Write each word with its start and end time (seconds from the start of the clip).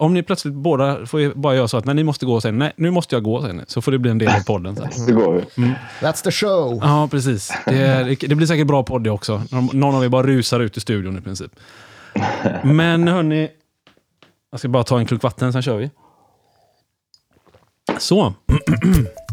om 0.00 0.14
ni 0.14 0.22
plötsligt 0.22 0.54
båda 0.54 1.06
får 1.06 1.34
bara 1.34 1.54
göra 1.54 1.68
så 1.68 1.76
att 1.76 1.84
när 1.84 1.94
ni 1.94 2.04
måste 2.04 2.26
gå 2.26 2.34
och 2.34 2.42
säga 2.42 2.52
nej, 2.52 2.72
nu 2.76 2.90
måste 2.90 3.14
jag 3.16 3.22
gå, 3.22 3.42
sen, 3.42 3.64
så 3.66 3.82
får 3.82 3.92
det 3.92 3.98
bli 3.98 4.10
en 4.10 4.18
del 4.18 4.28
av 4.28 4.44
podden. 4.44 4.76
Sen. 4.76 4.88
Det 5.06 5.12
går 5.12 5.36
ju. 5.36 5.64
Mm. 5.64 5.74
That's 6.00 6.24
the 6.24 6.30
show. 6.30 6.78
Ja, 6.82 7.08
precis. 7.10 7.52
Det, 7.64 7.78
är, 7.78 8.28
det 8.28 8.34
blir 8.34 8.46
säkert 8.46 8.66
bra 8.66 8.82
podd 8.82 9.04
det 9.04 9.10
också. 9.10 9.42
Någon 9.72 9.94
av 9.94 10.04
er 10.04 10.08
bara 10.08 10.26
rusar 10.26 10.60
ut 10.60 10.76
i 10.76 10.80
studion 10.80 11.18
i 11.18 11.20
princip. 11.20 11.50
Men 12.62 13.08
hörni, 13.08 13.48
jag 14.50 14.60
ska 14.60 14.68
bara 14.68 14.84
ta 14.84 14.98
en 14.98 15.06
klunk 15.06 15.22
vatten, 15.22 15.52
sen 15.52 15.62
kör 15.62 15.76
vi. 15.76 15.90
Så. 17.98 18.34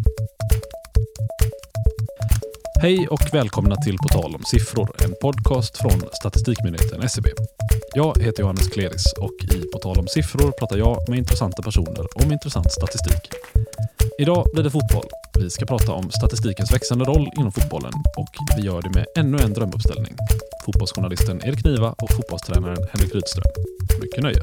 Hej 2.82 3.08
och 3.08 3.34
välkomna 3.34 3.76
till 3.76 3.98
På 3.98 4.08
tal 4.08 4.36
om 4.36 4.44
siffror, 4.44 4.90
en 5.04 5.14
podcast 5.22 5.78
från 5.78 6.02
Statistikmyndigheten 6.14 7.02
SCB. 7.02 7.30
Jag 7.94 8.22
heter 8.22 8.44
Johannes 8.44 8.68
Kleris 8.68 9.14
och 9.14 9.34
i 9.56 9.72
På 9.74 9.80
tal 9.80 10.00
om 10.00 10.08
siffror 10.08 10.52
pratar 10.52 10.78
jag 10.78 11.10
med 11.10 11.18
intressanta 11.18 11.64
personer 11.64 12.26
om 12.26 12.32
intressant 12.32 12.72
statistik. 12.72 13.30
Idag 14.20 14.46
blir 14.54 14.64
det 14.64 14.72
fotboll. 14.72 15.06
Vi 15.40 15.50
ska 15.50 15.66
prata 15.66 15.92
om 15.92 16.12
statistikens 16.12 16.74
växande 16.74 17.06
roll 17.06 17.30
inom 17.38 17.52
fotbollen 17.52 17.94
och 18.18 18.30
vi 18.58 18.62
gör 18.62 18.82
det 18.82 18.90
med 18.90 19.06
ännu 19.16 19.38
en 19.38 19.54
drömuppställning. 19.54 20.16
Fotbollsjournalisten 20.66 21.42
Erik 21.46 21.66
Niva 21.66 21.96
och 21.98 22.12
fotbollstränaren 22.12 22.88
Henrik 22.92 23.16
Rydström. 23.16 23.46
Mycket 24.02 24.24
nöje. 24.24 24.42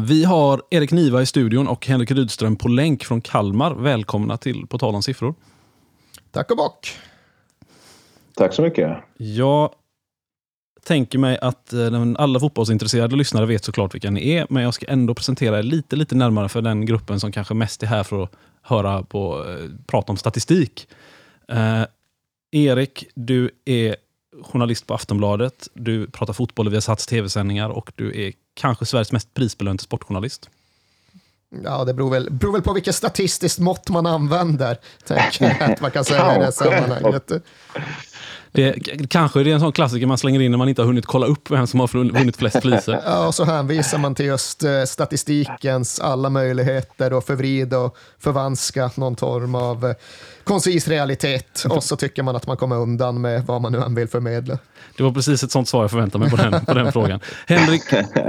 Vi 0.00 0.24
har 0.24 0.62
Erik 0.70 0.92
Niva 0.92 1.22
i 1.22 1.26
studion 1.26 1.68
och 1.68 1.86
Henrik 1.86 2.10
Rydström 2.10 2.56
på 2.56 2.68
länk 2.68 3.04
från 3.04 3.20
Kalmar. 3.20 3.74
Välkomna 3.74 4.36
till 4.36 4.66
På 4.66 4.78
tal 4.78 4.94
om 4.94 5.02
siffror. 5.02 5.34
Tack 6.30 6.50
och 6.50 6.56
bock. 6.56 6.96
Tack 8.34 8.54
så 8.54 8.62
mycket. 8.62 8.98
Jag 9.16 9.70
tänker 10.84 11.18
mig 11.18 11.38
att 11.38 11.72
uh, 11.74 12.14
alla 12.18 12.40
fotbollsintresserade 12.40 13.16
lyssnare 13.16 13.46
vet 13.46 13.64
såklart 13.64 13.94
vilka 13.94 14.10
ni 14.10 14.30
är, 14.30 14.46
men 14.50 14.62
jag 14.62 14.74
ska 14.74 14.86
ändå 14.86 15.14
presentera 15.14 15.58
er 15.58 15.62
lite, 15.62 15.96
lite 15.96 16.14
närmare 16.14 16.48
för 16.48 16.62
den 16.62 16.86
gruppen 16.86 17.20
som 17.20 17.32
kanske 17.32 17.54
mest 17.54 17.82
är 17.82 17.86
här 17.86 18.02
för 18.02 18.22
att 18.22 18.32
höra 18.62 19.02
på, 19.02 19.44
uh, 19.44 19.70
prata 19.86 20.12
om 20.12 20.16
statistik. 20.16 20.88
Erik, 22.52 23.04
du 23.14 23.50
är 23.64 23.96
journalist 24.42 24.86
på 24.86 24.94
Aftonbladet, 24.94 25.68
du 25.74 26.06
pratar 26.06 26.32
fotboll 26.32 26.68
via 26.68 26.80
Sats 26.80 27.06
tv-sändningar 27.06 27.68
och 27.68 27.92
du 27.96 28.26
är 28.26 28.32
kanske 28.54 28.86
Sveriges 28.86 29.12
mest 29.12 29.34
prisbelönte 29.34 29.84
sportjournalist. 29.84 30.50
Ja, 31.64 31.84
det 31.84 31.94
beror 31.94 32.10
väl, 32.10 32.30
beror 32.30 32.52
väl 32.52 32.62
på 32.62 32.72
vilket 32.72 32.94
statistiskt 32.94 33.58
mått 33.58 33.88
man 33.88 34.06
använder, 34.06 34.78
tänker 35.04 35.44
jag 35.44 35.72
att 35.72 35.80
man 35.80 35.90
kan 35.90 36.04
säga 36.04 36.34
i 36.34 36.38
det 36.38 36.44
här 36.44 36.50
sammanhanget. 36.50 37.32
Det, 38.52 38.74
kanske 39.08 39.40
är 39.40 39.44
det 39.44 39.52
en 39.52 39.60
sån 39.60 39.72
klassiker 39.72 40.06
man 40.06 40.18
slänger 40.18 40.40
in 40.40 40.50
när 40.50 40.58
man 40.58 40.68
inte 40.68 40.82
har 40.82 40.86
hunnit 40.86 41.06
kolla 41.06 41.26
upp 41.26 41.50
vem 41.50 41.66
som 41.66 41.80
har 41.80 42.12
vunnit 42.12 42.36
flest 42.36 42.62
priser. 42.62 43.00
Ja, 43.06 43.26
och 43.26 43.34
så 43.34 43.44
hänvisar 43.44 43.98
man 43.98 44.14
till 44.14 44.26
just 44.26 44.62
eh, 44.64 44.84
statistikens 44.86 46.00
alla 46.00 46.30
möjligheter 46.30 47.18
att 47.18 47.26
förvrida 47.26 47.78
och 47.78 47.96
förvanska 48.18 48.90
någon 48.94 49.16
form 49.16 49.54
av 49.54 49.86
eh, 49.86 49.94
koncis 50.44 50.88
realitet. 50.88 51.64
Och 51.68 51.84
så 51.84 51.96
tycker 51.96 52.22
man 52.22 52.36
att 52.36 52.46
man 52.46 52.56
kommer 52.56 52.76
undan 52.76 53.20
med 53.20 53.46
vad 53.46 53.62
man 53.62 53.72
nu 53.72 53.78
än 53.78 53.94
vill 53.94 54.08
förmedla. 54.08 54.58
Det 54.96 55.02
var 55.02 55.12
precis 55.12 55.42
ett 55.42 55.50
sånt 55.50 55.68
svar 55.68 55.82
jag 55.82 55.90
förväntade 55.90 56.24
mig 56.24 56.30
på 56.30 56.36
den, 56.36 56.64
på 56.64 56.74
den 56.74 56.92
frågan. 56.92 57.20
Henrik 57.46 57.82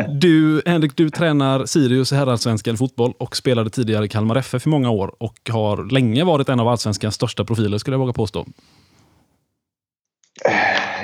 du, 0.09 0.61
Henrik, 0.65 0.97
du 0.97 1.09
tränar 1.09 1.65
Sirius 1.65 2.11
i 2.11 2.15
herrallsvenskan 2.15 2.77
fotboll 2.77 3.13
och 3.19 3.37
spelade 3.37 3.69
tidigare 3.69 4.05
i 4.05 4.09
Kalmar 4.09 4.35
FF 4.35 4.65
i 4.65 4.69
många 4.69 4.89
år 4.89 5.15
och 5.19 5.49
har 5.49 5.91
länge 5.91 6.23
varit 6.23 6.49
en 6.49 6.59
av 6.59 6.67
allsvenskans 6.67 7.15
största 7.15 7.45
profiler, 7.45 7.77
skulle 7.77 7.93
jag 7.93 7.99
våga 7.99 8.13
påstå. 8.13 8.45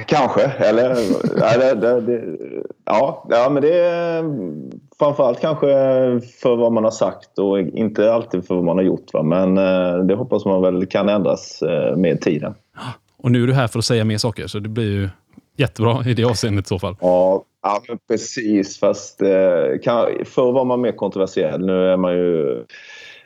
Kanske, 0.05 0.41
eller 0.41 0.95
ja, 1.37 1.57
det, 1.57 1.75
det, 1.75 2.01
det, 2.01 2.37
ja, 2.85 3.27
ja, 3.29 3.49
men 3.49 3.61
det 3.61 3.73
är 3.73 4.23
framförallt 4.99 5.41
kanske 5.41 5.67
för 6.41 6.55
vad 6.55 6.71
man 6.71 6.83
har 6.83 6.91
sagt 6.91 7.39
och 7.39 7.59
inte 7.59 8.13
alltid 8.13 8.47
för 8.47 8.55
vad 8.55 8.63
man 8.63 8.77
har 8.77 8.83
gjort. 8.83 9.13
Va? 9.13 9.23
Men 9.23 9.57
eh, 9.57 10.05
det 10.05 10.15
hoppas 10.15 10.45
man 10.45 10.61
väl 10.61 10.85
kan 10.85 11.09
ändras 11.09 11.61
eh, 11.61 11.95
med 11.95 12.21
tiden. 12.21 12.53
Och 13.17 13.31
nu 13.31 13.43
är 13.43 13.47
du 13.47 13.53
här 13.53 13.67
för 13.67 13.79
att 13.79 13.85
säga 13.85 14.05
mer 14.05 14.17
saker, 14.17 14.47
så 14.47 14.59
det 14.59 14.69
blir 14.69 14.91
ju 14.91 15.09
jättebra 15.57 16.03
i 16.05 16.13
det 16.13 16.23
avseendet 16.23 16.65
i 16.65 16.67
så 16.67 16.79
fall. 16.79 16.95
Ja, 17.01 17.43
ja 17.63 17.81
precis. 18.07 18.79
Fast 18.79 19.21
eh, 19.21 19.81
kan, 19.83 20.05
förr 20.25 20.51
var 20.51 20.65
man 20.65 20.81
mer 20.81 20.91
kontroversiell. 20.91 21.65
Nu 21.65 21.87
är 21.91 21.97
man 21.97 22.13
ju 22.13 22.63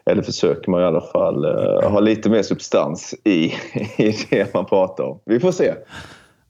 eller 0.05 0.21
försöker 0.21 0.71
man 0.71 0.81
i 0.81 0.83
alla 0.83 1.01
fall 1.01 1.45
uh, 1.45 1.89
ha 1.89 1.99
lite 1.99 2.29
mer 2.29 2.43
substans 2.43 3.15
i, 3.23 3.53
i 3.97 4.17
det 4.29 4.53
man 4.53 4.65
pratar 4.65 5.03
om. 5.03 5.19
Vi 5.25 5.39
får 5.39 5.51
se. 5.51 5.73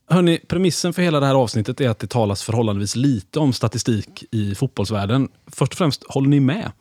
Hörrni, 0.10 0.40
premissen 0.48 0.94
för 0.94 1.02
hela 1.02 1.20
det 1.20 1.26
här 1.26 1.36
avsnittet 1.36 1.82
är 1.82 1.90
att 1.90 2.00
det 2.00 2.10
talas 2.10 2.44
förhållandevis 2.44 2.96
lite 2.96 3.40
om 3.40 3.54
statistik 3.54 4.24
i 4.32 4.56
fotbollsvärlden. 4.56 5.30
Först 5.48 5.74
och 5.74 5.78
främst, 5.78 6.04
håller 6.08 6.30
ni 6.30 6.40
med? 6.40 6.72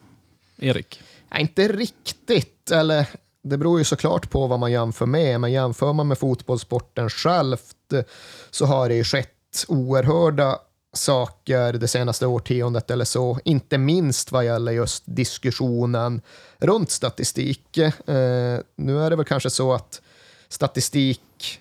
Erik? 0.59 1.01
Ja, 1.31 1.39
inte 1.39 1.69
riktigt. 1.69 2.71
Eller, 2.71 3.07
det 3.43 3.59
beror 3.59 3.79
ju 3.79 3.85
såklart 3.85 4.31
på 4.31 4.47
vad 4.47 4.59
man 4.59 4.73
jämför 4.73 5.07
med, 5.07 5.41
men 5.41 5.53
jämför 5.53 5.93
man 5.93 6.09
med 6.09 6.19
fotbollssporten 6.19 7.11
självt 7.11 7.77
så 8.51 8.67
har 8.67 8.89
det 8.89 8.95
ju 8.95 9.05
skett 9.05 9.65
oerhörda 9.69 10.59
saker 10.93 11.73
det 11.73 11.89
senaste 11.89 12.27
årtiondet 12.27 12.91
eller 12.91 13.05
så, 13.05 13.39
inte 13.45 13.79
minst 13.79 14.33
vad 14.33 14.45
gäller 14.45 14.73
just 14.73 15.03
diskussionen 15.07 16.23
runt 16.59 16.91
statistik. 16.91 17.79
Eh, 17.79 18.59
nu 18.77 19.03
är 19.03 19.11
det 19.11 19.17
väl 19.17 19.25
kanske 19.25 19.51
så 19.51 19.73
att 19.73 20.03
statistik 20.49 21.61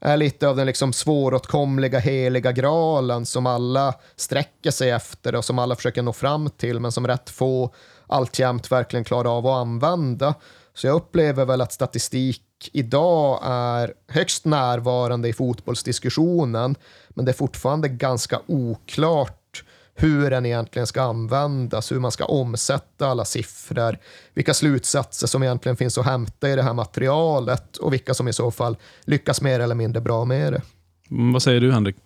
är 0.00 0.16
lite 0.16 0.48
av 0.48 0.56
den 0.56 0.66
liksom 0.66 0.92
svåråtkomliga 0.92 1.98
heliga 1.98 2.52
graalen 2.52 3.26
som 3.26 3.46
alla 3.46 3.94
sträcker 4.16 4.70
sig 4.70 4.90
efter 4.90 5.34
och 5.34 5.44
som 5.44 5.58
alla 5.58 5.76
försöker 5.76 6.02
nå 6.02 6.12
fram 6.12 6.50
till, 6.50 6.80
men 6.80 6.92
som 6.92 7.06
rätt 7.06 7.30
få 7.30 7.74
alltjämt 8.06 8.72
verkligen 8.72 9.04
klarar 9.04 9.38
av 9.38 9.46
att 9.46 9.60
använda. 9.60 10.34
Så 10.74 10.86
jag 10.86 10.96
upplever 10.96 11.44
väl 11.44 11.60
att 11.60 11.72
statistik 11.72 12.70
idag 12.72 13.40
är 13.44 13.92
högst 14.08 14.44
närvarande 14.44 15.28
i 15.28 15.32
fotbollsdiskussionen, 15.32 16.74
men 17.08 17.24
det 17.24 17.30
är 17.30 17.34
fortfarande 17.34 17.88
ganska 17.88 18.40
oklart 18.46 19.64
hur 19.94 20.30
den 20.30 20.46
egentligen 20.46 20.86
ska 20.86 21.02
användas, 21.02 21.92
hur 21.92 22.00
man 22.00 22.10
ska 22.10 22.24
omsätta 22.24 23.06
alla 23.06 23.24
siffror, 23.24 23.96
vilka 24.34 24.54
slutsatser 24.54 25.26
som 25.26 25.42
egentligen 25.42 25.76
finns 25.76 25.98
att 25.98 26.06
hämta 26.06 26.48
i 26.48 26.56
det 26.56 26.62
här 26.62 26.74
materialet 26.74 27.76
och 27.76 27.92
vilka 27.92 28.14
som 28.14 28.28
i 28.28 28.32
så 28.32 28.50
fall 28.50 28.76
lyckas 29.04 29.42
mer 29.42 29.60
eller 29.60 29.74
mindre 29.74 30.00
bra 30.00 30.24
med 30.24 30.52
det. 30.52 30.62
Mm, 31.10 31.32
vad 31.32 31.42
säger 31.42 31.60
du, 31.60 31.72
Henrik? 31.72 31.96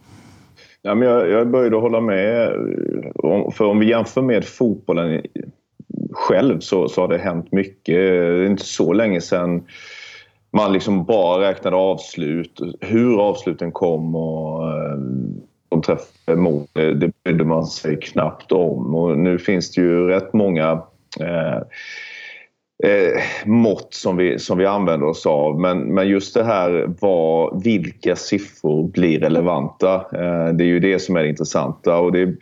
Ja, 0.83 0.95
men 0.95 1.09
jag, 1.09 1.31
jag 1.31 1.51
började 1.51 1.77
hålla 1.77 2.01
med. 2.01 2.53
För 3.55 3.65
om 3.65 3.79
vi 3.79 3.89
jämför 3.89 4.23
med 4.23 4.45
fotbollen 4.45 5.23
själv 6.13 6.61
så, 6.61 6.89
så 6.89 7.01
har 7.01 7.09
det 7.09 7.19
hänt 7.19 7.53
mycket. 7.53 7.95
Det 7.95 8.45
är 8.45 8.47
inte 8.47 8.65
så 8.65 8.93
länge 8.93 9.21
sedan 9.21 9.65
man 10.53 10.73
liksom 10.73 11.05
bara 11.05 11.49
räknade 11.49 11.77
avslut, 11.77 12.61
hur 12.81 13.21
avsluten 13.21 13.73
kom 13.73 14.17
och 14.17 14.69
eh, 14.69 14.99
de 15.69 15.83
träffade 15.83 16.37
mål. 16.37 16.67
Det 16.73 17.13
brydde 17.25 17.45
man 17.45 17.67
sig 17.67 18.01
knappt 18.01 18.53
om. 18.53 18.95
Och 18.95 19.19
nu 19.19 19.39
finns 19.39 19.75
det 19.75 19.81
ju 19.81 20.09
rätt 20.09 20.33
många 20.33 20.83
eh, 21.21 21.57
eh, 22.85 23.23
mått 23.45 23.95
som 23.95 24.17
vi, 24.17 24.39
som 24.39 24.59
vi 24.59 24.67
använder 24.67 25.07
oss 25.07 25.27
av. 25.27 25.61
Men, 25.61 25.79
men 25.95 26.09
just 26.09 26.35
det 26.35 26.45
här 26.45 26.95
var, 27.01 27.61
vilka 27.65 28.17
siffror 28.17 28.89
blir 28.89 29.21
relevanta. 29.21 29.95
Eh, 29.95 30.49
det 30.55 30.65
är 30.65 30.69
ju 30.69 30.81
det 30.81 30.99
som 30.99 31.17
är 31.17 31.23
det 31.23 31.29
intressanta. 31.29 31.99
Och 31.99 32.13
det, 32.13 32.35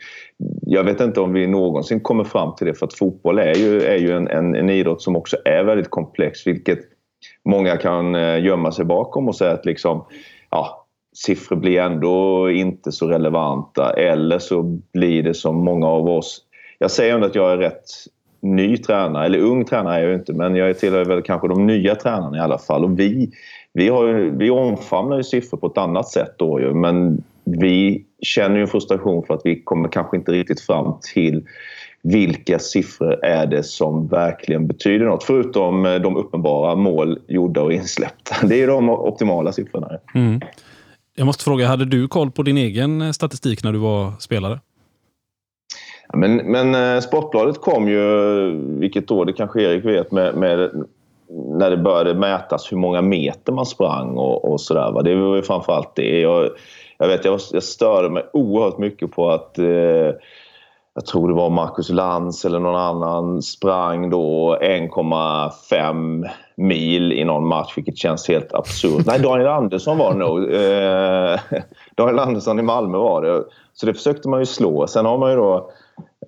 jag 0.67 0.85
vet 0.85 1.01
inte 1.01 1.21
om 1.21 1.33
vi 1.33 1.47
någonsin 1.47 2.01
kommer 2.01 2.25
fram 2.25 2.55
till 2.55 2.67
det 2.67 2.75
för 2.75 2.87
att 2.87 2.95
fotboll 2.95 3.39
är 3.39 3.55
ju, 3.55 3.83
är 3.83 3.97
ju 3.97 4.13
en, 4.13 4.29
en, 4.29 4.55
en 4.55 4.71
idrott 4.71 5.03
som 5.03 5.17
också 5.17 5.37
är 5.45 5.65
väldigt 5.65 5.91
komplex 5.91 6.47
vilket 6.47 6.79
många 7.45 7.77
kan 7.77 8.15
eh, 8.15 8.45
gömma 8.45 8.73
sig 8.73 8.85
bakom 8.85 9.29
och 9.29 9.37
säga 9.37 9.53
att 9.53 9.65
liksom, 9.65 10.05
ja, 10.51 10.87
siffror 11.17 11.57
blir 11.57 11.81
ändå 11.81 12.51
inte 12.51 12.93
så 12.93 13.07
relevanta 13.07 13.93
eller 13.93 14.39
så 14.39 14.63
blir 14.93 15.23
det 15.23 15.35
som 15.35 15.57
många 15.57 15.87
av 15.87 16.09
oss... 16.09 16.41
Jag 16.79 16.91
säger 16.91 17.15
ändå 17.15 17.27
att 17.27 17.35
jag 17.35 17.53
är 17.53 17.57
rätt 17.57 17.85
ny 18.41 18.77
tränare, 18.77 19.27
eller 19.27 19.39
ung 19.39 19.65
tränare 19.65 20.01
är 20.01 20.07
jag 20.07 20.15
inte 20.15 20.33
men 20.33 20.57
jag 20.57 20.79
tillhör 20.79 21.05
väl 21.05 21.23
kanske 21.23 21.49
de 21.49 21.67
nya 21.67 21.95
tränarna 21.95 22.37
i 22.37 22.41
alla 22.41 22.59
fall. 22.59 22.85
Och 22.85 22.99
vi, 22.99 23.31
vi, 23.73 23.89
har, 23.89 24.07
vi 24.13 24.51
omfamnar 24.51 25.17
ju 25.17 25.23
siffror 25.23 25.59
på 25.59 25.67
ett 25.67 25.79
annat 25.79 26.09
sätt 26.09 26.35
då 26.39 26.61
ju 26.61 26.75
men 26.75 27.23
vi 27.45 28.05
känner 28.25 28.57
ju 28.57 28.63
en 28.63 28.69
frustration 28.69 29.27
för 29.27 29.35
att 29.35 29.41
vi 29.45 29.63
kommer 29.63 29.89
kanske 29.89 30.17
inte 30.17 30.33
riktigt 30.33 30.61
fram 30.61 30.95
till 31.15 31.45
vilka 32.03 32.59
siffror 32.59 33.25
är 33.25 33.47
det 33.47 33.63
som 33.63 34.09
verkligen 34.09 34.67
betyder 34.67 35.07
något? 35.07 35.25
Förutom 35.25 35.87
eh, 35.87 35.95
de 35.95 36.17
uppenbara 36.17 36.75
mål 36.75 37.19
gjorda 37.29 37.63
och 37.63 37.73
insläppta. 37.73 38.47
Det 38.47 38.63
är 38.63 38.67
de 38.67 38.91
optimala 38.91 39.53
siffrorna. 39.53 39.89
Mm. 40.15 40.41
Jag 41.17 41.27
måste 41.27 41.45
fråga, 41.45 41.67
hade 41.67 41.85
du 41.85 42.09
koll 42.09 42.31
på 42.31 42.43
din 42.43 42.59
egen 42.59 43.03
eh, 43.03 43.11
statistik 43.11 43.65
när 43.65 43.73
du 43.73 43.79
var 43.79 44.13
spelare? 44.19 44.61
Men, 46.15 46.37
men 46.37 46.75
eh, 46.75 47.01
Sportbladet 47.01 47.61
kom 47.61 47.89
ju, 47.89 48.01
vilket 48.79 49.11
år 49.11 49.25
det 49.25 49.33
kanske 49.33 49.63
Erik 49.63 49.85
vet, 49.85 50.13
med, 50.13 50.35
med 50.35 50.71
när 51.59 51.71
det 51.71 51.77
började 51.77 52.15
mätas 52.15 52.73
hur 52.73 52.77
många 52.77 53.03
meter 53.03 53.53
man 53.53 53.67
sprang 53.67 54.17
och, 54.17 54.53
och 54.53 54.61
sådär. 54.61 55.03
Det 55.03 55.15
var 55.15 55.37
ju 55.37 55.43
framförallt 55.43 55.95
det. 55.95 56.21
Jag, 56.21 56.51
Jag 57.05 57.09
vet, 57.09 57.25
jag, 57.25 57.41
jag 57.53 57.63
störde 57.63 58.11
mig 58.11 58.27
oerhört 58.33 58.79
mycket 58.79 59.11
på 59.11 59.31
att 59.31 59.59
eh, 59.59 60.15
jag 60.95 61.07
tror 61.07 61.29
det 61.29 61.35
var 61.35 61.51
Marcus 61.51 61.89
Lantz 61.89 62.45
eller 62.45 62.59
någon 62.59 62.77
annan 62.77 63.43
sprang 63.43 64.11
då 64.11 64.59
1,5 64.63 66.29
mil 66.57 67.13
i 67.13 67.25
någon 67.25 67.47
match, 67.47 67.73
vilket 67.77 67.99
känns 67.99 68.29
helt 68.29 68.55
absurt. 68.55 69.07
Nej, 69.07 69.21
Daniel 69.21 69.49
Andersson 69.49 69.99
var 69.99 70.13
det 70.13 70.19
nog. 70.19 70.45
Eh, 70.55 71.41
Daniel 71.95 72.19
Andersson 72.19 72.59
i 72.59 72.63
Malmö 72.63 72.99
var 72.99 73.23
det. 73.23 73.45
Så 73.73 73.87
det 73.87 73.95
försökte 73.95 74.29
man 74.29 74.41
ju 74.41 74.47
slå. 74.47 74.87
Sen 74.87 75.07
har 75.07 75.19
man 75.19 75.31
ju 75.31 75.37
då 75.37 75.71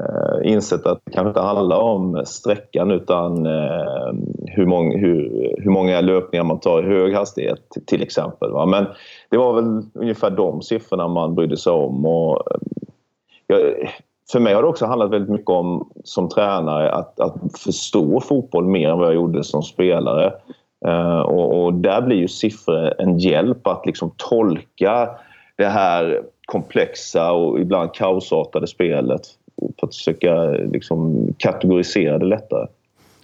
eh, 0.01 0.53
insett 0.53 0.87
att 0.87 1.01
det 1.05 1.11
kanske 1.11 1.29
inte 1.29 1.41
handlar 1.41 1.79
om 1.79 2.23
sträckan 2.25 2.91
utan 2.91 3.47
eh, 3.47 4.13
hur, 4.47 4.67
många, 4.67 4.99
hur, 4.99 5.55
hur 5.59 5.71
många 5.71 6.01
löpningar 6.01 6.45
man 6.45 6.61
tar 6.61 6.83
i 6.83 6.87
hög 6.87 7.15
hastighet 7.15 7.61
till 7.87 8.03
exempel. 8.03 8.51
Va? 8.51 8.67
Men 8.67 8.87
det 9.31 9.37
var 9.37 9.55
väl 9.55 9.83
ungefär 9.95 10.31
de 10.31 10.63
siffrorna 10.63 11.09
man 11.09 11.35
brydde 11.35 11.57
sig 11.57 11.73
om. 11.73 12.07
Och, 12.07 12.43
eh, 12.53 12.61
ja, 13.47 13.59
för 14.33 14.41
mig 14.41 14.55
har 14.55 14.63
det 14.63 14.69
också 14.69 14.87
handlat 14.87 15.11
väldigt 15.11 15.31
mycket 15.31 15.51
om 15.51 15.91
som 16.05 16.29
tränare 16.29 16.93
att, 16.93 17.21
att 17.21 17.59
förstå 17.59 18.21
fotboll 18.21 18.67
mer 18.67 18.89
än 18.89 18.99
vad 18.99 19.09
jag 19.09 19.15
gjorde 19.15 19.45
som 19.45 19.63
spelare. 19.63 20.33
Eh, 20.87 21.21
och, 21.21 21.65
och, 21.65 21.75
där 21.75 22.03
blir 22.03 22.17
ju 22.17 22.29
siffror 22.29 22.95
en 22.99 23.19
hjälp 23.19 23.67
att 23.67 23.87
liksom 23.87 24.11
tolka 24.17 25.11
det 25.57 25.67
här 25.67 26.23
komplexa 26.47 27.33
och 27.33 27.61
ibland 27.61 27.95
kaosartade 27.95 28.67
spelet 28.67 29.21
för 29.81 29.87
att 29.87 29.95
försöka 29.95 30.45
liksom 30.45 31.29
kategorisera 31.39 32.19
det 32.19 32.27
lättare. 32.27 32.67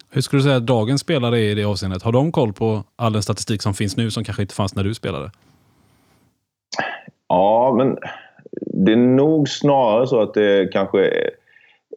Hur 0.09 0.21
skulle 0.21 0.39
du 0.39 0.43
säga 0.43 0.55
att 0.55 0.65
dagens 0.65 1.01
spelare 1.01 1.39
är 1.39 1.49
i 1.49 1.55
det 1.55 1.63
avseendet? 1.63 2.03
Har 2.03 2.11
de 2.11 2.31
koll 2.31 2.53
på 2.53 2.83
all 2.95 3.13
den 3.13 3.23
statistik 3.23 3.61
som 3.61 3.73
finns 3.73 3.97
nu 3.97 4.11
som 4.11 4.23
kanske 4.23 4.41
inte 4.41 4.55
fanns 4.55 4.75
när 4.75 4.83
du 4.83 4.93
spelade? 4.93 5.31
Ja, 7.27 7.75
men 7.77 7.97
det 8.55 8.91
är 8.91 8.95
nog 8.95 9.49
snarare 9.49 10.07
så 10.07 10.21
att 10.21 10.33
det 10.33 10.73
kanske 10.73 11.05
är 11.05 11.29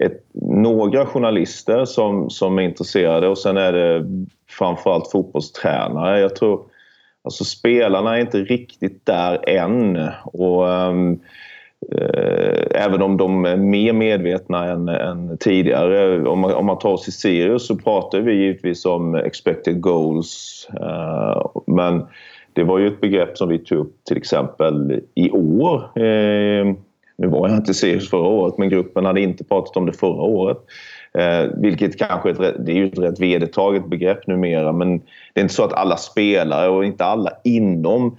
ett, 0.00 0.24
några 0.42 1.06
journalister 1.06 1.84
som, 1.84 2.30
som 2.30 2.58
är 2.58 2.62
intresserade 2.62 3.28
och 3.28 3.38
sen 3.38 3.56
är 3.56 3.72
det 3.72 4.06
framförallt 4.50 5.10
fotbollstränare. 5.10 6.20
Jag 6.20 6.36
tror 6.36 6.60
alltså 7.22 7.44
spelarna 7.44 8.16
är 8.16 8.20
inte 8.20 8.38
riktigt 8.38 9.06
där 9.06 9.48
än. 9.48 10.08
Och, 10.24 10.68
um, 10.68 11.20
Eh, 11.92 12.82
även 12.84 13.02
om 13.02 13.16
de 13.16 13.44
är 13.44 13.56
mer 13.56 13.92
medvetna 13.92 14.64
än, 14.64 14.88
än 14.88 15.38
tidigare. 15.38 16.28
Om 16.28 16.38
man, 16.38 16.54
om 16.54 16.66
man 16.66 16.78
tar 16.78 16.92
oss 16.92 17.08
i 17.08 17.12
Sirius 17.12 17.66
så 17.66 17.76
pratar 17.76 18.20
vi 18.20 18.34
givetvis 18.34 18.86
om 18.86 19.14
expected 19.14 19.80
goals. 19.80 20.68
Uh, 20.80 21.46
men 21.66 22.06
det 22.52 22.64
var 22.64 22.78
ju 22.78 22.86
ett 22.86 23.00
begrepp 23.00 23.38
som 23.38 23.48
vi 23.48 23.58
tog 23.58 23.78
upp 23.78 24.04
till 24.04 24.16
exempel 24.16 25.00
i 25.14 25.30
år. 25.30 25.74
Eh, 25.74 26.74
nu 27.18 27.28
var 27.28 27.48
jag 27.48 27.56
inte 27.56 27.74
Sirius 27.74 28.10
förra 28.10 28.28
året, 28.28 28.58
men 28.58 28.68
gruppen 28.68 29.04
hade 29.04 29.20
inte 29.20 29.44
pratat 29.44 29.76
om 29.76 29.86
det 29.86 29.92
förra 29.92 30.22
året. 30.22 30.58
Eh, 31.14 31.50
vilket 31.56 31.98
kanske 31.98 32.30
är 32.30 32.42
ett, 32.42 32.66
det 32.66 32.72
är 32.72 32.76
ju 32.76 32.86
ett 32.86 32.98
rätt 32.98 33.20
vedertaget 33.20 33.86
begrepp 33.86 34.26
numera, 34.26 34.72
men 34.72 34.98
det 34.98 35.40
är 35.40 35.42
inte 35.42 35.54
så 35.54 35.64
att 35.64 35.72
alla 35.72 35.96
spelare 35.96 36.68
och 36.68 36.84
inte 36.84 37.04
alla 37.04 37.30
inom 37.44 38.16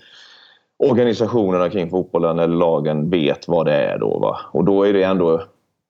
organisationerna 0.80 1.70
kring 1.70 1.90
fotbollen 1.90 2.40
eller 2.40 2.56
lagen 2.56 3.10
vet 3.10 3.48
vad 3.48 3.66
det 3.66 3.74
är 3.74 4.00
då. 4.00 4.20
Va? 4.20 4.38
Och 4.52 4.66
då 4.66 4.84
är 4.84 4.94
det 4.94 5.04
ändå 5.04 5.42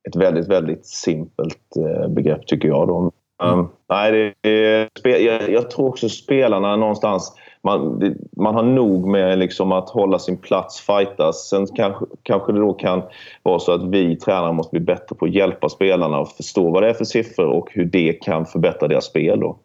ett 0.07 0.15
väldigt, 0.15 0.47
väldigt 0.47 0.85
simpelt 0.85 1.75
eh, 1.77 2.07
begrepp 2.07 2.47
tycker 2.47 2.67
jag. 2.67 2.87
Då. 2.87 3.11
Um, 3.43 3.69
nej, 3.89 4.33
det, 4.41 4.89
jag, 5.03 5.49
jag 5.49 5.71
tror 5.71 5.87
också 5.87 6.09
spelarna 6.09 6.75
någonstans 6.75 7.33
man, 7.67 8.15
man 8.37 8.55
har 8.55 8.63
nog 8.63 9.07
med 9.07 9.39
liksom 9.39 9.71
att 9.71 9.89
hålla 9.89 10.19
sin 10.19 10.37
plats, 10.37 10.79
fightas. 10.79 11.49
Sen 11.49 11.67
kanske, 11.75 12.05
kanske 12.23 12.51
det 12.51 12.59
då 12.59 12.73
kan 12.73 13.01
vara 13.43 13.59
så 13.59 13.71
att 13.71 13.83
vi 13.83 14.15
tränare 14.15 14.53
måste 14.53 14.71
bli 14.71 14.79
bättre 14.79 15.15
på 15.15 15.25
att 15.25 15.33
hjälpa 15.33 15.69
spelarna 15.69 16.19
och 16.19 16.29
förstå 16.29 16.71
vad 16.71 16.83
det 16.83 16.89
är 16.89 16.93
för 16.93 17.05
siffror 17.05 17.45
och 17.45 17.69
hur 17.71 17.85
det 17.85 18.13
kan 18.13 18.45
förbättra 18.45 18.87
deras 18.87 19.05
spel. 19.05 19.39
Då. 19.39 19.59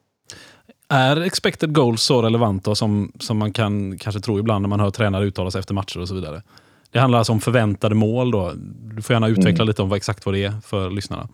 Är 0.93 1.21
expected 1.21 1.75
goals 1.75 2.03
så 2.03 2.23
relevant 2.23 2.65
då, 2.65 2.75
som, 2.75 3.13
som 3.21 3.39
man 3.39 3.53
kan 3.53 3.99
kanske 3.99 4.21
tro 4.21 4.39
ibland 4.39 4.63
när 4.63 4.69
man 4.69 4.81
hör 4.81 4.91
tränare 4.91 5.25
uttala 5.25 5.51
sig 5.51 5.59
efter 5.59 5.75
matcher 5.75 6.01
och 6.01 6.09
så 6.09 6.15
vidare? 6.15 6.43
Det 6.91 6.99
handlar 6.99 7.19
alltså 7.19 7.33
om 7.33 7.41
förväntade 7.41 7.95
mål. 7.95 8.31
Då. 8.31 8.53
Du 8.95 9.03
får 9.03 9.15
gärna 9.15 9.29
utveckla 9.29 9.63
mm. 9.63 9.67
lite 9.67 9.83
om 9.83 9.89
vad, 9.89 9.97
exakt 9.97 10.27
vad 10.27 10.35
det 10.35 10.45
är 10.45 10.53
för 10.65 10.91
lyssnarna. 10.91 11.29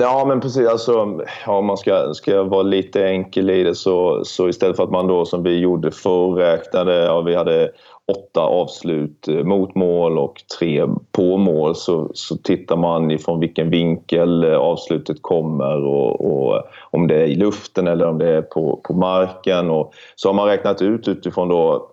Ja, 0.00 0.24
men 0.28 0.40
precis. 0.40 0.68
Alltså, 0.68 1.20
ja, 1.46 1.58
om 1.58 1.66
man 1.66 1.76
ska, 1.76 2.14
ska 2.14 2.42
vara 2.42 2.62
lite 2.62 3.06
enkel 3.06 3.50
i 3.50 3.62
det 3.62 3.74
så, 3.74 4.24
så 4.24 4.48
istället 4.48 4.76
för 4.76 4.84
att 4.84 4.90
man 4.90 5.06
då 5.06 5.24
som 5.24 5.42
vi 5.42 5.58
gjorde 5.58 5.90
förr 5.90 6.34
räknade, 6.34 6.94
ja, 6.94 7.20
vi 7.20 7.34
hade 7.34 7.72
åtta 8.12 8.40
avslut 8.40 9.28
eh, 9.28 9.44
mot 9.44 9.74
mål 9.74 10.18
och 10.18 10.34
tre 10.58 10.86
på 11.12 11.36
mål 11.36 11.76
så, 11.76 12.10
så 12.14 12.36
tittar 12.36 12.76
man 12.76 13.10
ifrån 13.10 13.40
vilken 13.40 13.70
vinkel 13.70 14.44
eh, 14.44 14.58
avslutet 14.58 15.22
kommer 15.22 15.84
och, 15.84 16.20
och, 16.20 16.56
eh, 16.56 16.62
om 16.90 17.06
det 17.06 17.14
är 17.14 17.26
i 17.26 17.34
luften 17.34 17.86
eller 17.86 18.06
om 18.06 18.18
det 18.18 18.28
är 18.28 18.42
på, 18.42 18.80
på 18.84 18.94
marken. 18.94 19.70
Och 19.70 19.94
så 20.14 20.28
har 20.28 20.34
man 20.34 20.46
räknat 20.46 20.82
ut 20.82 21.08
utifrån 21.08 21.48
då 21.48 21.90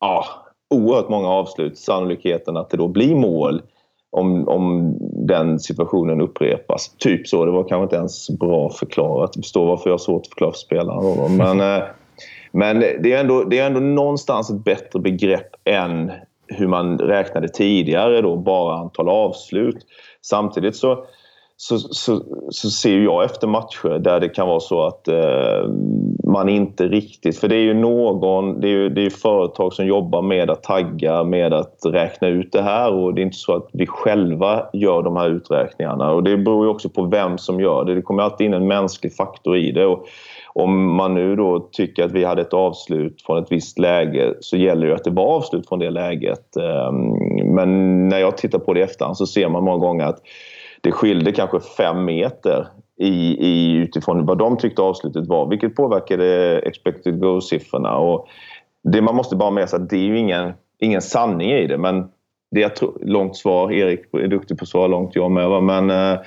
ja, 0.00 0.24
oerhört 0.74 1.08
många 1.08 1.28
avslut 1.28 1.78
sannolikheten 1.78 2.56
att 2.56 2.70
det 2.70 2.76
då 2.76 2.88
blir 2.88 3.14
mål 3.14 3.62
om, 4.10 4.48
om 4.48 4.96
den 5.26 5.58
situationen 5.58 6.20
upprepas. 6.20 6.94
Typ 6.98 7.28
så. 7.28 7.44
Det 7.44 7.50
var 7.50 7.68
kanske 7.68 7.82
inte 7.82 7.96
ens 7.96 8.30
bra 8.30 8.70
förklarat. 8.70 9.30
Jag 9.34 9.44
förstår 9.44 9.66
varför 9.66 9.90
jag 9.90 9.94
har 9.94 9.98
svårt 9.98 10.22
att 10.22 10.28
förklara 10.28 10.52
för 10.52 10.58
spelarna. 10.58 11.28
Men, 11.28 11.60
eh, 11.60 11.84
men 12.52 12.80
det, 12.80 13.12
är 13.12 13.20
ändå, 13.20 13.44
det 13.44 13.58
är 13.58 13.66
ändå 13.66 13.80
någonstans 13.80 14.50
ett 14.50 14.64
bättre 14.64 15.00
begrepp 15.00 15.50
än 15.64 16.12
hur 16.46 16.66
man 16.66 16.98
räknade 16.98 17.48
tidigare, 17.48 18.20
då, 18.20 18.36
bara 18.36 18.76
antal 18.76 19.08
avslut. 19.08 19.86
Samtidigt 20.22 20.76
så 20.76 21.04
så, 21.60 21.78
så, 21.78 22.22
så 22.50 22.70
ser 22.70 22.98
jag 22.98 23.24
efter 23.24 23.46
matcher 23.46 23.98
där 23.98 24.20
det 24.20 24.28
kan 24.28 24.48
vara 24.48 24.60
så 24.60 24.86
att 24.86 25.08
eh, 25.08 25.68
man 26.28 26.48
inte 26.48 26.88
riktigt... 26.88 27.38
För 27.38 27.48
det 27.48 27.56
är 27.56 27.60
ju 27.60 27.74
någon, 27.74 28.60
det 28.60 28.68
är 28.68 28.72
ju 28.72 28.88
det 28.88 29.06
är 29.06 29.10
företag 29.10 29.72
som 29.72 29.86
jobbar 29.86 30.22
med 30.22 30.50
att 30.50 30.62
tagga, 30.62 31.24
med 31.24 31.54
att 31.54 31.80
räkna 31.84 32.28
ut 32.28 32.52
det 32.52 32.62
här 32.62 32.92
och 32.92 33.14
det 33.14 33.20
är 33.20 33.22
inte 33.22 33.36
så 33.36 33.56
att 33.56 33.68
vi 33.72 33.86
själva 33.86 34.66
gör 34.72 35.02
de 35.02 35.16
här 35.16 35.30
uträkningarna. 35.30 36.10
Och 36.10 36.22
det 36.22 36.36
beror 36.36 36.64
ju 36.64 36.70
också 36.70 36.88
på 36.88 37.02
vem 37.02 37.38
som 37.38 37.60
gör 37.60 37.84
det. 37.84 37.94
Det 37.94 38.02
kommer 38.02 38.22
alltid 38.22 38.46
in 38.46 38.54
en 38.54 38.66
mänsklig 38.66 39.16
faktor 39.16 39.56
i 39.56 39.72
det. 39.72 39.86
Och 39.86 40.06
om 40.46 40.94
man 40.94 41.14
nu 41.14 41.36
då 41.36 41.68
tycker 41.72 42.04
att 42.04 42.12
vi 42.12 42.24
hade 42.24 42.42
ett 42.42 42.54
avslut 42.54 43.22
från 43.22 43.42
ett 43.42 43.52
visst 43.52 43.78
läge 43.78 44.34
så 44.40 44.56
gäller 44.56 44.86
det 44.86 44.94
att 44.94 45.04
det 45.04 45.10
var 45.10 45.36
avslut 45.36 45.68
från 45.68 45.78
det 45.78 45.90
läget. 45.90 46.56
Ehm, 46.56 47.54
men 47.54 48.08
när 48.08 48.18
jag 48.18 48.36
tittar 48.36 48.58
på 48.58 48.74
det 48.74 48.80
i 48.80 48.82
efterhand 48.82 49.16
så 49.16 49.26
ser 49.26 49.48
man 49.48 49.64
många 49.64 49.78
gånger 49.78 50.04
att 50.04 50.20
det 50.80 50.92
skilde 50.92 51.32
kanske 51.32 51.60
fem 51.60 52.04
meter 52.04 52.66
i, 52.98 53.46
i, 53.46 53.74
utifrån 53.74 54.26
vad 54.26 54.38
de 54.38 54.56
tyckte 54.56 54.82
avslutet 54.82 55.26
var, 55.26 55.46
vilket 55.46 55.74
påverkade 55.74 56.58
expected 56.58 57.20
goal-siffrorna. 57.20 57.96
Och 57.96 58.28
det 58.82 59.02
man 59.02 59.14
måste 59.14 59.36
bara 59.36 59.50
med 59.50 59.68
sig 59.68 59.76
att 59.76 59.90
det 59.90 59.96
är 59.96 60.04
ju 60.04 60.18
ingen, 60.18 60.52
ingen 60.78 61.02
sanning 61.02 61.50
i 61.50 61.66
det, 61.66 61.78
men 61.78 62.08
det 62.50 62.62
är 62.62 62.66
ett 62.66 62.82
långt 63.00 63.36
svar. 63.36 63.72
Erik 63.72 64.00
är 64.12 64.28
duktig 64.28 64.58
på 64.58 64.62
att 64.62 64.68
svara 64.68 64.86
långt, 64.86 65.14
jag 65.14 65.30
med. 65.30 65.62
Men 65.62 65.90
eh, 65.90 66.20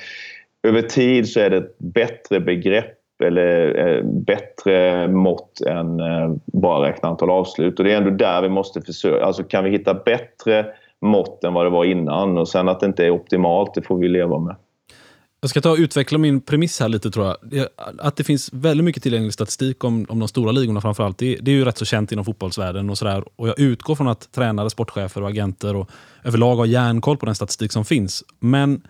över 0.63 0.81
tid 0.81 1.29
så 1.29 1.39
är 1.39 1.49
det 1.49 1.57
ett 1.57 1.77
bättre 1.77 2.39
begrepp 2.39 3.21
eller 3.23 3.87
eh, 3.87 4.03
bättre 4.03 5.07
mått 5.07 5.61
än 5.61 5.99
eh, 5.99 6.33
bara 6.45 6.89
räkna 6.89 7.09
antal 7.09 7.29
avslut. 7.29 7.79
Och 7.79 7.85
det 7.85 7.93
är 7.93 7.97
ändå 7.97 8.09
där 8.09 8.41
vi 8.41 8.49
måste 8.49 8.81
försöka. 8.81 9.25
Alltså 9.25 9.43
kan 9.43 9.63
vi 9.63 9.69
hitta 9.69 9.93
bättre 9.93 10.65
mått 11.01 11.43
än 11.43 11.53
vad 11.53 11.65
det 11.65 11.69
var 11.69 11.85
innan. 11.85 12.37
Och 12.37 12.47
sen 12.47 12.69
att 12.69 12.79
det 12.79 12.85
inte 12.85 13.05
är 13.05 13.11
optimalt, 13.11 13.73
det 13.73 13.81
får 13.81 13.97
vi 13.97 14.07
leva 14.07 14.39
med. 14.39 14.55
Jag 15.43 15.49
ska 15.49 15.61
ta 15.61 15.71
och 15.71 15.77
utveckla 15.77 16.17
min 16.17 16.41
premiss 16.41 16.79
här 16.79 16.89
lite 16.89 17.11
tror 17.11 17.35
jag. 17.51 17.67
Att 17.99 18.15
det 18.15 18.23
finns 18.23 18.53
väldigt 18.53 18.85
mycket 18.85 19.03
tillgänglig 19.03 19.33
statistik 19.33 19.83
om, 19.83 20.05
om 20.09 20.19
de 20.19 20.27
stora 20.27 20.51
ligorna 20.51 20.81
framförallt. 20.81 21.17
Det, 21.17 21.35
det 21.41 21.51
är 21.51 21.55
ju 21.55 21.65
rätt 21.65 21.77
så 21.77 21.85
känt 21.85 22.11
inom 22.11 22.25
fotbollsvärlden 22.25 22.89
och 22.89 22.97
sådär. 22.97 23.23
Och 23.35 23.47
jag 23.47 23.59
utgår 23.59 23.95
från 23.95 24.07
att 24.07 24.31
tränare, 24.31 24.69
sportchefer 24.69 25.21
och 25.23 25.29
agenter 25.29 25.75
och 25.75 25.89
överlag 26.23 26.55
har 26.55 26.65
järnkoll 26.65 27.17
på 27.17 27.25
den 27.25 27.35
statistik 27.35 27.71
som 27.71 27.85
finns. 27.85 28.23
Men 28.39 28.81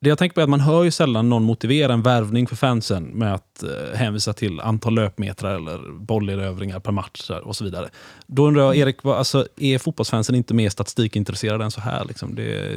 det 0.00 0.08
jag 0.08 0.18
tänker 0.18 0.34
på 0.34 0.40
är 0.40 0.42
att 0.42 0.50
man 0.50 0.60
hör 0.60 0.84
ju 0.84 0.90
sällan 0.90 1.28
någon 1.28 1.42
motivera 1.42 1.92
en 1.92 2.02
värvning 2.02 2.46
för 2.46 2.56
fansen 2.56 3.04
med 3.04 3.34
att 3.34 3.62
eh, 3.62 3.98
hänvisa 3.98 4.32
till 4.32 4.60
antal 4.60 4.94
löpmetrar 4.94 5.54
eller 5.54 5.92
bollerövringar 5.92 6.80
per 6.80 6.92
match 6.92 7.30
och 7.44 7.56
så 7.56 7.64
vidare. 7.64 7.88
Då 8.26 8.46
undrar 8.46 8.62
jag, 8.62 8.76
Erik, 8.76 9.02
vad, 9.02 9.18
alltså, 9.18 9.46
är 9.56 9.78
fotbollsfansen 9.78 10.34
inte 10.34 10.54
mer 10.54 10.70
statistikintresserade 10.70 11.64
än 11.64 11.70
så 11.70 11.80
här? 11.80 12.04
Liksom? 12.04 12.34
Det, 12.34 12.76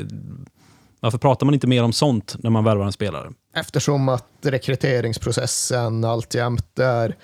varför 1.02 1.18
pratar 1.18 1.46
man 1.46 1.54
inte 1.54 1.68
mer 1.68 1.84
om 1.84 1.94
sånt 1.94 2.36
när 2.40 2.50
man 2.50 2.64
värvar 2.64 2.86
en 2.86 2.92
spelare? 2.92 3.32
Eftersom 3.56 4.10
att 4.10 4.26
rekryteringsprocessen 4.42 6.04
alltjämt 6.04 6.80
är 6.80 7.16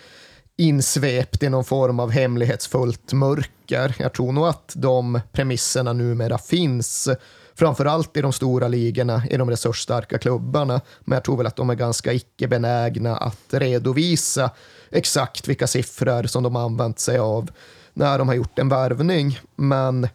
insvept 0.57 1.43
i 1.43 1.49
någon 1.49 1.65
form 1.65 1.99
av 1.99 2.11
hemlighetsfullt 2.11 3.13
mörker. 3.13 3.95
Jag 3.99 4.13
tror 4.13 4.31
nog 4.31 4.47
att 4.47 4.73
de 4.75 5.19
premisserna 5.31 5.93
numera 5.93 6.37
finns 6.37 7.09
framförallt 7.55 8.17
i 8.17 8.21
de 8.21 8.33
stora 8.33 8.67
ligorna, 8.67 9.23
i 9.29 9.37
de 9.37 9.49
resursstarka 9.49 10.17
klubbarna. 10.17 10.81
Men 11.01 11.15
jag 11.15 11.23
tror 11.23 11.37
väl 11.37 11.47
att 11.47 11.55
de 11.55 11.69
är 11.69 11.75
ganska 11.75 12.13
icke-benägna 12.13 13.17
att 13.17 13.53
redovisa 13.53 14.51
exakt 14.91 15.47
vilka 15.47 15.67
siffror 15.67 16.23
som 16.23 16.43
de 16.43 16.55
använt 16.55 16.99
sig 16.99 17.17
av 17.17 17.49
när 17.93 18.17
de 18.17 18.27
har 18.27 18.35
gjort 18.35 18.59
en 18.59 18.69
värvning. 18.69 19.39
Men 19.55 20.07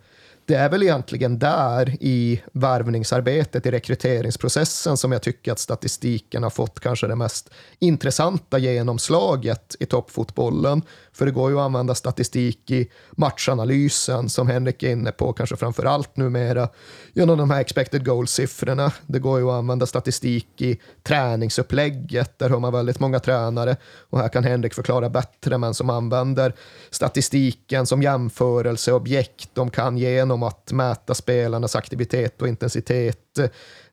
det 0.52 0.59
är 0.59 0.68
väl 0.68 0.82
egentligen 0.82 1.38
där 1.38 1.97
i 2.00 2.42
värvningsarbetet, 2.52 3.66
i 3.66 3.71
rekryteringsprocessen 3.71 4.97
som 4.97 5.12
jag 5.12 5.23
tycker 5.23 5.52
att 5.52 5.59
statistiken 5.59 6.42
har 6.42 6.50
fått 6.50 6.80
kanske 6.80 7.06
det 7.06 7.16
mest 7.16 7.50
intressanta 7.78 8.59
genomslaget 8.59 9.76
i 9.80 9.87
toppfotbollen. 9.87 10.82
För 11.12 11.26
det 11.26 11.32
går 11.32 11.50
ju 11.50 11.59
att 11.59 11.64
använda 11.64 11.94
statistik 11.94 12.71
i 12.71 12.90
matchanalysen 13.12 14.28
som 14.28 14.49
Henrik 14.49 14.82
är 14.82 14.90
inne 14.90 15.12
på, 15.12 15.32
kanske 15.32 15.56
framför 15.56 15.85
allt 15.85 16.16
numera 16.16 16.68
genom 17.12 17.38
de 17.38 17.50
här 17.50 17.61
expected 17.61 18.06
goal-siffrorna. 18.06 18.92
Det 19.06 19.18
går 19.18 19.38
ju 19.38 19.50
att 19.50 19.59
använda 19.59 19.87
statistik 19.87 20.62
i 20.62 20.80
träningsupplägget, 21.02 22.38
där 22.38 22.50
har 22.50 22.61
man 22.61 22.73
väldigt 22.73 23.00
många 23.00 23.21
tränare 23.21 23.76
och 24.11 24.18
här 24.18 24.28
kan 24.28 24.44
Henrik 24.44 24.75
förklara 24.75 25.11
bättre, 25.11 25.59
men 25.59 25.75
som 25.75 25.90
använder 25.90 26.54
statistiken 26.90 27.87
som 27.87 28.02
jämförelseobjekt. 28.02 29.49
De 29.54 29.71
kan 29.71 29.99
genom 29.99 30.41
att 30.42 30.72
mäta 30.72 31.14
spelarnas 31.14 31.76
aktivitet 31.76 32.42
och 32.42 32.49
intensitet 32.49 33.38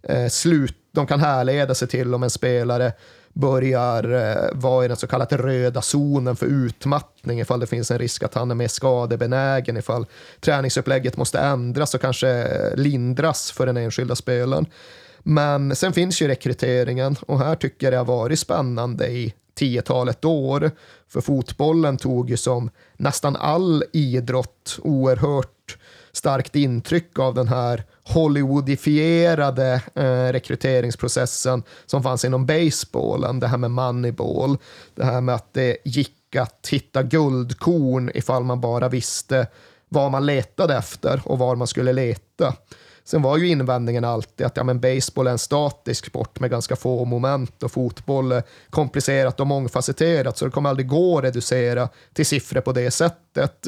eh, 0.03 0.27
slut, 0.27 0.75
de 0.91 1.07
kan 1.07 1.19
härleda 1.19 1.75
sig 1.75 1.87
till 1.87 2.13
om 2.13 2.23
en 2.23 2.29
spelare 2.29 2.93
börjar 3.33 4.11
eh, 4.11 4.49
vara 4.53 4.85
i 4.85 4.87
den 4.87 4.97
så 4.97 5.07
kallade 5.07 5.37
röda 5.37 5.81
zonen 5.81 6.35
för 6.35 6.45
utmattning 6.45 7.39
ifall 7.39 7.59
det 7.59 7.67
finns 7.67 7.91
en 7.91 7.99
risk 7.99 8.23
att 8.23 8.33
han 8.33 8.51
är 8.51 8.55
mer 8.55 8.67
skadebenägen, 8.67 9.77
ifall 9.77 10.05
träningsupplägget 10.39 11.17
måste 11.17 11.39
ändras 11.39 11.93
och 11.93 12.01
kanske 12.01 12.29
eh, 12.29 12.75
lindras 12.75 13.51
för 13.51 13.65
den 13.65 13.77
enskilda 13.77 14.15
spelaren. 14.15 14.65
Men 15.19 15.75
sen 15.75 15.93
finns 15.93 16.21
ju 16.21 16.27
rekryteringen 16.27 17.15
och 17.27 17.39
här 17.39 17.55
tycker 17.55 17.85
jag 17.85 17.93
det 17.93 17.97
har 17.97 18.05
varit 18.05 18.39
spännande 18.39 19.07
i 19.07 19.33
tiotalet 19.55 20.25
år. 20.25 20.71
För 21.07 21.21
fotbollen 21.21 21.97
tog 21.97 22.29
ju 22.29 22.37
som 22.37 22.69
nästan 22.97 23.35
all 23.35 23.83
idrott 23.93 24.79
oerhört 24.83 25.58
starkt 26.11 26.55
intryck 26.55 27.19
av 27.19 27.33
den 27.33 27.47
här 27.47 27.83
Hollywoodifierade 28.03 29.81
eh, 29.95 30.31
rekryteringsprocessen 30.31 31.63
som 31.85 32.03
fanns 32.03 32.25
inom 32.25 32.45
baseballen, 32.45 33.39
det 33.39 33.47
här 33.47 33.57
med 33.57 33.71
moneyball, 33.71 34.57
det 34.95 35.05
här 35.05 35.21
med 35.21 35.35
att 35.35 35.53
det 35.53 35.77
gick 35.85 36.35
att 36.35 36.67
hitta 36.71 37.03
guldkorn 37.03 38.11
ifall 38.13 38.43
man 38.43 38.61
bara 38.61 38.89
visste 38.89 39.47
vad 39.89 40.11
man 40.11 40.25
letade 40.25 40.75
efter 40.75 41.21
och 41.25 41.39
var 41.39 41.55
man 41.55 41.67
skulle 41.67 41.93
leta. 41.93 42.53
Sen 43.03 43.21
var 43.21 43.37
ju 43.37 43.47
invändningen 43.47 44.05
alltid 44.05 44.45
att 44.45 44.57
ja, 44.57 44.63
men 44.63 44.79
baseball 44.79 45.27
är 45.27 45.31
en 45.31 45.37
statisk 45.37 46.05
sport 46.05 46.39
med 46.39 46.49
ganska 46.49 46.75
få 46.75 47.05
moment 47.05 47.63
och 47.63 47.71
fotboll 47.71 48.31
är 48.31 48.43
komplicerat 48.69 49.39
och 49.39 49.47
mångfacetterat 49.47 50.37
så 50.37 50.45
det 50.45 50.51
kommer 50.51 50.69
aldrig 50.69 50.87
gå 50.87 51.17
att 51.17 51.23
reducera 51.23 51.89
till 52.13 52.25
siffror 52.25 52.61
på 52.61 52.71
det 52.71 52.91
sättet. 52.91 53.67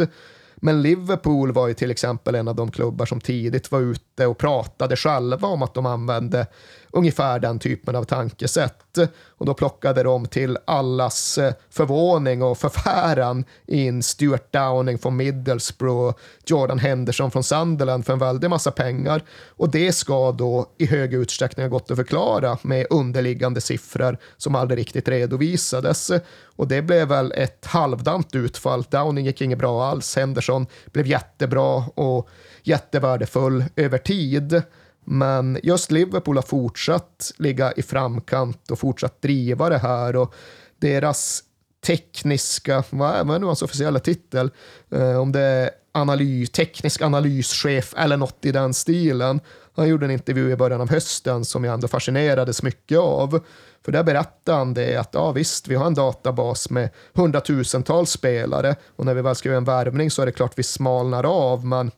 Men 0.64 0.82
Liverpool 0.82 1.52
var 1.52 1.68
ju 1.68 1.74
till 1.74 1.92
exempel 1.92 2.36
en 2.36 2.48
av 2.48 2.56
de 2.56 2.72
klubbar 2.72 3.06
som 3.06 3.22
tidigt 3.22 3.72
var 3.72 3.80
ute 3.80 4.04
och 4.26 4.38
pratade 4.38 4.96
själva 4.96 5.48
om 5.48 5.62
att 5.62 5.74
de 5.74 5.86
använde 5.86 6.48
ungefär 6.92 7.40
den 7.40 7.60
typen 7.60 7.96
av 7.96 8.04
tankesätt. 8.04 8.98
Och 9.38 9.46
då 9.46 9.54
plockade 9.54 10.04
de 10.04 10.26
till 10.26 10.58
allas 10.66 11.38
eh, 11.38 11.54
förvåning 11.70 12.44
och 12.44 12.58
förfäran 12.58 13.46
in 13.68 14.04
Stuart 14.04 14.54
Downing 14.54 14.98
från 14.98 15.18
Middlesbrough, 15.18 16.18
Jordan 16.46 16.80
Henderson 16.80 17.32
från 17.32 17.44
Sunderland 17.44 18.06
för 18.06 18.14
en 18.14 18.20
väldig 18.20 18.50
massa 18.50 18.72
pengar. 18.72 19.24
Och 19.48 19.70
det 19.70 19.94
ska 19.94 20.32
då 20.32 20.66
i 20.78 20.86
hög 20.86 21.14
utsträckning 21.14 21.66
ha 21.66 21.70
gått 21.70 21.92
att 21.92 21.98
förklara 21.98 22.58
med 22.62 22.88
underliggande 22.90 23.62
siffror 23.62 24.18
som 24.38 24.56
aldrig 24.56 24.80
riktigt 24.80 25.08
redovisades. 25.08 26.12
Och 26.56 26.68
det 26.68 26.82
blev 26.82 27.08
väl 27.08 27.32
ett 27.32 27.66
halvdant 27.66 28.36
utfall. 28.36 28.84
Downing 28.90 29.26
gick 29.26 29.42
inget 29.42 29.60
bra 29.60 29.86
alls. 29.86 30.16
Henderson 30.16 30.68
blev 30.92 31.08
jättebra 31.08 31.84
och 31.96 32.30
jättevärdefull 32.64 33.64
över 33.76 33.98
tid. 33.98 34.62
Men 35.06 35.60
just 35.64 35.92
Liverpool 35.92 36.38
har 36.38 36.42
fortsatt 36.42 37.32
ligga 37.38 37.72
i 37.72 37.82
framkant 37.82 38.72
och 38.72 38.80
fortsatt 38.80 39.22
driva 39.22 39.70
det 39.70 39.78
här 39.78 40.16
och 40.16 40.34
deras 40.80 41.44
tekniska, 41.86 42.84
vad 42.90 43.16
är, 43.16 43.24
vad 43.24 43.36
är 43.36 43.40
nu 43.40 43.46
hans 43.46 43.62
officiella 43.62 44.00
titel? 44.00 44.52
Eh, 44.92 45.22
om 45.22 45.32
det 45.32 45.42
är 45.42 45.70
analys, 45.92 46.50
teknisk 46.50 47.02
analyschef 47.02 47.94
eller 47.98 48.18
något 48.18 48.46
i 48.46 48.52
den 48.52 48.74
stilen. 48.74 49.40
Han 49.76 49.88
gjorde 49.88 50.06
en 50.06 50.12
intervju 50.12 50.52
i 50.52 50.56
början 50.56 50.82
av 50.82 50.90
hösten 50.90 51.46
som 51.46 51.64
jag 51.64 51.74
ändå 51.74 51.88
fascinerades 51.88 52.64
mycket 52.64 53.00
av. 53.00 53.44
För 53.86 53.92
där 53.92 54.04
berättade 54.04 54.58
han 54.58 54.74
det 54.74 54.96
att 54.96 55.10
ja 55.14 55.32
visst, 55.32 55.68
vi 55.68 55.76
har 55.76 55.86
en 55.86 55.94
databas 55.94 56.70
med 56.70 56.90
hundratusentals 57.14 58.12
spelare 58.12 58.76
och 58.96 59.06
när 59.06 59.14
vi 59.14 59.22
väl 59.22 59.36
ska 59.36 59.50
göra 59.50 59.58
en 59.58 59.64
värvning 59.64 60.12
så 60.12 60.22
är 60.22 60.26
det 60.26 60.32
klart 60.32 60.54
vi 60.56 60.64
smalnar 60.64 61.24
av, 61.24 61.66
men 61.66 61.92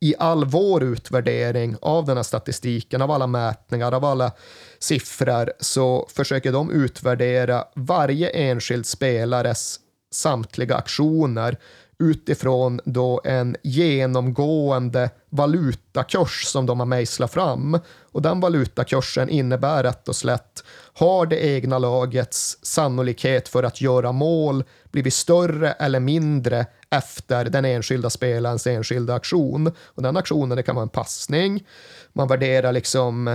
i 0.00 0.14
all 0.18 0.44
vår 0.44 0.82
utvärdering 0.82 1.76
av 1.82 2.04
den 2.04 2.16
här 2.16 2.24
statistiken, 2.24 3.02
av 3.02 3.10
alla 3.10 3.26
mätningar, 3.26 3.92
av 3.92 4.04
alla 4.04 4.32
siffror, 4.78 5.52
så 5.60 6.08
försöker 6.10 6.52
de 6.52 6.70
utvärdera 6.70 7.64
varje 7.74 8.28
enskild 8.28 8.86
spelares 8.86 9.80
samtliga 10.12 10.76
aktioner 10.76 11.58
utifrån 11.98 12.80
då 12.84 13.20
en 13.24 13.56
genomgående 13.62 15.10
valutakurs 15.30 16.44
som 16.44 16.66
de 16.66 16.80
har 16.80 16.86
mejslat 16.86 17.32
fram. 17.32 17.78
Och 18.12 18.22
den 18.22 18.40
valutakursen 18.40 19.28
innebär 19.28 19.82
rätt 19.82 20.08
och 20.08 20.16
slätt 20.16 20.64
har 20.94 21.26
det 21.26 21.44
egna 21.46 21.78
lagets 21.78 22.58
sannolikhet 22.62 23.48
för 23.48 23.62
att 23.62 23.80
göra 23.80 24.12
mål 24.12 24.64
blivit 24.90 25.14
större 25.14 25.72
eller 25.72 26.00
mindre 26.00 26.66
efter 26.96 27.44
den 27.44 27.64
enskilda 27.64 28.10
spelarens 28.10 28.66
enskilda 28.66 29.14
aktion. 29.14 29.72
Och 29.84 30.02
den 30.02 30.16
aktionen 30.16 30.56
det 30.56 30.62
kan 30.62 30.74
vara 30.74 30.82
en 30.82 30.88
passning, 30.88 31.66
man 32.12 32.28
värderar 32.28 32.72
liksom 32.72 33.28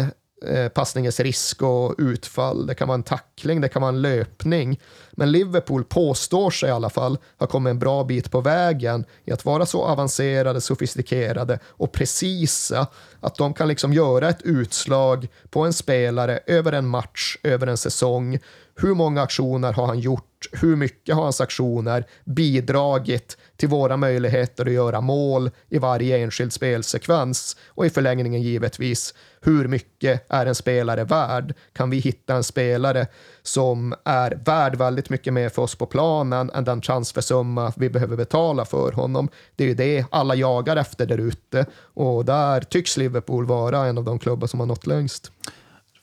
eh, 0.46 0.68
passningens 0.70 1.20
risk 1.20 1.62
och 1.62 1.96
utfall. 1.98 2.68
Det 2.68 2.76
kan 2.76 2.88
vara 2.88 2.96
en 2.96 3.04
tackling, 3.04 3.62
det 3.62 3.70
kan 3.70 3.82
vara 3.82 3.90
en 3.90 4.02
löpning. 4.02 4.80
Men 5.12 5.32
Liverpool 5.32 5.84
påstår 5.84 6.52
sig 6.52 6.70
i 6.70 6.72
alla 6.72 6.90
fall 6.90 7.18
ha 7.38 7.48
kommit 7.48 7.72
en 7.72 7.80
bra 7.80 8.04
bit 8.04 8.32
på 8.32 8.42
vägen 8.42 9.06
i 9.26 9.32
att 9.32 9.46
vara 9.46 9.66
så 9.66 9.84
avancerade, 9.84 10.62
sofistikerade 10.62 11.60
och 11.66 11.92
precisa 11.92 12.88
att 13.20 13.36
de 13.36 13.54
kan 13.54 13.68
liksom 13.68 13.94
göra 13.94 14.30
ett 14.30 14.42
utslag 14.42 15.28
på 15.50 15.66
en 15.66 15.74
spelare 15.74 16.40
över 16.48 16.72
en 16.72 16.88
match, 16.88 17.38
över 17.44 17.68
en 17.68 17.78
säsong. 17.78 18.40
Hur 18.82 18.96
många 18.96 19.22
aktioner 19.22 19.74
har 19.74 19.88
han 19.88 20.00
gjort? 20.00 20.48
Hur 20.52 20.76
mycket 20.76 21.16
har 21.16 21.24
hans 21.24 21.42
aktioner 21.42 22.06
bidragit 22.26 23.38
till 23.58 23.70
våra 23.70 23.98
möjligheter 23.98 24.66
att 24.66 24.72
göra 24.72 25.02
mål 25.02 25.52
i 25.70 25.78
varje 25.78 26.18
enskild 26.18 26.54
spelsekvens? 26.54 27.58
Och 27.68 27.86
i 27.86 27.90
förlängningen 27.90 28.42
givetvis, 28.42 29.14
hur 29.42 29.68
mycket 29.68 30.26
är 30.30 30.46
en 30.46 30.56
spelare 30.56 31.04
värd? 31.04 31.54
Kan 31.74 31.90
vi 31.90 31.98
hitta 31.98 32.36
en 32.36 32.44
spelare 32.44 33.08
som 33.44 33.94
är 34.06 34.32
värd 34.46 34.76
väldigt 34.76 35.10
mycket 35.10 35.34
mer 35.34 35.50
för 35.50 35.62
oss 35.62 35.76
på 35.76 35.86
planen 35.86 36.50
än 36.50 36.64
den 36.64 36.82
transfersumma 36.82 37.74
vi 37.76 37.90
behöver 37.90 38.18
betala 38.18 38.66
för 38.66 38.92
honom? 38.92 39.30
Det 39.56 39.64
är 39.64 39.68
ju 39.68 39.74
det 39.74 40.06
alla 40.12 40.36
jagar 40.36 40.76
efter 40.76 41.06
där 41.06 41.18
ute 41.18 41.66
och 41.94 42.26
där 42.26 42.62
tycks 42.62 42.98
Liverpool 42.98 43.46
vara 43.46 43.86
en 43.86 43.98
av 43.98 44.04
de 44.04 44.20
klubbar 44.20 44.48
som 44.48 44.60
har 44.60 44.68
nått 44.68 44.88
längst. 44.88 45.32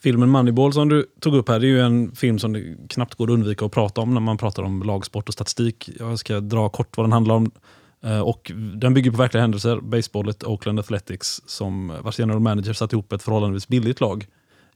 Filmen 0.06 0.28
Moneyball 0.28 0.72
som 0.72 0.88
du 0.88 1.06
tog 1.20 1.34
upp 1.34 1.48
här, 1.48 1.60
det 1.60 1.66
är 1.66 1.68
ju 1.68 1.80
en 1.80 2.14
film 2.14 2.38
som 2.38 2.52
det 2.52 2.76
knappt 2.88 3.14
går 3.14 3.25
att 3.25 3.30
undvika 3.30 3.64
att 3.64 3.72
prata 3.72 4.00
om 4.00 4.14
när 4.14 4.20
man 4.20 4.38
pratar 4.38 4.62
om 4.62 4.82
lagsport 4.82 5.28
och 5.28 5.34
statistik. 5.34 5.90
Jag 5.98 6.18
ska 6.18 6.40
dra 6.40 6.68
kort 6.68 6.96
vad 6.96 7.06
den 7.06 7.12
handlar 7.12 7.34
om. 7.34 7.50
Eh, 8.04 8.20
och 8.20 8.52
den 8.75 8.94
bygger 8.94 9.10
på 9.10 9.16
verkliga 9.16 9.40
händelser. 9.40 9.80
Baseballet 9.80 10.44
Oakland 10.44 10.80
Athletics, 10.80 11.42
som 11.46 11.92
vars 12.02 12.18
general 12.18 12.40
manager 12.40 12.72
satte 12.72 12.96
ihop 12.96 13.12
ett 13.12 13.22
förhållandevis 13.22 13.68
billigt 13.68 14.00
lag 14.00 14.26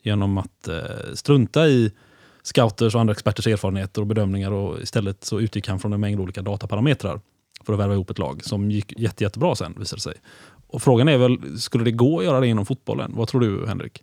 genom 0.02 0.38
att 0.38 0.68
eh, 0.68 0.74
strunta 1.14 1.68
i 1.68 1.92
scouters 2.42 2.94
och 2.94 3.00
andra 3.00 3.12
experters 3.12 3.46
erfarenheter 3.46 4.00
och 4.00 4.06
bedömningar 4.06 4.52
och 4.52 4.80
istället 4.80 5.24
så 5.24 5.40
utgick 5.40 5.68
han 5.68 5.78
från 5.78 5.92
en 5.92 6.00
mängd 6.00 6.20
olika 6.20 6.42
dataparametrar 6.42 7.20
för 7.64 7.72
att 7.72 7.78
värva 7.78 7.94
ihop 7.94 8.10
ett 8.10 8.18
lag 8.18 8.44
som 8.44 8.70
gick 8.70 9.00
jätte, 9.00 9.24
jättebra 9.24 9.54
sen 9.54 9.74
visade 9.78 10.02
sig. 10.02 10.14
Och 10.66 10.82
frågan 10.82 11.08
är 11.08 11.18
väl, 11.18 11.58
skulle 11.58 11.84
det 11.84 11.92
gå 11.92 12.18
att 12.18 12.24
göra 12.24 12.40
det 12.40 12.46
inom 12.46 12.66
fotbollen? 12.66 13.12
Vad 13.14 13.28
tror 13.28 13.40
du 13.40 13.66
Henrik? 13.66 14.02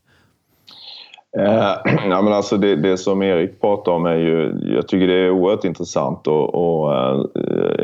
Eh, 1.36 1.74
ja, 2.10 2.22
men 2.22 2.34
alltså 2.34 2.58
det, 2.58 2.76
det, 2.76 2.98
som 2.98 3.24
Erik 3.24 3.62
pratar 3.62 3.92
om 3.92 4.06
är 4.06 4.16
ju, 4.16 4.60
jag 4.76 4.88
tycker 4.88 5.08
det 5.08 5.14
är 5.14 5.32
oerhört 5.32 5.66
intressant 5.66 6.28
och, 6.28 6.56
och 6.56 6.94
eh, 6.96 7.26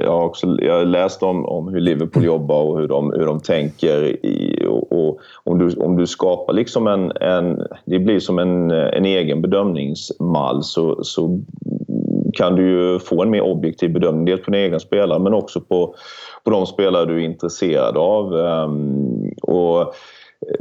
jag 0.03 0.12
har 0.12 0.25
också 0.25 0.47
jag 0.62 0.77
har 0.77 0.85
läst 0.85 1.23
om, 1.23 1.45
om 1.45 1.67
hur 1.67 1.79
Liverpool 1.79 2.23
jobbar 2.23 2.63
och 2.63 2.79
hur 2.79 2.88
de, 2.88 3.12
hur 3.12 3.25
de 3.25 3.39
tänker. 3.39 4.25
I, 4.25 4.65
och, 4.69 4.91
och, 4.91 5.19
om, 5.43 5.59
du, 5.59 5.75
om 5.75 5.97
du 5.97 6.07
skapar 6.07 6.53
liksom 6.53 6.88
en, 6.88 7.12
en 7.12 7.62
det 7.85 8.00
blir 8.00 8.19
som 8.19 8.39
en, 8.39 8.71
en 8.71 9.05
egen 9.05 9.41
bedömningsmall 9.41 10.63
så, 10.63 11.03
så 11.03 11.39
kan 12.33 12.55
du 12.55 12.69
ju 12.69 13.00
få 13.00 13.23
en 13.23 13.29
mer 13.29 13.41
objektiv 13.41 13.93
bedömning. 13.93 14.25
Dels 14.25 14.41
på 14.41 14.51
dina 14.51 14.63
egna 14.63 14.79
spelare 14.79 15.19
men 15.19 15.33
också 15.33 15.62
på, 15.62 15.95
på 16.43 16.50
de 16.50 16.65
spelare 16.65 17.05
du 17.05 17.15
är 17.15 17.25
intresserad 17.25 17.97
av. 17.97 18.39
Ehm, 18.39 19.31
och 19.41 19.93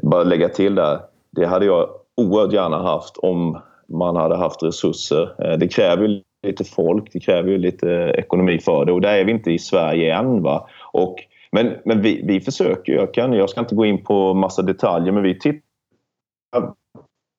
bara 0.03 0.25
lägga 0.25 0.49
till 0.49 0.75
där, 0.75 0.99
det 1.31 1.47
hade 1.47 1.67
jag 1.67 1.89
oerhört 2.17 2.53
gärna 2.53 2.83
haft 2.83 3.17
om 3.17 3.59
man 3.89 4.17
hade 4.17 4.37
haft 4.37 4.63
resurser. 4.63 5.35
Eh, 5.45 5.59
det 5.59 5.69
kräver 5.69 6.09
ju 6.09 6.23
lite 6.47 6.65
folk, 6.65 7.13
det 7.13 7.21
kräver 7.21 7.51
ju 7.51 7.59
lite 7.59 7.93
eh, 7.93 8.09
ekonomi 8.09 8.59
för 8.59 8.85
det 8.85 8.93
och 8.93 9.01
där 9.01 9.19
är 9.19 9.25
vi 9.25 9.33
inte 9.33 9.51
i 9.51 9.59
Sverige 9.59 10.15
än. 10.15 10.43
Va? 10.43 10.69
Och 10.93 11.17
Men, 11.55 11.77
men 11.85 12.03
vi, 12.03 12.23
vi 12.25 12.41
försöker. 12.41 12.93
Jag, 12.93 13.15
kan, 13.15 13.33
jag 13.33 13.51
ska 13.51 13.61
inte 13.61 13.75
gå 13.75 13.85
in 13.85 14.05
på 14.05 14.35
massa 14.35 14.63
detaljer, 14.63 15.13
men 15.13 15.23
vi 15.23 15.39
tittar... 15.39 15.63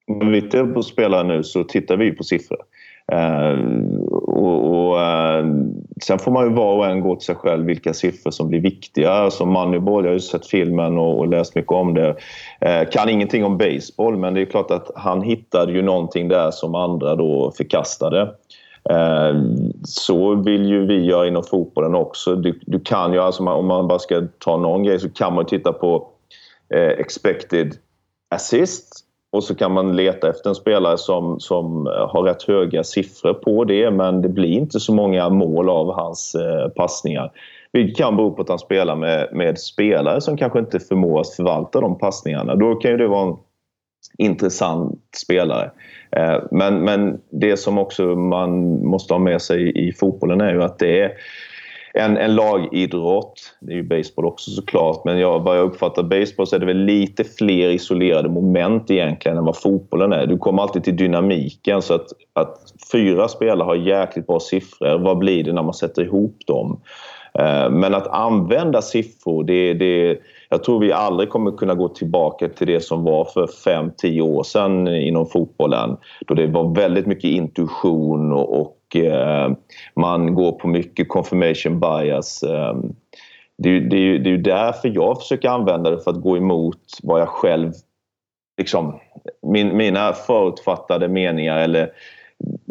När 0.08 0.32
vi 0.32 0.42
tittar 0.42 0.74
på 0.74 0.84
spelare 0.84 1.24
nu 1.24 1.44
så 1.44 1.63
tittar 1.63 1.98
vi 1.98 2.12
på 2.12 2.24
siffror. 2.24 2.60
Eh, 3.12 3.60
och, 4.12 4.89
och 4.89 5.01
eh, 5.01 5.45
sen 6.03 6.19
får 6.19 6.31
man 6.31 6.43
ju 6.43 6.53
var 6.53 6.77
och 6.77 6.86
en 6.86 7.01
gå 7.01 7.15
till 7.15 7.25
sig 7.25 7.36
själv 7.36 7.65
vilka 7.65 7.93
siffror 7.93 8.31
som 8.31 8.50
blir 8.50 8.60
viktiga. 8.60 9.31
Som 9.31 9.50
Moneyball, 9.50 10.03
jag 10.03 10.10
har 10.10 10.13
ju 10.13 10.19
sett 10.19 10.48
filmen 10.48 10.98
och, 10.98 11.19
och 11.19 11.27
läst 11.27 11.55
mycket 11.55 11.72
om 11.72 11.93
det. 11.93 12.10
Uh, 12.65 12.89
kan 12.91 13.10
ingenting 13.10 13.45
om 13.45 13.57
baseball 13.57 14.17
men 14.17 14.33
det 14.33 14.41
är 14.41 14.45
klart 14.45 14.72
att 14.72 14.91
han 14.95 15.22
hittade 15.22 15.72
ju 15.72 15.81
någonting 15.81 16.27
där 16.27 16.51
som 16.51 16.75
andra 16.75 17.15
då 17.15 17.51
förkastade. 17.57 18.29
Så 19.83 20.36
vill 20.36 20.65
ju 20.65 20.86
vi 20.86 21.05
göra 21.05 21.27
inom 21.27 21.43
fotbollen 21.43 21.95
också. 21.95 22.36
Du, 22.36 22.60
du 22.65 22.79
kan 22.79 23.13
ju, 23.13 23.19
alltså 23.19 23.43
om 23.43 23.67
man 23.67 23.88
bara 23.88 24.00
ska 24.00 24.22
ta 24.39 24.57
någon 24.57 24.83
grej 24.83 25.00
så 25.00 25.10
kan 25.10 25.33
man 25.33 25.45
titta 25.45 25.74
på 25.74 26.07
expected 26.98 27.75
assist 28.29 29.02
och 29.34 29.44
så 29.44 29.56
kan 29.56 29.72
man 29.72 29.96
leta 29.96 30.30
efter 30.30 30.50
en 30.50 30.56
spelare 30.56 30.98
som, 30.98 31.40
som 31.40 31.88
eh, 31.88 32.10
har 32.10 32.24
rätt 32.24 32.44
höga 32.44 32.84
siffror 32.84 33.34
på 33.34 33.63
det 33.63 33.92
men 33.92 34.22
det 34.22 34.30
blir 34.30 34.50
inte 34.50 34.80
så 34.80 34.94
många 34.94 35.30
mål 35.30 35.70
av 35.70 35.94
hans 35.94 36.36
eh, 36.36 36.70
passningar. 36.70 37.32
Vilket 37.72 37.98
kan 37.98 38.16
bero 38.16 38.32
på 38.32 38.42
att 38.42 38.50
han 38.50 38.60
spelar 38.60 38.96
med, 38.96 39.30
med 39.32 39.60
spelare 39.60 40.22
som 40.22 40.38
kanske 40.38 40.60
inte 40.60 40.80
förmår 40.80 41.20
att 41.20 41.36
förvalta 41.36 41.82
de 41.82 41.98
passningarna. 41.98 42.56
Då 42.56 42.75
kan 42.75 42.92
ju 42.92 42.98
det 42.98 43.08
vara 43.08 43.30
en 43.30 43.36
intressant 44.18 45.00
spelare. 45.24 45.72
Eh, 46.12 46.40
men, 46.52 46.80
men 46.80 47.20
det 47.32 47.58
som 47.58 47.78
också 47.78 48.04
man 48.06 48.82
måste 48.86 49.13
ha 49.13 49.20
med 49.20 49.42
sig 49.42 49.88
i 49.88 49.94
fotbollen 49.94 50.42
är 50.42 50.54
ju 50.54 50.63
att 50.63 50.80
det 50.80 51.02
är 51.02 51.12
en, 51.93 52.17
en 52.17 52.35
lagidrott. 52.35 53.55
Det 53.59 53.71
är 53.71 53.75
ju 53.75 53.83
baseball 53.83 54.25
också 54.25 54.51
såklart, 54.51 55.05
men 55.05 55.19
jag, 55.19 55.39
vad 55.39 55.57
jag 55.57 55.63
uppfattar 55.63 56.03
baseball 56.03 56.47
så 56.47 56.55
är 56.55 56.59
det 56.59 56.65
väl 56.65 56.85
lite 56.85 57.23
fler 57.23 57.69
isolerade 57.69 58.29
moment 58.29 58.91
egentligen 58.91 59.38
än 59.38 59.45
vad 59.45 59.57
fotbollen 59.57 60.13
är. 60.13 60.25
Du 60.25 60.38
kommer 60.38 60.62
alltid 60.62 60.83
till 60.83 60.95
dynamiken 60.95 61.81
så 61.81 61.93
att, 61.93 62.07
att 62.33 62.57
fyra 62.91 63.27
spelare 63.27 63.65
har 63.65 63.75
jäkligt 63.75 64.27
bra 64.27 64.39
siffror. 64.39 64.97
Vad 64.97 65.17
blir 65.17 65.43
det 65.43 65.53
när 65.53 65.63
man 65.63 65.73
sätter 65.73 66.01
ihop 66.03 66.38
dem? 66.47 66.81
Eh, 67.39 67.69
men 67.69 67.93
att 67.93 68.07
använda 68.07 68.81
siffror, 68.81 69.43
det, 69.43 69.73
det, 69.73 70.19
jag 70.50 70.63
tror 70.63 70.79
vi 70.79 70.91
aldrig 70.91 71.29
kommer 71.29 71.51
kunna 71.51 71.73
gå 71.75 71.88
tillbaka 71.88 72.50
till 72.50 72.67
det 72.67 72.79
som 72.79 73.03
var 73.03 73.25
för 73.25 73.47
5-10 73.47 74.21
år 74.21 74.43
sedan 74.43 74.88
inom 74.88 75.25
fotbollen. 75.25 75.97
Då 76.27 76.33
det 76.33 76.47
var 76.47 76.75
väldigt 76.75 77.05
mycket 77.05 77.29
intuition 77.29 78.33
och, 78.33 78.62
och 78.62 78.77
Eh, 78.95 79.51
man 79.95 80.35
går 80.35 80.51
på 80.51 80.67
mycket 80.67 81.09
confirmation 81.09 81.79
bias. 81.79 82.43
Eh, 82.43 82.75
det, 83.57 83.79
det 83.79 83.97
är 83.97 84.27
ju 84.27 84.38
därför 84.38 84.91
jag 84.95 85.21
försöker 85.21 85.50
använda 85.50 85.89
det 85.89 86.00
för 86.00 86.12
att 86.12 86.21
gå 86.21 86.38
emot 86.38 86.79
vad 87.03 87.21
jag 87.21 87.29
själv... 87.29 87.71
Liksom, 88.57 89.00
min, 89.47 89.77
mina 89.77 90.13
förutfattade 90.13 91.07
meningar 91.07 91.57
eller 91.57 91.91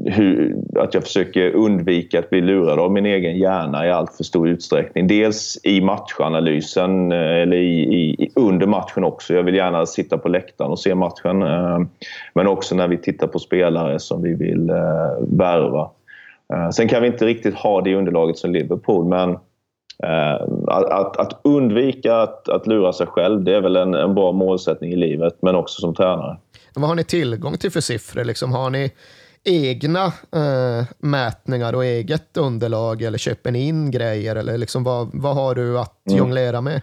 hur, 0.06 0.56
att 0.78 0.94
jag 0.94 1.02
försöker 1.02 1.50
undvika 1.50 2.18
att 2.18 2.30
bli 2.30 2.40
lurad 2.40 2.78
av 2.78 2.92
min 2.92 3.06
egen 3.06 3.38
hjärna 3.38 3.86
i 3.86 3.90
allt 3.90 4.14
för 4.16 4.24
stor 4.24 4.48
utsträckning. 4.48 5.06
Dels 5.06 5.60
i 5.64 5.80
matchanalysen, 5.80 7.12
eh, 7.12 7.18
eller 7.18 7.56
i, 7.56 7.82
i, 7.82 8.30
under 8.36 8.66
matchen 8.66 9.04
också. 9.04 9.34
Jag 9.34 9.42
vill 9.42 9.54
gärna 9.54 9.86
sitta 9.86 10.18
på 10.18 10.28
läktaren 10.28 10.70
och 10.70 10.78
se 10.78 10.94
matchen. 10.94 11.38
Men 12.34 12.46
också 12.46 12.74
när 12.74 12.88
vi 12.88 12.98
tittar 12.98 13.26
på 13.26 13.38
spelare 13.38 13.98
som 13.98 14.22
vi 14.22 14.34
vill 14.34 14.66
värva. 15.20 15.90
Sen 16.72 16.88
kan 16.88 17.02
vi 17.02 17.08
inte 17.08 17.26
riktigt 17.26 17.54
ha 17.54 17.80
det 17.80 17.94
underlaget 17.94 18.38
som 18.38 18.52
Liverpool, 18.52 19.08
men 19.08 19.38
att, 20.66 20.84
att, 20.84 21.16
att 21.16 21.40
undvika 21.44 22.16
att, 22.16 22.48
att 22.48 22.66
lura 22.66 22.92
sig 22.92 23.06
själv, 23.06 23.44
det 23.44 23.56
är 23.56 23.60
väl 23.60 23.76
en, 23.76 23.94
en 23.94 24.14
bra 24.14 24.32
målsättning 24.32 24.92
i 24.92 24.96
livet, 24.96 25.34
men 25.42 25.54
också 25.54 25.80
som 25.80 25.94
tränare. 25.94 26.36
Vad 26.74 26.88
har 26.88 26.94
ni 26.94 27.04
tillgång 27.04 27.58
till 27.58 27.70
för 27.70 27.80
siffror? 27.80 28.24
Liksom, 28.24 28.52
har 28.52 28.70
ni 28.70 28.90
egna 29.44 30.04
eh, 30.06 30.84
mätningar 30.98 31.72
och 31.72 31.84
eget 31.84 32.36
underlag 32.36 33.02
eller 33.02 33.18
köper 33.18 33.50
ni 33.50 33.68
in 33.68 33.90
grejer? 33.90 34.36
Eller 34.36 34.58
liksom 34.58 34.84
vad, 34.84 35.10
vad 35.12 35.34
har 35.34 35.54
du 35.54 35.78
att 35.78 36.06
mm. 36.08 36.18
jonglera 36.18 36.60
med? 36.60 36.82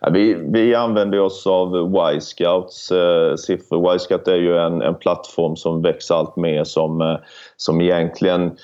Ja, 0.00 0.10
vi, 0.10 0.34
vi 0.34 0.74
använder 0.74 1.20
oss 1.20 1.46
av 1.46 1.94
Y-scouts 2.14 2.92
eh, 2.92 3.36
siffror. 3.36 3.94
Y-scout 3.94 4.28
är 4.28 4.36
ju 4.36 4.58
en, 4.58 4.82
en 4.82 4.94
plattform 4.94 5.56
som 5.56 5.82
växer 5.82 6.14
allt 6.14 6.36
mer 6.36 6.64
som, 6.64 7.00
eh, 7.00 7.16
som 7.56 7.80
egentligen 7.80 8.56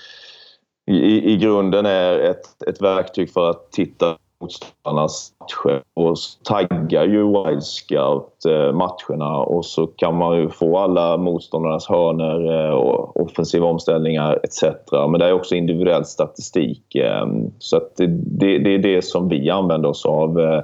i, 0.90 1.32
i 1.32 1.36
grunden 1.36 1.86
är 1.86 2.18
ett, 2.18 2.62
ett 2.66 2.82
verktyg 2.82 3.32
för 3.32 3.50
att 3.50 3.72
titta 3.72 4.16
motståndarnas 4.40 5.32
matcher 5.40 5.82
och 5.94 6.16
taggar 6.42 7.04
ju 7.04 7.22
Wildscout 7.22 8.44
eh, 8.44 8.72
matcherna 8.72 9.36
och 9.36 9.64
så 9.64 9.86
kan 9.86 10.16
man 10.16 10.36
ju 10.36 10.48
få 10.48 10.78
alla 10.78 11.16
motståndarnas 11.16 11.88
hörnor 11.88 12.54
eh, 12.54 12.70
och 12.70 13.20
offensiva 13.20 13.66
omställningar 13.66 14.40
etc. 14.42 14.62
Men 14.92 15.12
det 15.12 15.26
är 15.26 15.32
också 15.32 15.54
individuell 15.54 16.04
statistik. 16.04 16.94
Eh, 16.94 17.26
så 17.58 17.76
att 17.76 17.96
det, 17.96 18.58
det 18.58 18.74
är 18.74 18.78
det 18.78 19.02
som 19.02 19.28
vi 19.28 19.50
använder 19.50 19.88
oss 19.88 20.06
av. 20.06 20.62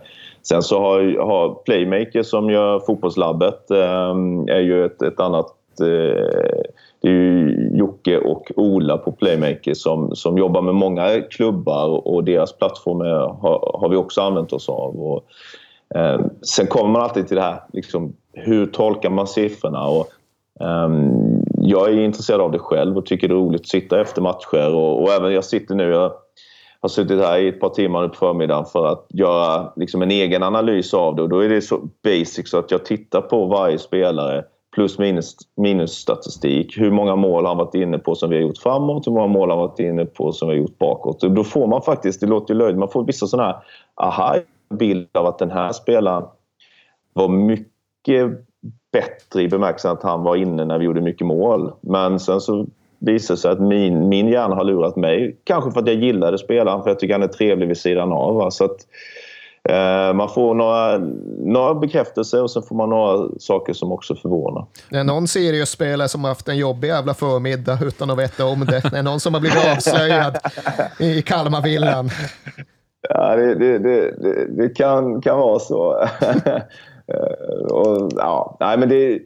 Sen 0.48 0.62
så 0.62 0.80
har, 0.80 1.26
har 1.26 1.54
Playmaker 1.54 2.22
som 2.22 2.50
gör 2.50 2.80
Fotbollslabbet 2.80 3.70
ehm, 3.70 4.48
är 4.48 4.60
ju 4.60 4.84
ett, 4.84 5.02
ett 5.02 5.20
annat 5.20 5.46
eh, 5.80 6.62
det 7.02 7.08
är 7.08 7.12
ju 7.12 7.70
Jocke 7.74 8.18
och 8.18 8.50
Ola 8.56 8.98
på 8.98 9.12
Playmaker 9.12 9.74
som, 9.74 10.16
som 10.16 10.38
jobbar 10.38 10.62
med 10.62 10.74
många 10.74 11.20
klubbar 11.20 12.08
och 12.08 12.24
deras 12.24 12.52
plattformar 12.52 13.06
har, 13.40 13.78
har 13.80 13.88
vi 13.88 13.96
också 13.96 14.20
använt 14.20 14.52
oss 14.52 14.68
av. 14.68 15.00
Och, 15.00 15.24
eh, 15.94 16.20
sen 16.42 16.66
kommer 16.66 16.90
man 16.90 17.02
alltid 17.02 17.26
till 17.26 17.36
det 17.36 17.42
här, 17.42 17.60
liksom, 17.72 18.12
hur 18.32 18.66
tolkar 18.66 19.10
man 19.10 19.26
siffrorna? 19.26 19.86
Och, 19.86 20.06
eh, 20.60 20.90
jag 21.60 21.88
är 21.88 22.00
intresserad 22.00 22.40
av 22.40 22.52
det 22.52 22.58
själv 22.58 22.98
och 22.98 23.06
tycker 23.06 23.28
det 23.28 23.34
är 23.34 23.38
roligt 23.38 23.60
att 23.60 23.66
sitta 23.66 24.00
efter 24.00 24.22
matcher 24.22 24.74
och, 24.74 25.02
och 25.02 25.10
även 25.10 25.32
jag 25.32 25.44
sitter 25.44 25.74
nu, 25.74 25.90
jag 25.90 26.12
har 26.86 26.88
suttit 26.88 27.20
här 27.20 27.38
i 27.38 27.48
ett 27.48 27.60
par 27.60 27.68
timmar 27.68 28.02
nu 28.02 28.08
på 28.08 28.14
förmiddagen 28.14 28.64
för 28.64 28.86
att 28.86 29.06
göra 29.08 29.72
liksom, 29.76 30.02
en 30.02 30.10
egen 30.10 30.42
analys 30.42 30.94
av 30.94 31.16
det 31.16 31.22
och 31.22 31.28
då 31.28 31.40
är 31.40 31.48
det 31.48 31.62
så 31.62 31.88
basic 32.04 32.50
så 32.50 32.58
att 32.58 32.70
jag 32.70 32.84
tittar 32.84 33.20
på 33.20 33.46
varje 33.46 33.78
spelare 33.78 34.44
plus 34.74 34.98
minus, 34.98 35.36
minus 35.56 35.92
statistik. 35.92 36.78
Hur 36.78 36.90
många 36.90 37.16
mål 37.16 37.44
har 37.44 37.48
han 37.48 37.58
varit 37.58 37.74
inne 37.74 37.98
på 37.98 38.14
som 38.14 38.30
vi 38.30 38.36
har 38.36 38.42
gjort 38.42 38.58
framåt? 38.58 39.06
Hur 39.06 39.12
många 39.12 39.26
mål 39.26 39.50
har 39.50 39.56
han 39.56 39.68
varit 39.68 39.78
inne 39.78 40.04
på 40.04 40.32
som 40.32 40.48
vi 40.48 40.54
har 40.54 40.60
gjort 40.60 40.78
bakåt? 40.78 41.22
Och 41.22 41.30
då 41.30 41.44
får 41.44 41.66
man 41.66 41.82
faktiskt, 41.82 42.20
det 42.20 42.26
låter 42.26 42.54
ju 42.54 42.58
löjligt, 42.58 42.78
man 42.78 42.88
får 42.88 43.04
vissa 43.04 43.26
sådana 43.26 43.48
här 43.48 43.62
aha-bild 43.94 45.08
av 45.16 45.26
att 45.26 45.38
den 45.38 45.50
här 45.50 45.72
spelaren 45.72 46.24
var 47.12 47.28
mycket 47.28 48.30
bättre 48.92 49.42
i 49.42 49.48
bemärkelsen 49.48 49.90
att 49.90 50.02
han 50.02 50.22
var 50.22 50.36
inne 50.36 50.64
när 50.64 50.78
vi 50.78 50.84
gjorde 50.84 51.00
mycket 51.00 51.26
mål. 51.26 51.72
Men 51.80 52.20
sen 52.20 52.40
så 52.40 52.66
visar 52.98 53.36
sig 53.36 53.50
att 53.50 53.60
min, 53.60 54.08
min 54.08 54.28
hjärna 54.28 54.54
har 54.54 54.64
lurat 54.64 54.96
mig. 54.96 55.36
Kanske 55.44 55.70
för 55.70 55.80
att 55.80 55.86
jag 55.86 55.96
gillade 55.96 56.38
spelaren, 56.38 56.82
för 56.82 56.90
jag 56.90 56.98
tycker 56.98 57.14
han 57.14 57.22
är 57.22 57.28
trevlig 57.28 57.68
vid 57.68 57.76
sidan 57.76 58.12
av. 58.12 58.34
Va? 58.34 58.50
Så 58.50 58.64
att, 58.64 58.76
Eh, 59.68 60.14
man 60.14 60.28
får 60.28 60.54
några, 60.54 60.98
några 61.38 61.74
bekräftelser 61.74 62.42
och 62.42 62.50
sen 62.50 62.62
får 62.62 62.76
man 62.76 62.90
några 62.90 63.28
saker 63.38 63.72
som 63.72 63.92
också 63.92 64.14
förvånar. 64.14 64.66
Det 64.90 64.98
är 64.98 65.04
någon 65.04 65.28
Sirius-spelare 65.28 66.08
som 66.08 66.24
har 66.24 66.28
haft 66.28 66.48
en 66.48 66.56
jobbig 66.56 66.88
jävla 66.88 67.14
förmiddag 67.14 67.78
utan 67.82 68.10
att 68.10 68.18
veta 68.18 68.44
om 68.44 68.64
det. 68.64 68.90
Det 68.90 68.98
är 68.98 69.02
någon 69.02 69.20
som 69.20 69.34
har 69.34 69.40
blivit 69.40 69.76
avslöjad 69.76 70.36
i 70.98 71.22
Kalmarvillan. 71.22 72.10
Ja, 73.08 73.36
det, 73.36 73.54
det, 73.54 73.78
det, 73.78 74.46
det, 74.56 74.68
kan, 74.68 75.20
kan 75.20 75.38
vara 75.38 75.58
så. 75.58 76.08
Eh, 77.08 77.66
och, 77.66 78.12
ja, 78.16 78.56
nej, 78.60 78.78
men 78.78 78.88
det 78.88 79.18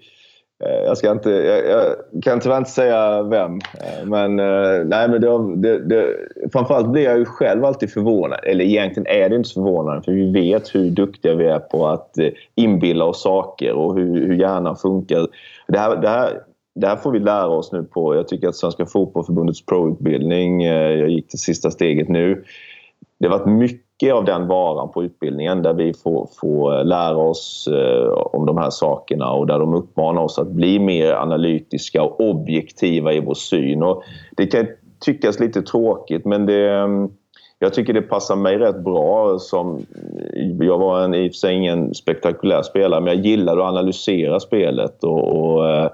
Eh, 0.65 0.85
jag, 0.85 0.99
ska 0.99 1.11
inte, 1.13 1.31
jag, 1.31 1.67
jag, 1.69 1.97
kan 2.23 2.41
tyvärr 2.41 2.59
inte 2.59 2.71
säga 2.71 3.23
vem. 3.23 3.55
Eh, 3.55 4.07
men, 4.07 4.39
eh, 4.39 4.85
nej, 4.85 5.09
men 5.09 5.21
det, 5.21 5.57
det, 5.57 5.79
det, 5.79 6.17
framförallt 6.53 6.89
blir 6.89 7.05
jag 7.05 7.19
ju 7.19 7.25
själv 7.25 7.65
alltid 7.65 7.93
förvånad. 7.93 8.41
Eller 8.43 8.65
egentligen 8.65 9.07
är 9.07 9.29
det 9.29 9.37
inte 9.37 9.49
så 9.49 9.63
förvånande 9.63 10.03
för 10.03 10.13
vi 10.13 10.33
vet 10.33 10.75
hur 10.75 10.91
duktiga 10.91 11.35
vi 11.35 11.47
är 11.47 11.59
på 11.59 11.87
att 11.87 12.15
inbilla 12.55 13.05
oss 13.05 13.23
saker 13.23 13.73
och 13.73 13.95
hur, 13.95 14.27
hur 14.27 14.35
hjärnan 14.35 14.77
funkar. 14.77 15.27
Det 15.69 15.79
här, 15.79 15.97
det, 15.97 16.09
här, 16.09 16.43
det 16.75 16.87
här 16.87 16.97
får 16.97 17.13
vi 17.13 17.19
lära 17.19 17.49
oss 17.49 17.73
nu 17.73 17.83
på, 17.83 18.15
jag 18.15 18.29
tycker 18.29 18.49
att 18.49 18.57
Svenska 18.57 18.87
Fotbollförbundets 18.87 19.67
pro-utbildning, 19.67 20.65
jag 20.65 21.11
gick 21.11 21.29
till 21.29 21.39
sista 21.39 21.71
steget 21.71 22.09
nu. 22.09 22.45
Det 23.19 23.29
har 23.29 23.39
varit 23.39 23.59
mycket 23.59 23.90
mycket 24.01 24.15
av 24.15 24.25
den 24.25 24.49
varan 24.49 24.93
på 24.93 25.05
utbildningen 25.05 25.63
där 25.63 25.73
vi 25.73 25.95
får, 25.95 26.29
får 26.41 26.85
lära 26.85 27.17
oss 27.17 27.69
eh, 27.73 28.13
om 28.13 28.47
de 28.47 28.57
här 28.57 28.71
sakerna 28.71 29.33
och 29.33 29.47
där 29.47 29.59
de 29.59 29.75
uppmanar 29.75 30.23
oss 30.23 30.39
att 30.39 30.49
bli 30.49 30.79
mer 30.79 31.13
analytiska 31.13 32.03
och 32.03 32.21
objektiva 32.21 33.13
i 33.13 33.21
vår 33.21 33.35
syn. 33.35 33.83
Och 33.83 34.03
det 34.37 34.47
kan 34.47 34.67
tyckas 35.01 35.41
lite 35.41 35.63
tråkigt 35.63 36.25
men 36.25 36.47
det, 36.47 36.71
mm, 36.71 37.11
jag 37.59 37.75
tycker 37.75 37.93
det 37.93 38.03
passar 38.03 38.37
mig 38.37 38.59
rätt 38.59 38.85
bra. 38.85 39.39
Som, 39.39 39.87
jag 40.61 40.79
var 40.79 41.05
en, 41.05 41.15
i 41.15 41.29
och 41.29 41.33
för 41.33 41.37
sig 41.37 41.55
ingen 41.55 41.95
spektakulär 41.95 42.63
spelare 42.63 43.01
men 43.01 43.17
jag 43.17 43.27
gillade 43.27 43.63
att 43.63 43.69
analysera 43.69 44.41
spelet 44.41 45.05
och, 45.05 45.41
och 45.41 45.69
eh, 45.69 45.91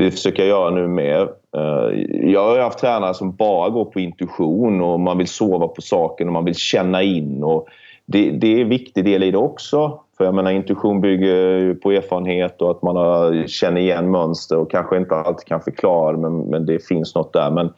det 0.00 0.10
försöker 0.10 0.42
jag 0.42 0.48
göra 0.48 0.70
nu 0.70 0.88
med. 0.88 1.20
Eh, 1.56 2.00
jag 2.30 2.44
har 2.44 2.58
haft 2.58 2.78
tränare 2.78 3.14
som 3.14 3.36
bara 3.36 3.70
går 3.70 3.84
på 3.84 4.00
intuition 4.00 4.80
och 4.80 5.00
man 5.00 5.18
vill 5.18 5.28
sova 5.28 5.68
på 5.68 5.82
saken 5.82 6.26
och 6.26 6.32
man 6.32 6.44
vill 6.44 6.54
känna 6.54 7.02
in. 7.02 7.44
Och 7.44 7.68
det, 8.06 8.30
det 8.30 8.46
är 8.46 8.60
en 8.60 8.68
viktig 8.68 9.04
del 9.04 9.22
i 9.22 9.30
det 9.30 9.38
också. 9.38 10.00
För 10.16 10.24
jag 10.24 10.34
menar, 10.34 10.50
intuition 10.50 11.00
bygger 11.00 11.74
på 11.74 11.92
erfarenhet 11.92 12.62
och 12.62 12.70
att 12.70 12.82
man 12.82 12.96
har, 12.96 13.46
känner 13.46 13.80
igen 13.80 14.10
mönster 14.10 14.56
och 14.56 14.70
kanske 14.70 14.96
inte 14.96 15.14
alltid 15.14 15.46
kan 15.46 15.60
förklara 15.60 16.16
men, 16.16 16.40
men 16.40 16.66
det 16.66 16.86
finns 16.86 17.14
något 17.14 17.32
där. 17.32 17.50
Men, 17.50 17.72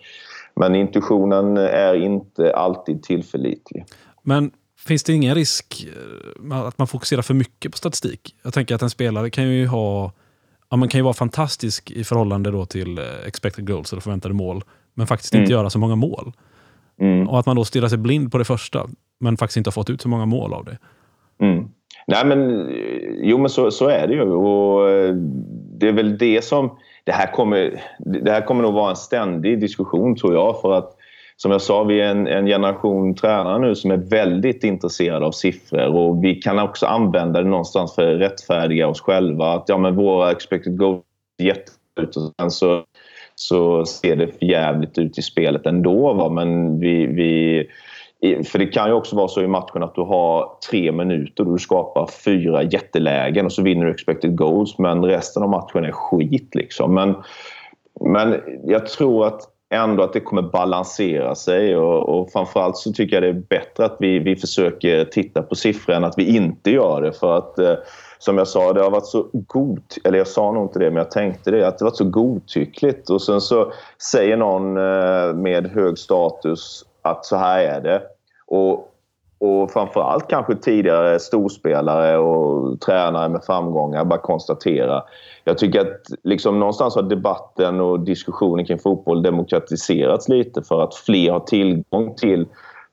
men 0.55 0.75
intuitionen 0.75 1.57
är 1.57 1.95
inte 1.95 2.55
alltid 2.55 3.03
tillförlitlig. 3.03 3.85
Men 4.23 4.51
finns 4.87 5.05
det 5.05 5.13
ingen 5.13 5.35
risk 5.35 5.87
eh, 6.51 6.67
att 6.67 6.79
man 6.79 6.87
fokuserar 6.87 7.23
för 7.23 7.35
mycket 7.35 7.73
på 7.73 7.79
statistik? 7.79 8.35
Jag 8.43 8.55
tänker 8.55 8.75
att 8.75 8.83
en 8.83 8.91
spelare 8.91 9.31
kan 9.31 9.49
ju 9.49 9.67
ha 9.67 10.13
ja, 10.73 10.77
man 10.77 10.89
kan 10.89 10.99
ju 10.99 11.03
vara 11.03 11.15
fantastisk 11.15 11.91
i 11.91 12.05
förhållande 12.05 12.51
då 12.51 12.67
till 12.67 12.99
eh, 12.99 13.05
expected 13.27 13.67
goals 13.67 13.93
eller 13.93 14.03
förväntade 14.03 14.35
mål, 14.35 14.65
men 14.95 15.07
faktiskt 15.07 15.35
inte 15.35 15.45
mm. 15.45 15.51
göra 15.51 15.71
så 15.71 15.79
många 15.79 15.97
mål. 15.97 16.33
Mm. 17.01 17.29
Och 17.29 17.39
att 17.39 17.47
man 17.47 17.57
då 17.57 17.65
stirrar 17.65 17.89
sig 17.89 17.99
blind 17.99 18.33
på 18.33 18.39
det 18.39 18.45
första, 18.45 18.87
men 19.21 19.37
faktiskt 19.37 19.57
inte 19.57 19.69
har 19.69 19.73
fått 19.73 19.91
ut 19.91 20.01
så 20.01 20.09
många 20.09 20.27
mål 20.27 20.55
av 20.55 20.65
det. 20.65 20.79
Mm. 21.45 21.69
Nej 22.07 22.27
men, 22.27 22.71
jo 23.23 23.39
men 23.39 23.49
så, 23.49 23.71
så 23.71 23.89
är 23.89 24.07
det 24.07 24.15
ju. 24.15 24.23
Och 24.23 24.91
eh, 24.91 25.15
det 25.79 25.89
är 25.89 25.93
väl 25.93 26.19
det 26.19 26.45
som... 26.45 26.79
Det 27.05 27.13
här, 27.13 27.33
kommer, 27.33 27.83
det 27.99 28.31
här 28.31 28.47
kommer 28.47 28.63
nog 28.63 28.75
vara 28.75 28.91
en 28.91 28.97
ständig 28.97 29.61
diskussion 29.61 30.17
tror 30.17 30.35
jag. 30.35 30.61
För 30.61 30.73
att 30.73 30.97
som 31.43 31.51
jag 31.51 31.63
sa, 31.63 31.85
vi 31.85 32.01
är 32.01 32.11
en, 32.11 32.27
en 32.27 32.47
generation 32.47 33.15
tränare 33.15 33.59
nu 33.59 33.75
som 33.75 33.91
är 33.91 33.97
väldigt 33.97 34.65
intresserade 34.65 35.27
av 35.27 35.33
siffror 35.33 35.87
och 35.87 36.25
vi 36.25 36.35
kan 36.35 36.59
också 36.59 36.87
använda 36.87 37.43
det 37.43 37.49
någonstans 37.49 37.95
för 37.95 38.15
att 38.15 38.21
rättfärdiga 38.21 38.89
oss 38.89 39.01
själva. 39.01 39.53
Att 39.53 39.69
ja, 39.69 39.79
men 39.79 39.97
våra 39.97 40.31
expected 40.31 40.79
goals 40.79 41.03
är 41.39 41.45
jätteut 41.45 42.17
och 42.17 42.33
sen 42.41 42.51
så, 42.51 42.83
så 43.35 43.85
ser 43.85 44.17
det 44.17 44.27
för 44.27 44.45
jävligt 44.45 44.99
ut 44.99 45.19
i 45.19 45.23
spelet 45.23 45.67
ändå. 45.67 46.13
Va? 46.13 46.29
Men 46.29 46.81
vi, 46.81 47.07
vi 47.07 47.67
för 48.45 48.59
det 48.59 48.67
kan 48.67 48.89
ju 48.89 48.95
också 48.95 49.17
vara 49.17 49.29
så 49.29 49.43
i 49.43 49.47
matchen 49.47 49.83
att 49.83 49.95
du 49.95 50.01
har 50.01 50.49
tre 50.71 50.93
minuter 50.93 51.47
och 51.47 51.53
du 51.53 51.59
skapar 51.59 52.07
fyra 52.25 52.63
jättelägen 52.63 53.47
och 53.47 53.53
så 53.53 53.63
vinner 53.63 53.87
du 53.87 53.93
expected 53.93 54.37
goals 54.37 54.79
men 54.79 55.05
resten 55.05 55.43
av 55.43 55.49
matchen 55.49 55.85
är 55.85 55.93
skit. 55.93 56.55
Liksom. 56.55 56.95
Men, 56.95 57.15
men 58.01 58.41
jag 58.65 58.87
tror 58.87 59.27
att 59.27 59.52
ändå 59.73 60.03
att 60.03 60.13
det 60.13 60.21
kommer 60.21 60.43
balansera 60.43 61.35
sig 61.35 61.77
och, 61.77 62.09
och 62.09 62.33
framförallt 62.33 62.77
så 62.77 62.93
tycker 62.93 63.17
jag 63.17 63.23
det 63.23 63.29
är 63.29 63.43
bättre 63.49 63.85
att 63.85 63.97
vi, 63.99 64.19
vi 64.19 64.37
försöker 64.37 65.05
titta 65.05 65.43
på 65.43 65.55
siffror 65.55 65.95
än 65.95 66.05
att 66.05 66.19
vi 66.19 66.37
inte 66.37 66.71
gör 66.71 67.03
det. 67.03 67.13
För 67.13 67.37
att 67.37 67.59
eh, 67.59 67.75
som 68.19 68.39
jag 68.39 68.49
sa, 68.49 68.73
det 68.73 68.83
har 68.83 68.91
varit 68.91 69.07
så 69.07 69.27
god... 69.33 69.83
Eller 70.05 70.19
jag 70.19 70.27
sa 70.27 70.53
nog 70.53 70.65
inte 70.65 70.79
det, 70.79 70.91
men 70.91 70.97
jag 70.97 71.11
tänkte 71.11 71.51
det. 71.51 71.69
Att 71.69 71.79
det 71.79 71.85
har 71.85 71.91
varit 71.91 71.97
så 71.97 72.05
godtyckligt. 72.05 73.11
Och 73.11 73.23
sen 73.23 73.41
så 73.41 73.73
säger 74.13 74.37
någon 74.37 74.77
eh, 74.77 75.35
med 75.35 75.67
hög 75.67 75.99
status 75.99 76.85
att 77.03 77.25
så 77.25 77.37
här 77.37 77.61
är 77.61 77.81
det. 77.81 78.03
Och, 78.47 78.92
och 79.43 79.71
framförallt 79.71 80.29
kanske 80.29 80.57
tidigare 80.57 81.19
storspelare 81.19 82.19
och 82.19 82.81
tränare 82.81 83.29
med 83.29 83.45
framgångar 83.45 84.05
bara 84.05 84.21
konstatera. 84.21 85.03
Jag 85.45 85.59
tycker 85.59 85.81
att 85.81 86.01
liksom 86.23 86.59
någonstans 86.61 86.95
har 86.95 87.03
debatten 87.03 87.81
och 87.81 88.01
diskussionen 88.01 88.65
kring 88.67 88.79
fotboll 88.79 89.23
demokratiserats 89.23 90.29
lite 90.29 90.63
för 90.63 90.83
att 90.83 90.95
fler 90.95 91.33
har 91.33 91.41
tillgång 91.41 92.15
till 92.15 92.47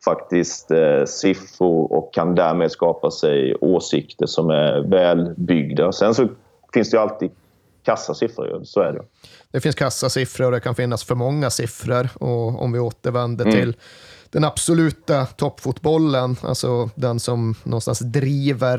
faktiskt 0.05 0.71
eh, 0.71 1.05
siffror 1.05 1.93
och 1.93 2.13
kan 2.13 2.35
därmed 2.35 2.71
skapa 2.71 3.11
sig 3.11 3.55
åsikter 3.61 4.25
som 4.25 4.49
är 4.49 4.79
välbyggda. 4.79 5.91
Sen 5.91 6.13
så 6.13 6.27
finns 6.73 6.91
det 6.91 6.97
ju 6.97 7.01
alltid 7.01 7.31
kassasiffror, 7.89 8.61
så 8.63 8.81
är 8.81 8.93
det. 8.93 9.01
Det 9.51 9.61
finns 9.61 9.75
kassasiffror 9.75 10.45
och 10.45 10.51
det 10.51 10.59
kan 10.59 10.75
finnas 10.75 11.03
för 11.03 11.15
många 11.15 11.49
siffror. 11.49 12.09
Och 12.13 12.61
om 12.61 12.71
vi 12.71 12.79
återvänder 12.79 13.45
mm. 13.45 13.57
till 13.57 13.75
den 14.29 14.43
absoluta 14.43 15.25
toppfotbollen, 15.25 16.35
alltså 16.41 16.89
den 16.95 17.19
som 17.19 17.55
någonstans 17.63 17.99
driver 17.99 18.77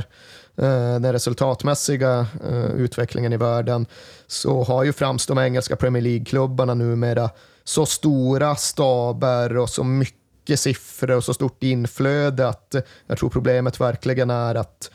eh, 0.56 1.00
den 1.00 1.12
resultatmässiga 1.12 2.26
eh, 2.48 2.64
utvecklingen 2.64 3.32
i 3.32 3.36
världen, 3.36 3.86
så 4.26 4.62
har 4.64 4.84
ju 4.84 4.92
främst 4.92 5.28
de 5.28 5.38
engelska 5.38 5.76
Premier 5.76 6.02
League-klubbarna 6.02 6.74
numera 6.74 7.30
så 7.64 7.86
stora 7.86 8.56
staber 8.56 9.56
och 9.56 9.70
så 9.70 9.84
mycket 9.84 10.60
siffror 10.60 11.16
och 11.16 11.24
så 11.24 11.34
stort 11.34 11.62
inflöde 11.62 12.48
att 12.48 12.74
jag 13.06 13.18
tror 13.18 13.30
problemet 13.30 13.80
verkligen 13.80 14.30
är 14.30 14.54
att 14.54 14.90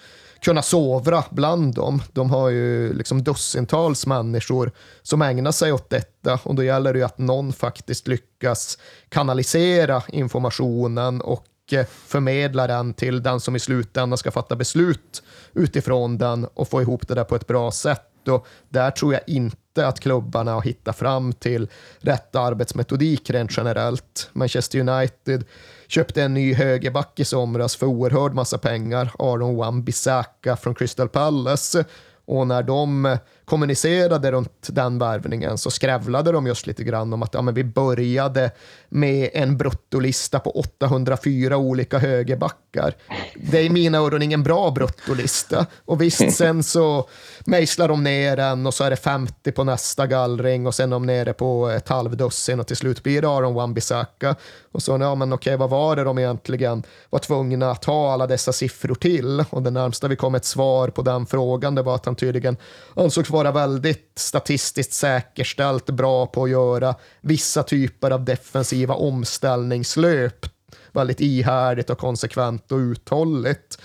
kunna 0.45 0.61
sovra 0.61 1.23
bland 1.31 1.75
dem. 1.75 2.01
De 2.13 2.29
har 2.29 2.49
ju 2.49 2.93
liksom 2.93 3.23
dussintals 3.23 4.05
människor 4.05 4.71
som 5.01 5.21
ägnar 5.21 5.51
sig 5.51 5.71
åt 5.71 5.89
detta 5.89 6.39
och 6.43 6.55
då 6.55 6.63
gäller 6.63 6.93
det 6.93 6.99
ju 6.99 7.05
att 7.05 7.17
någon 7.17 7.53
faktiskt 7.53 8.07
lyckas 8.07 8.77
kanalisera 9.09 10.03
informationen 10.07 11.21
och 11.21 11.45
eh, 11.71 11.85
förmedla 11.85 12.67
den 12.67 12.93
till 12.93 13.23
den 13.23 13.39
som 13.39 13.55
i 13.55 13.59
slutändan 13.59 14.17
ska 14.17 14.31
fatta 14.31 14.55
beslut 14.55 15.23
utifrån 15.53 16.17
den 16.17 16.45
och 16.45 16.69
få 16.69 16.81
ihop 16.81 17.07
det 17.07 17.15
där 17.15 17.23
på 17.23 17.35
ett 17.35 17.47
bra 17.47 17.71
sätt. 17.71 18.27
Och 18.27 18.47
där 18.69 18.91
tror 18.91 19.13
jag 19.13 19.21
inte 19.27 19.87
att 19.87 19.99
klubbarna 19.99 20.53
har 20.53 20.61
hittat 20.61 20.97
fram 20.97 21.33
till 21.33 21.67
rätt 21.99 22.35
arbetsmetodik 22.35 23.29
rent 23.29 23.57
generellt. 23.57 24.29
Manchester 24.33 24.79
United 24.79 25.45
köpte 25.87 26.23
en 26.23 26.33
ny 26.33 26.53
högerback 26.53 27.19
i 27.19 27.25
somras 27.25 27.75
för 27.75 27.85
oerhörd 27.85 28.33
massa 28.33 28.57
pengar, 28.57 29.11
Aron 29.19 29.55
Wan-Bissaka 29.55 30.55
från 30.55 30.75
Crystal 30.75 31.09
Palace. 31.09 31.85
Och 32.25 32.47
när 32.47 32.63
de 32.63 33.17
kommunicerade 33.45 34.31
runt 34.31 34.67
den 34.67 34.99
värvningen 34.99 35.57
så 35.57 35.71
skrävlade 35.71 36.31
de 36.31 36.47
just 36.47 36.67
lite 36.67 36.83
grann 36.83 37.13
om 37.13 37.23
att 37.23 37.33
ja, 37.33 37.41
men 37.41 37.53
vi 37.53 37.63
började 37.63 38.51
med 38.89 39.29
en 39.33 39.57
bruttolista 39.57 40.39
på 40.39 40.51
804 40.51 41.57
olika 41.57 41.97
högerbackar. 41.97 42.93
Det 43.35 43.59
är 43.59 43.63
i 43.63 43.69
mina 43.69 43.97
öron 43.97 44.21
ingen 44.21 44.43
bra 44.43 44.71
bruttolista. 44.71 45.65
Och 45.85 46.01
visst, 46.01 46.31
sen 46.37 46.63
så 46.63 47.09
mejslar 47.45 47.87
de 47.87 48.03
ner 48.03 48.37
den 48.37 48.67
och 48.67 48.73
så 48.73 48.83
är 48.83 48.89
det 48.89 48.95
50 48.95 49.51
på 49.51 49.63
nästa 49.63 50.07
gallring 50.07 50.67
och 50.67 50.75
sen 50.75 50.89
är 50.89 50.95
de 50.95 51.05
nere 51.05 51.33
på 51.33 51.69
ett 51.69 51.89
halvdussin 51.89 52.59
och 52.59 52.67
till 52.67 52.75
slut 52.75 53.03
blir 53.03 53.21
det 53.21 53.29
Aron 53.29 53.53
Wan-Bissaka. 53.53 54.35
Och 54.71 54.81
så, 54.81 54.97
ja 55.01 55.15
men 55.15 55.33
okej, 55.33 55.57
vad 55.57 55.69
var 55.69 55.95
det 55.95 56.03
de 56.03 56.17
egentligen 56.17 56.83
var 57.09 57.19
tvungna 57.19 57.71
att 57.71 57.85
ha 57.85 58.13
alla 58.13 58.27
dessa 58.27 58.53
siffror 58.53 58.95
till? 58.95 59.45
Och 59.49 59.61
det 59.61 59.71
närmsta 59.71 60.07
vi 60.07 60.15
kom 60.15 60.35
ett 60.35 60.45
svar 60.45 60.87
på 60.87 61.01
den 61.01 61.25
frågan, 61.25 61.75
det 61.75 61.81
var 61.81 61.95
att 61.95 62.05
han 62.05 62.15
tydligen 62.15 62.57
ansågs 62.95 63.29
vara 63.35 63.51
väldigt 63.51 64.11
statistiskt 64.15 64.93
säkerställt 64.93 65.85
bra 65.85 66.25
på 66.25 66.43
att 66.43 66.49
göra 66.49 66.95
vissa 67.21 67.63
typer 67.63 68.11
av 68.11 68.25
defensiva 68.25 68.93
omställningslöp 68.93 70.45
väldigt 70.91 71.21
ihärdigt 71.21 71.89
och 71.89 71.97
konsekvent 71.97 72.71
och 72.71 72.77
uthålligt. 72.77 73.77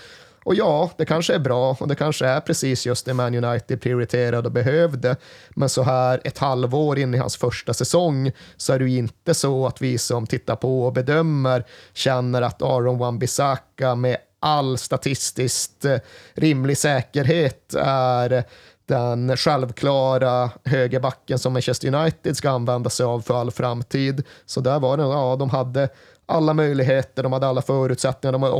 Och 0.43 0.55
ja, 0.55 0.91
det 0.97 1.05
kanske 1.05 1.33
är 1.35 1.39
bra 1.39 1.77
och 1.79 1.87
det 1.87 1.95
kanske 1.95 2.25
är 2.25 2.39
precis 2.39 2.85
just 2.85 3.05
det 3.05 3.13
Man 3.13 3.43
United 3.45 3.81
prioriterade 3.81 4.47
och 4.47 4.51
behövde. 4.51 5.15
Men 5.49 5.69
så 5.69 5.83
här 5.83 6.21
ett 6.23 6.37
halvår 6.37 6.99
in 6.99 7.13
i 7.13 7.17
hans 7.17 7.37
första 7.37 7.73
säsong 7.73 8.31
så 8.57 8.73
är 8.73 8.79
det 8.79 8.89
ju 8.89 8.97
inte 8.97 9.33
så 9.33 9.67
att 9.67 9.81
vi 9.81 9.97
som 9.97 10.27
tittar 10.27 10.55
på 10.55 10.85
och 10.85 10.93
bedömer 10.93 11.65
känner 11.93 12.41
att 12.41 12.61
Aron 12.61 12.97
Wan-Bissaka 12.97 13.95
med 13.95 14.17
all 14.41 14.77
statistiskt 14.77 15.85
eh, 15.85 15.97
rimlig 16.33 16.77
säkerhet 16.77 17.73
är 17.83 18.43
den 18.91 19.37
självklara 19.37 20.49
högerbacken 20.65 21.39
som 21.39 21.53
Manchester 21.53 21.95
United 21.95 22.37
ska 22.37 22.49
använda 22.49 22.89
sig 22.89 23.03
av 23.05 23.21
för 23.21 23.33
all 23.33 23.51
framtid. 23.51 24.23
Så 24.45 24.61
där 24.61 24.79
var 24.79 24.97
det, 24.97 25.03
ja, 25.03 25.35
de 25.39 25.49
hade 25.49 25.89
alla 26.25 26.53
möjligheter, 26.53 27.23
de 27.23 27.33
hade 27.33 27.47
alla 27.47 27.61
förutsättningar, 27.61 28.31
de 28.31 28.43
hade 28.43 28.55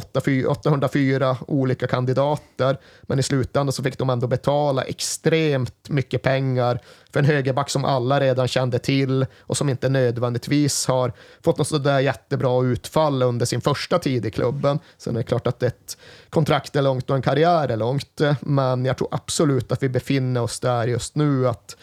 804 0.47 1.37
olika 1.47 1.87
kandidater, 1.87 2.77
men 3.01 3.19
i 3.19 3.23
slutändan 3.23 3.73
så 3.73 3.83
fick 3.83 3.97
de 3.97 4.09
ändå 4.09 4.27
betala 4.27 4.81
extremt 4.83 5.89
mycket 5.89 6.21
pengar 6.21 6.79
för 7.13 7.19
en 7.19 7.25
högerback 7.25 7.69
som 7.69 7.85
alla 7.85 8.19
redan 8.19 8.47
kände 8.47 8.79
till 8.79 9.25
och 9.39 9.57
som 9.57 9.69
inte 9.69 9.89
nödvändigtvis 9.89 10.87
har 10.87 11.13
fått 11.43 11.57
något 11.57 11.67
sådär 11.67 11.99
jättebra 11.99 12.63
utfall 12.63 13.23
under 13.23 13.45
sin 13.45 13.61
första 13.61 13.99
tid 13.99 14.25
i 14.25 14.31
klubben. 14.31 14.79
Sen 14.97 15.15
är 15.15 15.19
det 15.19 15.23
klart 15.23 15.47
att 15.47 15.63
ett 15.63 15.97
kontrakt 16.29 16.75
är 16.75 16.81
långt 16.81 17.09
och 17.09 17.15
en 17.15 17.21
karriär 17.21 17.69
är 17.69 17.77
långt, 17.77 18.21
men 18.41 18.85
jag 18.85 18.97
tror 18.97 19.07
absolut 19.11 19.71
att 19.71 19.83
vi 19.83 19.89
befinner 19.89 20.41
oss 20.41 20.59
där 20.59 20.87
just 20.87 21.15
nu, 21.15 21.47
att 21.47 21.77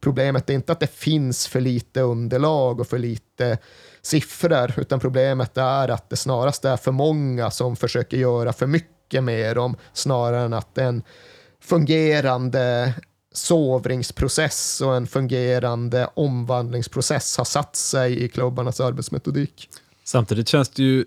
problemet 0.00 0.50
är 0.50 0.54
inte 0.54 0.72
att 0.72 0.80
det 0.80 0.94
finns 0.94 1.46
för 1.46 1.60
lite 1.60 2.00
underlag 2.00 2.80
och 2.80 2.86
för 2.86 2.98
lite 2.98 3.58
siffror, 4.02 4.72
utan 4.76 5.00
problemet 5.00 5.56
är 5.56 5.88
att 5.88 6.10
det 6.10 6.16
snarast 6.16 6.64
är 6.64 6.76
för 6.76 6.92
många 6.92 7.50
som 7.50 7.76
försöker 7.76 8.16
göra 8.16 8.52
för 8.52 8.66
mycket 8.66 9.24
med 9.24 9.56
dem, 9.56 9.76
snarare 9.92 10.44
än 10.44 10.52
att 10.52 10.78
en 10.78 11.02
fungerande 11.60 12.94
sovringsprocess 13.32 14.80
och 14.80 14.96
en 14.96 15.06
fungerande 15.06 16.08
omvandlingsprocess 16.14 17.36
har 17.38 17.44
satt 17.44 17.76
sig 17.76 18.24
i 18.24 18.28
klubbarnas 18.28 18.80
arbetsmetodik. 18.80 19.68
Samtidigt 20.04 20.48
känns 20.48 20.68
det 20.68 20.82
ju 20.82 21.04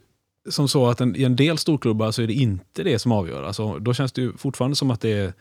som 0.50 0.68
så 0.68 0.88
att 0.88 1.02
en, 1.02 1.16
i 1.16 1.24
en 1.24 1.36
del 1.36 1.58
storklubbar 1.58 2.12
så 2.12 2.22
är 2.22 2.28
det 2.28 2.34
inte 2.34 2.84
det 2.84 3.00
som 3.00 3.12
avgör. 3.12 3.44
Alltså, 3.44 3.80
då 3.80 3.94
känns 3.94 4.12
det 4.12 4.22
ju 4.22 4.38
fortfarande 4.38 4.76
som 4.76 4.92
att 4.92 5.02
det 5.02 5.14
är 5.14 5.34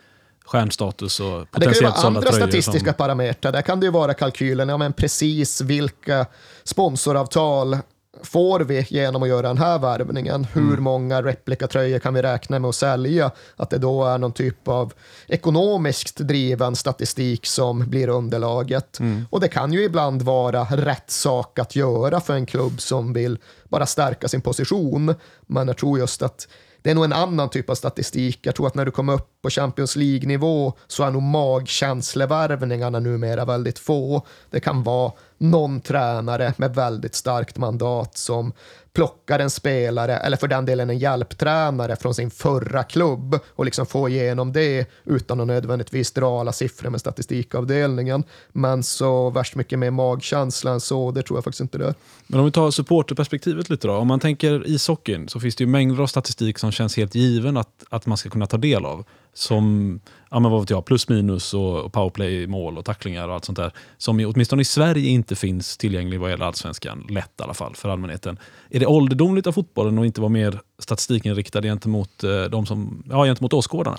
stjärnstatus 0.45 1.21
och 1.21 1.51
potentiellt 1.51 1.53
tröjor. 1.53 1.61
Det 1.61 1.65
kan 1.65 1.75
ju 1.75 2.03
vara 2.03 2.07
andra 2.07 2.33
statistiska 2.33 2.91
som... 2.91 2.97
parametrar. 2.97 3.53
Där 3.53 3.63
kan 3.63 3.81
det 3.81 3.87
ju 3.87 3.93
vara 3.93 4.15
kalkylen, 4.15 4.69
ja 4.69 4.77
men 4.77 4.93
precis 4.93 5.61
vilka 5.61 6.27
sponsoravtal 6.65 7.79
får 8.23 8.61
vi 8.61 8.87
genom 8.89 9.23
att 9.23 9.29
göra 9.29 9.49
den 9.49 9.59
här 9.59 9.79
värvningen? 9.79 10.45
Hur 10.45 10.63
mm. 10.63 10.83
många 10.83 11.23
replikatröjor 11.23 11.99
kan 11.99 12.15
vi 12.15 12.23
räkna 12.23 12.59
med 12.59 12.69
att 12.69 12.75
sälja? 12.75 13.31
Att 13.57 13.71
det 13.71 13.79
då 13.79 14.05
är 14.05 14.19
någon 14.19 14.33
typ 14.33 14.69
av 14.69 14.93
ekonomiskt 15.27 16.17
driven 16.17 16.77
statistik 16.77 17.47
som 17.47 17.91
blir 17.91 18.09
underlaget. 18.09 19.01
Mm. 19.01 19.27
Och 19.31 19.41
det 19.41 19.49
kan 19.49 19.73
ju 19.73 19.85
ibland 19.85 20.23
vara 20.23 20.65
rätt 20.65 21.11
sak 21.11 21.59
att 21.59 21.77
göra 21.77 22.21
för 22.21 22.35
en 22.35 22.47
klubb 22.47 22.81
som 22.81 23.13
vill 23.13 23.39
bara 23.69 23.87
stärka 23.87 24.29
sin 24.29 24.41
position. 24.41 25.15
Men 25.47 25.69
jag 25.69 25.77
tror 25.77 25.99
just 25.99 26.23
att 26.23 26.49
det 26.85 26.91
är 26.91 26.95
nog 26.95 27.05
en 27.05 27.13
annan 27.13 27.51
typ 27.51 27.71
av 27.71 27.75
statistik. 27.75 28.39
Jag 28.43 28.55
tror 28.55 28.67
att 28.67 28.75
när 28.75 28.85
du 28.85 28.91
kommer 28.91 29.13
upp 29.13 29.29
på 29.43 29.51
Champions 29.51 29.97
League-nivå 29.97 30.73
så 30.87 31.05
är 31.05 31.11
nog 31.11 31.23
magkänslevärvningarna 31.23 32.99
numera 32.99 33.45
väldigt 33.45 33.79
få. 33.79 34.27
Det 34.51 34.61
kan 34.61 34.83
vara 34.83 35.13
någon 35.39 35.81
tränare 35.81 36.55
med 36.57 36.75
väldigt 36.75 37.15
starkt 37.15 37.59
mandat 37.59 38.17
som 38.17 38.53
plockar 38.95 39.39
en 39.39 39.51
spelare, 39.51 40.17
eller 40.17 40.37
för 40.37 40.49
den 40.49 40.65
delen 40.65 40.91
en 40.91 40.99
hjälptränare 40.99 41.97
från 41.97 42.15
sin 42.15 42.31
förra 42.31 42.83
klubb 42.83 43.39
och 43.49 43.65
liksom 43.65 43.87
få 43.87 44.09
igenom 44.09 44.53
det 44.53 44.87
utan 45.05 45.41
att 45.41 45.47
nödvändigtvis 45.47 46.13
dra 46.13 46.41
alla 46.41 46.53
siffror 46.53 46.91
med 46.91 47.01
statistikavdelningen. 47.01 48.25
Men 48.53 48.83
så 48.83 49.31
värst 49.31 49.55
mycket 49.55 49.79
mer 49.79 49.91
magkänsla 49.91 50.71
än 50.71 50.81
så, 50.81 51.11
det 51.11 51.23
tror 51.23 51.37
jag 51.37 51.45
faktiskt 51.45 51.61
inte 51.61 51.79
det 51.79 51.87
är. 51.87 51.95
Men 52.27 52.41
om 52.41 52.47
vi 52.47 52.53
tar 52.53 52.71
supporterperspektivet 52.71 53.71
lite 53.71 53.87
då. 53.87 53.95
Om 53.95 54.09
man 54.09 54.21
tänker 54.21 54.67
ishockeyn 54.67 55.29
så 55.29 55.41
finns 55.41 55.57
det 55.57 55.65
ju 55.65 55.69
mängder 55.69 56.03
av 56.03 56.07
statistik 56.07 56.59
som 56.59 56.73
känns 56.73 56.97
helt 56.97 57.15
given 57.15 57.57
att, 57.57 57.85
att 57.89 58.07
man 58.07 58.19
ska 58.19 58.31
kunna 58.31 58.47
ta 58.47 58.57
del 58.57 58.85
av 58.85 59.05
som 59.35 60.01
ja, 60.35 60.41
men 60.41 60.51
vad 60.51 60.61
vet 60.61 60.71
jag, 60.71 60.85
plus 60.85 61.09
minus 61.09 61.55
och, 61.55 61.93
powerplay, 61.93 62.47
mål 62.47 62.79
och 62.79 62.85
tacklingar 62.85 63.29
och 63.29 63.35
allt 63.35 63.45
sånt 63.45 63.57
där. 63.57 63.73
Som 63.99 64.33
åtminstone 64.35 64.63
i 64.63 64.65
Sverige 64.65 65.09
inte 65.09 65.37
finns 65.37 65.77
tillgänglig 65.77 66.21
vad 66.21 66.31
gäller 66.31 66.45
allsvenskan. 66.47 67.07
Lätt 67.11 67.41
i 67.41 67.43
alla 67.43 67.55
fall 67.55 67.75
för 67.75 67.89
allmänheten. 67.89 68.39
Är 68.71 68.81
det 68.81 68.87
ålderdomligt 68.87 69.47
av 69.47 69.53
fotbollen 69.53 69.99
att 69.99 70.05
inte 70.05 70.21
vara 70.21 70.29
mer 70.29 70.61
statistikinriktad 70.79 71.63
gentemot, 71.63 72.25
eh, 72.25 72.43
de 72.43 72.67
som, 72.67 73.03
ja, 73.11 73.25
gentemot 73.25 73.53
åskådarna? 73.53 73.99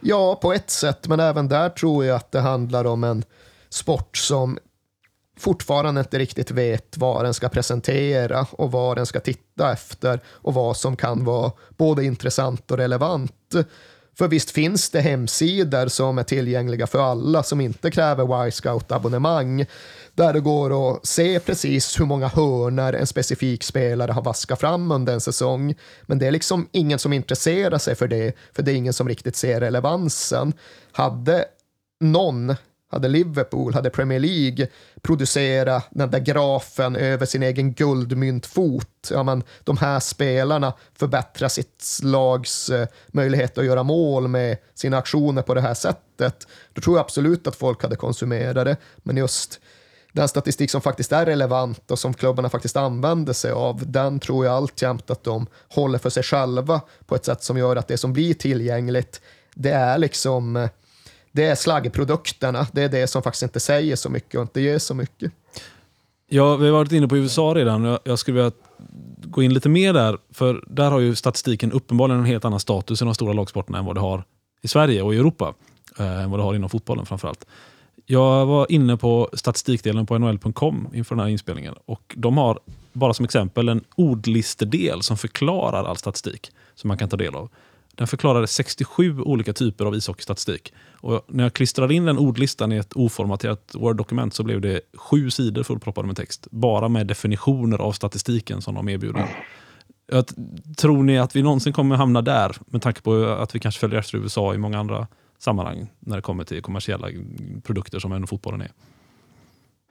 Ja, 0.00 0.38
på 0.42 0.52
ett 0.52 0.70
sätt, 0.70 1.08
men 1.08 1.20
även 1.20 1.48
där 1.48 1.68
tror 1.68 2.04
jag 2.04 2.16
att 2.16 2.32
det 2.32 2.40
handlar 2.40 2.84
om 2.84 3.04
en 3.04 3.24
sport 3.68 4.16
som 4.16 4.58
fortfarande 5.38 6.00
inte 6.00 6.18
riktigt 6.18 6.50
vet 6.50 6.96
vad 6.96 7.24
den 7.24 7.34
ska 7.34 7.48
presentera 7.48 8.46
och 8.50 8.72
vad 8.72 8.96
den 8.96 9.06
ska 9.06 9.20
titta 9.20 9.72
efter 9.72 10.20
och 10.26 10.54
vad 10.54 10.76
som 10.76 10.96
kan 10.96 11.24
vara 11.24 11.52
både 11.76 12.04
intressant 12.04 12.70
och 12.70 12.76
relevant. 12.76 13.54
För 14.18 14.28
visst 14.28 14.50
finns 14.50 14.90
det 14.90 15.00
hemsidor 15.00 15.88
som 15.88 16.18
är 16.18 16.22
tillgängliga 16.22 16.86
för 16.86 16.98
alla 16.98 17.42
som 17.42 17.60
inte 17.60 17.90
kräver 17.90 18.46
Y-scout-abonnemang 18.46 19.66
där 20.14 20.32
det 20.32 20.40
går 20.40 20.90
att 20.90 21.06
se 21.06 21.40
precis 21.40 22.00
hur 22.00 22.04
många 22.04 22.28
hörner 22.28 22.92
en 22.92 23.06
specifik 23.06 23.62
spelare 23.62 24.12
har 24.12 24.22
vaskat 24.22 24.60
fram 24.60 24.90
under 24.90 25.12
en 25.12 25.20
säsong. 25.20 25.74
Men 26.02 26.18
det 26.18 26.26
är 26.26 26.30
liksom 26.30 26.68
ingen 26.72 26.98
som 26.98 27.12
intresserar 27.12 27.78
sig 27.78 27.94
för 27.94 28.08
det, 28.08 28.36
för 28.52 28.62
det 28.62 28.72
är 28.72 28.76
ingen 28.76 28.92
som 28.92 29.08
riktigt 29.08 29.36
ser 29.36 29.60
relevansen. 29.60 30.52
Hade 30.92 31.44
någon 32.00 32.54
hade 32.94 33.08
Liverpool, 33.08 33.74
hade 33.74 33.90
Premier 33.90 34.20
League 34.20 34.68
producerat 35.02 35.88
den 35.90 36.10
där 36.10 36.18
grafen 36.18 36.96
över 36.96 37.26
sin 37.26 37.42
egen 37.42 37.72
guldmyntfot. 37.72 39.10
Ja, 39.10 39.22
men 39.22 39.42
de 39.64 39.76
här 39.76 40.00
spelarna 40.00 40.72
förbättrar 40.94 41.48
sitt 41.48 42.00
lags 42.02 42.70
eh, 42.70 42.88
möjlighet 43.08 43.58
att 43.58 43.64
göra 43.64 43.82
mål 43.82 44.28
med 44.28 44.56
sina 44.74 44.98
aktioner 44.98 45.42
på 45.42 45.54
det 45.54 45.60
här 45.60 45.74
sättet. 45.74 46.46
Då 46.72 46.80
tror 46.80 46.96
jag 46.96 47.04
absolut 47.04 47.46
att 47.46 47.56
folk 47.56 47.82
hade 47.82 47.96
konsumerat 47.96 48.64
det. 48.64 48.76
Men 48.96 49.16
just 49.16 49.60
den 50.12 50.28
statistik 50.28 50.70
som 50.70 50.80
faktiskt 50.80 51.12
är 51.12 51.26
relevant 51.26 51.90
och 51.90 51.98
som 51.98 52.14
klubbarna 52.14 52.48
faktiskt 52.48 52.76
använder 52.76 53.32
sig 53.32 53.52
av, 53.52 53.82
den 53.86 54.20
tror 54.20 54.44
jag 54.44 54.54
alltjämt 54.54 55.10
att 55.10 55.24
de 55.24 55.46
håller 55.68 55.98
för 55.98 56.10
sig 56.10 56.22
själva 56.22 56.80
på 57.06 57.14
ett 57.14 57.24
sätt 57.24 57.42
som 57.42 57.58
gör 57.58 57.76
att 57.76 57.88
det 57.88 57.96
som 57.96 58.12
blir 58.12 58.34
tillgängligt, 58.34 59.20
det 59.54 59.70
är 59.70 59.98
liksom 59.98 60.56
eh, 60.56 60.68
det 61.34 61.44
är 61.44 61.54
slaggprodukterna. 61.54 62.66
Det 62.72 62.82
är 62.82 62.88
det 62.88 63.06
som 63.06 63.22
faktiskt 63.22 63.42
inte 63.42 63.60
säger 63.60 63.96
så 63.96 64.10
mycket 64.10 64.34
och 64.34 64.42
inte 64.42 64.60
ger 64.60 64.78
så 64.78 64.94
mycket. 64.94 65.32
Ja, 66.28 66.56
vi 66.56 66.66
har 66.66 66.72
varit 66.72 66.92
inne 66.92 67.08
på 67.08 67.16
USA 67.16 67.54
redan. 67.54 67.98
Jag 68.04 68.18
skulle 68.18 68.34
vilja 68.34 68.52
gå 69.20 69.42
in 69.42 69.54
lite 69.54 69.68
mer 69.68 69.92
där. 69.92 70.18
För 70.32 70.64
där 70.66 70.90
har 70.90 71.00
ju 71.00 71.14
statistiken 71.14 71.72
uppenbarligen 71.72 72.20
en 72.20 72.26
helt 72.26 72.44
annan 72.44 72.60
status 72.60 73.02
i 73.02 73.04
de 73.04 73.14
stora 73.14 73.32
lagsporterna 73.32 73.78
än 73.78 73.84
vad 73.84 73.96
det 73.96 74.00
har 74.00 74.24
i 74.62 74.68
Sverige 74.68 75.02
och 75.02 75.14
i 75.14 75.18
Europa. 75.18 75.54
Eh, 75.98 76.22
än 76.22 76.30
vad 76.30 76.40
det 76.40 76.44
har 76.44 76.54
inom 76.54 76.70
fotbollen 76.70 77.06
framförallt. 77.06 77.46
Jag 78.06 78.46
var 78.46 78.72
inne 78.72 78.96
på 78.96 79.30
statistikdelen 79.32 80.06
på 80.06 80.18
nhl.com 80.18 80.88
inför 80.94 81.14
den 81.14 81.24
här 81.24 81.30
inspelningen. 81.30 81.74
Och 81.84 82.14
De 82.16 82.36
har, 82.36 82.58
bara 82.92 83.14
som 83.14 83.24
exempel, 83.24 83.68
en 83.68 83.84
ordlistedel 83.94 85.02
som 85.02 85.16
förklarar 85.16 85.84
all 85.84 85.96
statistik 85.96 86.50
som 86.74 86.88
man 86.88 86.98
kan 86.98 87.08
ta 87.08 87.16
del 87.16 87.34
av. 87.34 87.50
Den 87.94 88.06
förklarade 88.06 88.46
67 88.46 89.20
olika 89.20 89.52
typer 89.52 89.84
av 89.84 89.94
ishockeystatistik. 89.94 90.72
Och 91.00 91.24
när 91.28 91.44
jag 91.44 91.52
klistrade 91.52 91.94
in 91.94 92.04
den 92.04 92.18
ordlistan 92.18 92.72
i 92.72 92.76
ett 92.76 92.96
oformaterat 92.96 93.74
Word-dokument 93.74 94.34
så 94.34 94.42
blev 94.42 94.60
det 94.60 94.80
sju 94.94 95.30
sidor 95.30 95.62
fullproppade 95.62 96.06
med 96.06 96.16
text. 96.16 96.46
Bara 96.50 96.88
med 96.88 97.06
definitioner 97.06 97.78
av 97.78 97.92
statistiken 97.92 98.62
som 98.62 98.74
de 98.74 98.88
erbjuder. 98.88 99.26
Jag 100.06 100.24
tror 100.76 101.02
ni 101.02 101.18
att 101.18 101.36
vi 101.36 101.42
någonsin 101.42 101.72
kommer 101.72 101.96
hamna 101.96 102.22
där 102.22 102.56
med 102.66 102.82
tanke 102.82 103.02
på 103.02 103.24
att 103.24 103.54
vi 103.54 103.60
kanske 103.60 103.80
följer 103.80 103.98
efter 103.98 104.18
USA 104.18 104.54
i 104.54 104.58
många 104.58 104.78
andra 104.78 105.06
sammanhang 105.38 105.86
när 106.00 106.16
det 106.16 106.22
kommer 106.22 106.44
till 106.44 106.62
kommersiella 106.62 107.08
produkter 107.62 107.98
som 107.98 108.12
ändå 108.12 108.26
fotbollen 108.26 108.60
är? 108.60 108.70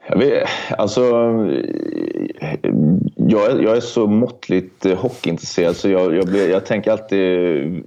Jag 0.08 0.18
vet, 0.18 0.48
alltså, 0.78 1.02
jag, 3.16 3.50
är, 3.50 3.58
jag 3.58 3.76
är 3.76 3.80
så 3.80 4.06
måttligt 4.06 4.86
eh, 4.86 4.96
hockeyintresserad 4.96 5.76
så 5.76 5.88
jag, 5.88 6.14
jag, 6.14 6.26
blir, 6.26 6.50
jag 6.50 6.66
tänker 6.66 6.90
alltid... 6.90 7.84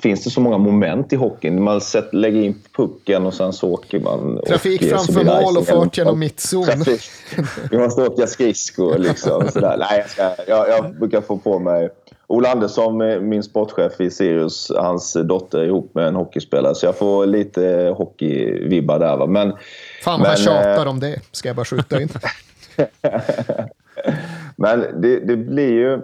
Finns 0.00 0.24
det 0.24 0.30
så 0.30 0.40
många 0.40 0.58
moment 0.58 1.12
i 1.12 1.16
hockeyn? 1.16 1.62
Man 1.62 1.80
sätter, 1.80 2.16
lägger 2.16 2.40
in 2.40 2.62
pucken 2.76 3.26
och 3.26 3.34
sen 3.34 3.52
så 3.52 3.72
åker 3.72 4.00
man. 4.00 4.40
Trafik 4.46 4.90
framför 4.90 5.24
mål 5.24 5.56
och 5.56 5.66
fart 5.66 5.98
genom 5.98 6.18
mittzon. 6.18 6.64
Vi 7.70 7.78
måste 7.78 8.02
åka 8.02 8.26
skridskor 8.26 8.98
liksom. 8.98 9.48
Sådär. 9.52 9.76
Nej, 9.78 9.98
jag, 9.98 10.10
ska, 10.10 10.44
jag, 10.46 10.68
jag 10.68 10.98
brukar 10.98 11.20
få 11.20 11.36
på 11.36 11.58
mig... 11.58 11.90
Ola 12.26 12.52
Andersson, 12.52 13.28
min 13.28 13.42
sportchef 13.42 14.00
i 14.00 14.10
Sirius, 14.10 14.72
hans 14.76 15.12
dotter 15.12 15.58
är 15.58 15.64
ihop 15.64 15.94
med 15.94 16.06
en 16.06 16.14
hockeyspelare. 16.14 16.74
Så 16.74 16.86
jag 16.86 16.98
får 16.98 17.26
lite 17.26 17.94
hockeyvibbar 17.96 18.98
där. 18.98 19.16
Va? 19.16 19.26
Men, 19.26 19.52
Fan 20.04 20.20
vad 20.20 20.30
jag 20.30 20.38
tjatar 20.38 20.86
om 20.86 21.00
det, 21.00 21.20
ska 21.32 21.48
jag 21.48 21.56
bara 21.56 21.64
skjuta 21.64 22.00
in. 22.00 22.08
Men 24.62 25.02
det, 25.02 25.20
det, 25.20 25.36
blir 25.36 25.72
ju... 25.72 26.00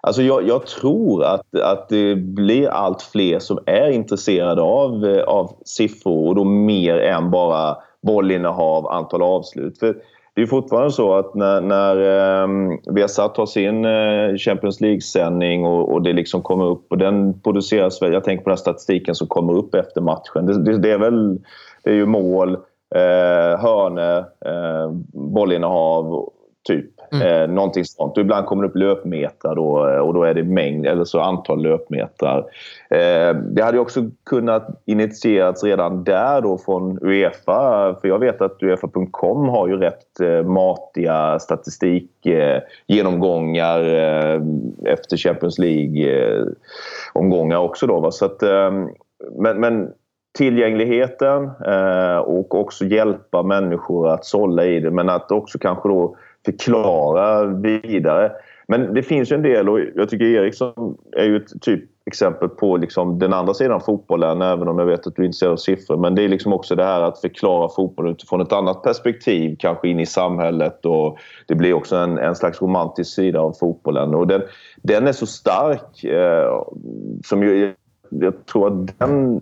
Alltså 0.00 0.22
jag, 0.22 0.48
jag, 0.48 0.66
tror 0.66 1.24
att, 1.24 1.54
att 1.62 1.88
det 1.88 2.16
blir 2.16 2.68
allt 2.68 3.02
fler 3.02 3.38
som 3.38 3.58
är 3.66 3.90
intresserade 3.90 4.62
av, 4.62 5.04
eh, 5.04 5.22
av 5.22 5.56
siffror 5.64 6.28
och 6.28 6.34
då 6.34 6.44
mer 6.44 6.98
än 6.98 7.30
bara 7.30 7.76
bollinnehav, 8.02 8.86
antal 8.86 9.22
avslut. 9.22 9.78
För 9.78 9.96
det 10.34 10.42
är 10.42 10.46
fortfarande 10.46 10.90
så 10.90 11.14
att 11.14 11.34
när, 11.34 11.60
när 11.60 11.96
eh, 11.96 12.48
Viasat 12.94 13.36
har 13.36 13.46
sin 13.46 13.84
eh, 13.84 14.36
Champions 14.36 14.80
League-sändning 14.80 15.64
och, 15.64 15.92
och, 15.92 16.02
det 16.02 16.12
liksom 16.12 16.42
kommer 16.42 16.64
upp 16.64 16.86
och 16.90 16.98
den 16.98 17.40
produceras 17.40 18.02
väl, 18.02 18.12
jag 18.12 18.24
tänker 18.24 18.44
på 18.44 18.50
den 18.50 18.58
statistiken 18.58 19.14
som 19.14 19.26
kommer 19.26 19.52
upp 19.52 19.74
efter 19.74 20.00
matchen. 20.00 20.46
Det, 20.46 20.64
det, 20.64 20.78
det 20.78 20.90
är 20.90 20.98
väl 20.98 21.38
det 21.84 21.90
är 21.90 21.94
ju 21.94 22.06
mål, 22.06 22.54
eh, 22.94 23.60
hörne, 23.60 24.18
eh, 24.46 24.90
bollinnehav, 25.12 26.28
typ. 26.68 26.93
Mm. 27.12 27.26
Eh, 27.26 27.48
någonting 27.48 27.84
sånt. 27.84 28.16
Och 28.16 28.20
ibland 28.20 28.46
kommer 28.46 28.62
det 28.62 28.68
upp 28.68 28.76
löpmetrar 28.76 29.54
då, 29.54 29.88
eh, 29.88 29.98
och 29.98 30.14
då 30.14 30.22
är 30.22 30.34
det 30.34 30.42
mängd, 30.42 30.86
eller 30.86 31.04
så 31.04 31.20
antal 31.20 31.62
löpmetrar. 31.62 32.38
Eh, 32.90 33.34
det 33.34 33.62
hade 33.62 33.78
också 33.78 34.10
kunnat 34.24 34.82
initierats 34.84 35.64
redan 35.64 36.04
där 36.04 36.40
då 36.40 36.58
från 36.58 36.98
Uefa. 37.02 37.94
För 38.00 38.08
jag 38.08 38.18
vet 38.18 38.40
att 38.40 38.62
Uefa.com 38.62 39.48
har 39.48 39.68
ju 39.68 39.76
rätt 39.76 40.20
eh, 40.20 40.42
matiga 40.42 41.38
statistikgenomgångar 41.38 43.80
eh, 43.80 44.34
eh, 44.34 44.42
efter 44.84 45.16
Champions 45.16 45.58
League-omgångar 45.58 47.56
eh, 47.56 47.62
också. 47.62 47.86
Då, 47.86 48.00
va? 48.00 48.10
Så 48.10 48.24
att, 48.24 48.42
eh, 48.42 48.70
men, 49.38 49.60
men 49.60 49.92
tillgängligheten 50.38 51.50
eh, 51.66 52.16
och 52.16 52.54
också 52.54 52.84
hjälpa 52.84 53.42
människor 53.42 54.08
att 54.08 54.24
sålla 54.24 54.64
i 54.64 54.80
det 54.80 54.90
men 54.90 55.08
att 55.08 55.32
också 55.32 55.58
kanske 55.58 55.88
då 55.88 56.16
förklara 56.44 57.46
vidare. 57.46 58.32
Men 58.68 58.94
det 58.94 59.02
finns 59.02 59.32
ju 59.32 59.36
en 59.36 59.42
del 59.42 59.68
och 59.68 59.80
jag 59.94 60.08
tycker 60.08 60.24
Eriksson 60.24 60.96
är 61.16 61.24
ju 61.24 61.36
ett 61.36 61.62
typ 61.62 61.84
exempel 62.06 62.48
på 62.48 62.76
liksom 62.76 63.18
den 63.18 63.32
andra 63.32 63.54
sidan 63.54 63.72
av 63.72 63.80
fotbollen 63.80 64.42
även 64.42 64.68
om 64.68 64.78
jag 64.78 64.86
vet 64.86 65.06
att 65.06 65.16
du 65.16 65.22
är 65.22 65.26
intresserad 65.26 65.52
av 65.52 65.56
siffror. 65.56 65.96
Men 65.96 66.14
det 66.14 66.22
är 66.22 66.28
liksom 66.28 66.52
också 66.52 66.74
det 66.74 66.84
här 66.84 67.02
att 67.02 67.20
förklara 67.20 67.68
fotbollen 67.68 68.12
utifrån 68.12 68.40
ett 68.40 68.52
annat 68.52 68.82
perspektiv, 68.82 69.56
kanske 69.58 69.88
in 69.88 70.00
i 70.00 70.06
samhället 70.06 70.86
och 70.86 71.18
det 71.48 71.54
blir 71.54 71.74
också 71.74 71.96
en, 71.96 72.18
en 72.18 72.34
slags 72.34 72.62
romantisk 72.62 73.14
sida 73.14 73.40
av 73.40 73.52
fotbollen. 73.52 74.14
Och 74.14 74.26
den, 74.26 74.42
den 74.82 75.06
är 75.06 75.12
så 75.12 75.26
stark 75.26 76.04
eh, 76.04 76.62
som 77.24 77.42
ju, 77.42 77.74
jag 78.08 78.46
tror 78.46 78.66
att 78.66 78.98
den 78.98 79.40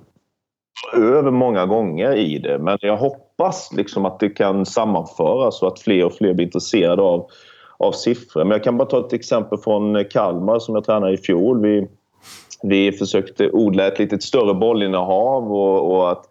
över 0.96 1.30
många 1.30 1.66
gånger 1.66 2.16
i 2.16 2.38
det. 2.38 2.58
Men 2.58 2.78
jag 2.80 2.96
hoppas 2.96 3.31
liksom 3.72 4.06
att 4.06 4.20
det 4.20 4.28
kan 4.28 4.66
sammanföras 4.66 5.62
och 5.62 5.68
att 5.68 5.80
fler 5.80 6.04
och 6.04 6.12
fler 6.12 6.34
blir 6.34 6.46
intresserade 6.46 7.02
av, 7.02 7.26
av 7.78 7.92
siffror. 7.92 8.44
Men 8.44 8.50
jag 8.50 8.64
kan 8.64 8.78
bara 8.78 8.88
ta 8.88 9.06
ett 9.06 9.12
exempel 9.12 9.58
från 9.58 10.04
Kalmar 10.04 10.58
som 10.58 10.74
jag 10.74 10.84
tränade 10.84 11.12
i 11.12 11.16
fjol. 11.16 11.60
Vi, 11.60 11.88
vi 12.62 12.92
försökte 12.92 13.50
odla 13.50 13.86
ett 13.86 13.98
lite 13.98 14.18
större 14.18 14.54
bollinnehav 14.54 15.52
och, 15.52 15.92
och 15.92 16.10
att, 16.10 16.24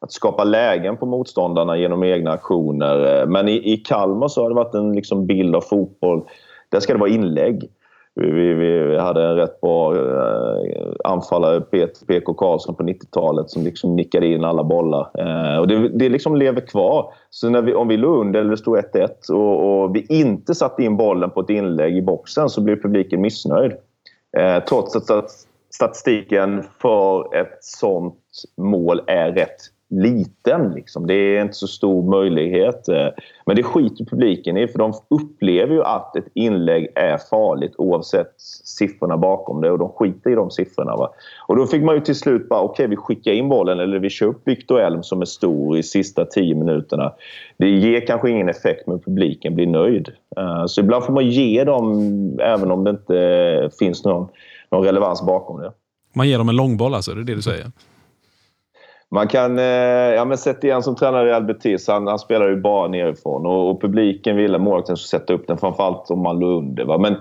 att 0.00 0.12
skapa 0.12 0.44
lägen 0.44 0.96
på 0.96 1.06
motståndarna 1.06 1.76
genom 1.76 2.04
egna 2.04 2.32
aktioner. 2.32 3.26
Men 3.26 3.48
i, 3.48 3.72
i 3.72 3.76
Kalmar 3.76 4.28
så 4.28 4.42
har 4.42 4.48
det 4.48 4.54
varit 4.54 4.74
en 4.74 4.92
liksom 4.92 5.26
bild 5.26 5.56
av 5.56 5.60
fotboll. 5.60 6.24
Där 6.68 6.80
ska 6.80 6.92
det 6.92 6.98
vara 6.98 7.10
inlägg. 7.10 7.70
Vi, 8.20 8.30
vi, 8.30 8.52
vi, 8.54 8.98
hade 8.98 9.24
en 9.24 9.36
rätt 9.36 9.60
bra 9.60 9.94
eh, 9.96 10.92
anfallare, 11.04 11.60
PK 12.06 12.34
Karlsson, 12.34 12.74
på 12.74 12.82
90-talet 12.82 13.50
som 13.50 13.62
liksom 13.62 13.96
nickade 13.96 14.26
in 14.26 14.44
alla 14.44 14.64
bollar. 14.64 15.10
Eh, 15.18 15.58
och 15.58 15.68
det, 15.68 15.88
det 15.88 16.08
liksom 16.08 16.36
lever 16.36 16.60
kvar. 16.60 17.12
Så 17.30 17.48
när 17.48 17.62
vi, 17.62 17.74
om 17.74 17.88
vi 17.88 17.96
låg 17.96 18.20
under 18.20 18.40
eller 18.40 18.50
det 18.50 18.56
stod 18.56 18.78
1-1 18.78 19.30
och, 19.30 19.82
och, 19.82 19.96
vi 19.96 20.06
inte 20.08 20.54
satte 20.54 20.82
in 20.82 20.96
bollen 20.96 21.30
på 21.30 21.40
ett 21.40 21.50
inlägg 21.50 21.96
i 21.96 22.02
boxen 22.02 22.48
så 22.48 22.60
blev 22.60 22.82
publiken 22.82 23.20
missnöjd. 23.20 23.72
Eh, 24.38 24.64
trots 24.64 25.10
att 25.10 25.30
statistiken 25.70 26.62
för 26.78 27.36
ett 27.36 27.58
sånt 27.60 28.22
mål 28.56 29.00
är 29.06 29.32
rätt 29.32 29.56
liten. 30.02 30.72
Liksom. 30.74 31.06
Det 31.06 31.14
är 31.14 31.42
inte 31.42 31.54
så 31.54 31.66
stor 31.66 32.10
möjlighet. 32.10 32.88
Eh, 32.88 33.08
men 33.46 33.56
det 33.56 33.62
skiter 33.62 34.04
publiken 34.04 34.56
i 34.56 34.68
för 34.68 34.78
de 34.78 34.92
upplever 35.08 35.74
ju 35.74 35.82
att 35.82 36.16
ett 36.16 36.28
inlägg 36.34 36.92
är 36.94 37.18
farligt 37.30 37.74
oavsett 37.78 38.32
siffrorna 38.64 39.16
bakom 39.16 39.60
det 39.60 39.70
och 39.70 39.78
de 39.78 39.88
skiter 39.88 40.30
i 40.30 40.34
de 40.34 40.50
siffrorna. 40.50 40.96
Va? 40.96 41.10
Och 41.48 41.56
då 41.56 41.66
fick 41.66 41.82
man 41.82 41.94
ju 41.94 42.00
till 42.00 42.14
slut 42.14 42.48
bara, 42.48 42.60
okej 42.60 42.72
okay, 42.72 42.86
vi 42.86 42.96
skickar 42.96 43.32
in 43.32 43.48
bollen 43.48 43.80
eller 43.80 43.98
vi 43.98 44.10
kör 44.10 44.26
upp 44.26 44.42
Victor 44.44 44.80
Elm 44.80 45.02
som 45.02 45.20
är 45.20 45.26
stor 45.26 45.78
i 45.78 45.82
sista 45.82 46.24
tio 46.24 46.54
minuterna. 46.54 47.12
Det 47.58 47.68
ger 47.68 48.06
kanske 48.06 48.30
ingen 48.30 48.48
effekt 48.48 48.86
men 48.86 49.00
publiken 49.00 49.54
blir 49.54 49.66
nöjd. 49.66 50.08
Eh, 50.36 50.66
så 50.66 50.80
ibland 50.80 51.04
får 51.04 51.12
man 51.12 51.28
ge 51.28 51.64
dem 51.64 52.38
även 52.40 52.70
om 52.70 52.84
det 52.84 52.90
inte 52.90 53.70
finns 53.78 54.04
någon, 54.04 54.28
någon 54.70 54.84
relevans 54.84 55.26
bakom 55.26 55.60
det. 55.60 55.72
Man 56.12 56.28
ger 56.28 56.38
dem 56.38 56.48
en 56.48 56.56
långboll 56.56 56.94
alltså, 56.94 57.14
det 57.14 57.20
är 57.20 57.24
det 57.24 57.34
du 57.34 57.42
säger? 57.42 57.66
Man 59.10 59.28
kan... 59.28 59.58
Eh, 59.58 59.64
ja, 60.14 60.24
men 60.24 60.38
sätt 60.38 60.64
igen 60.64 60.82
som 60.82 60.96
tränare 60.96 61.28
i 61.28 61.32
Albertis, 61.32 61.88
Han, 61.88 62.06
han 62.06 62.18
spelar 62.18 62.48
ju 62.48 62.56
bara 62.56 62.88
nerifrån 62.88 63.46
och, 63.46 63.70
och 63.70 63.80
publiken 63.80 64.36
ville 64.36 64.58
målvakten 64.58 64.96
skulle 64.96 65.20
sätta 65.20 65.32
upp 65.32 65.46
den, 65.46 65.58
framförallt 65.58 66.10
om 66.10 66.22
man 66.22 66.38
låg 66.38 66.58
under. 66.62 66.84
Va? 66.84 66.98
Men, 66.98 67.16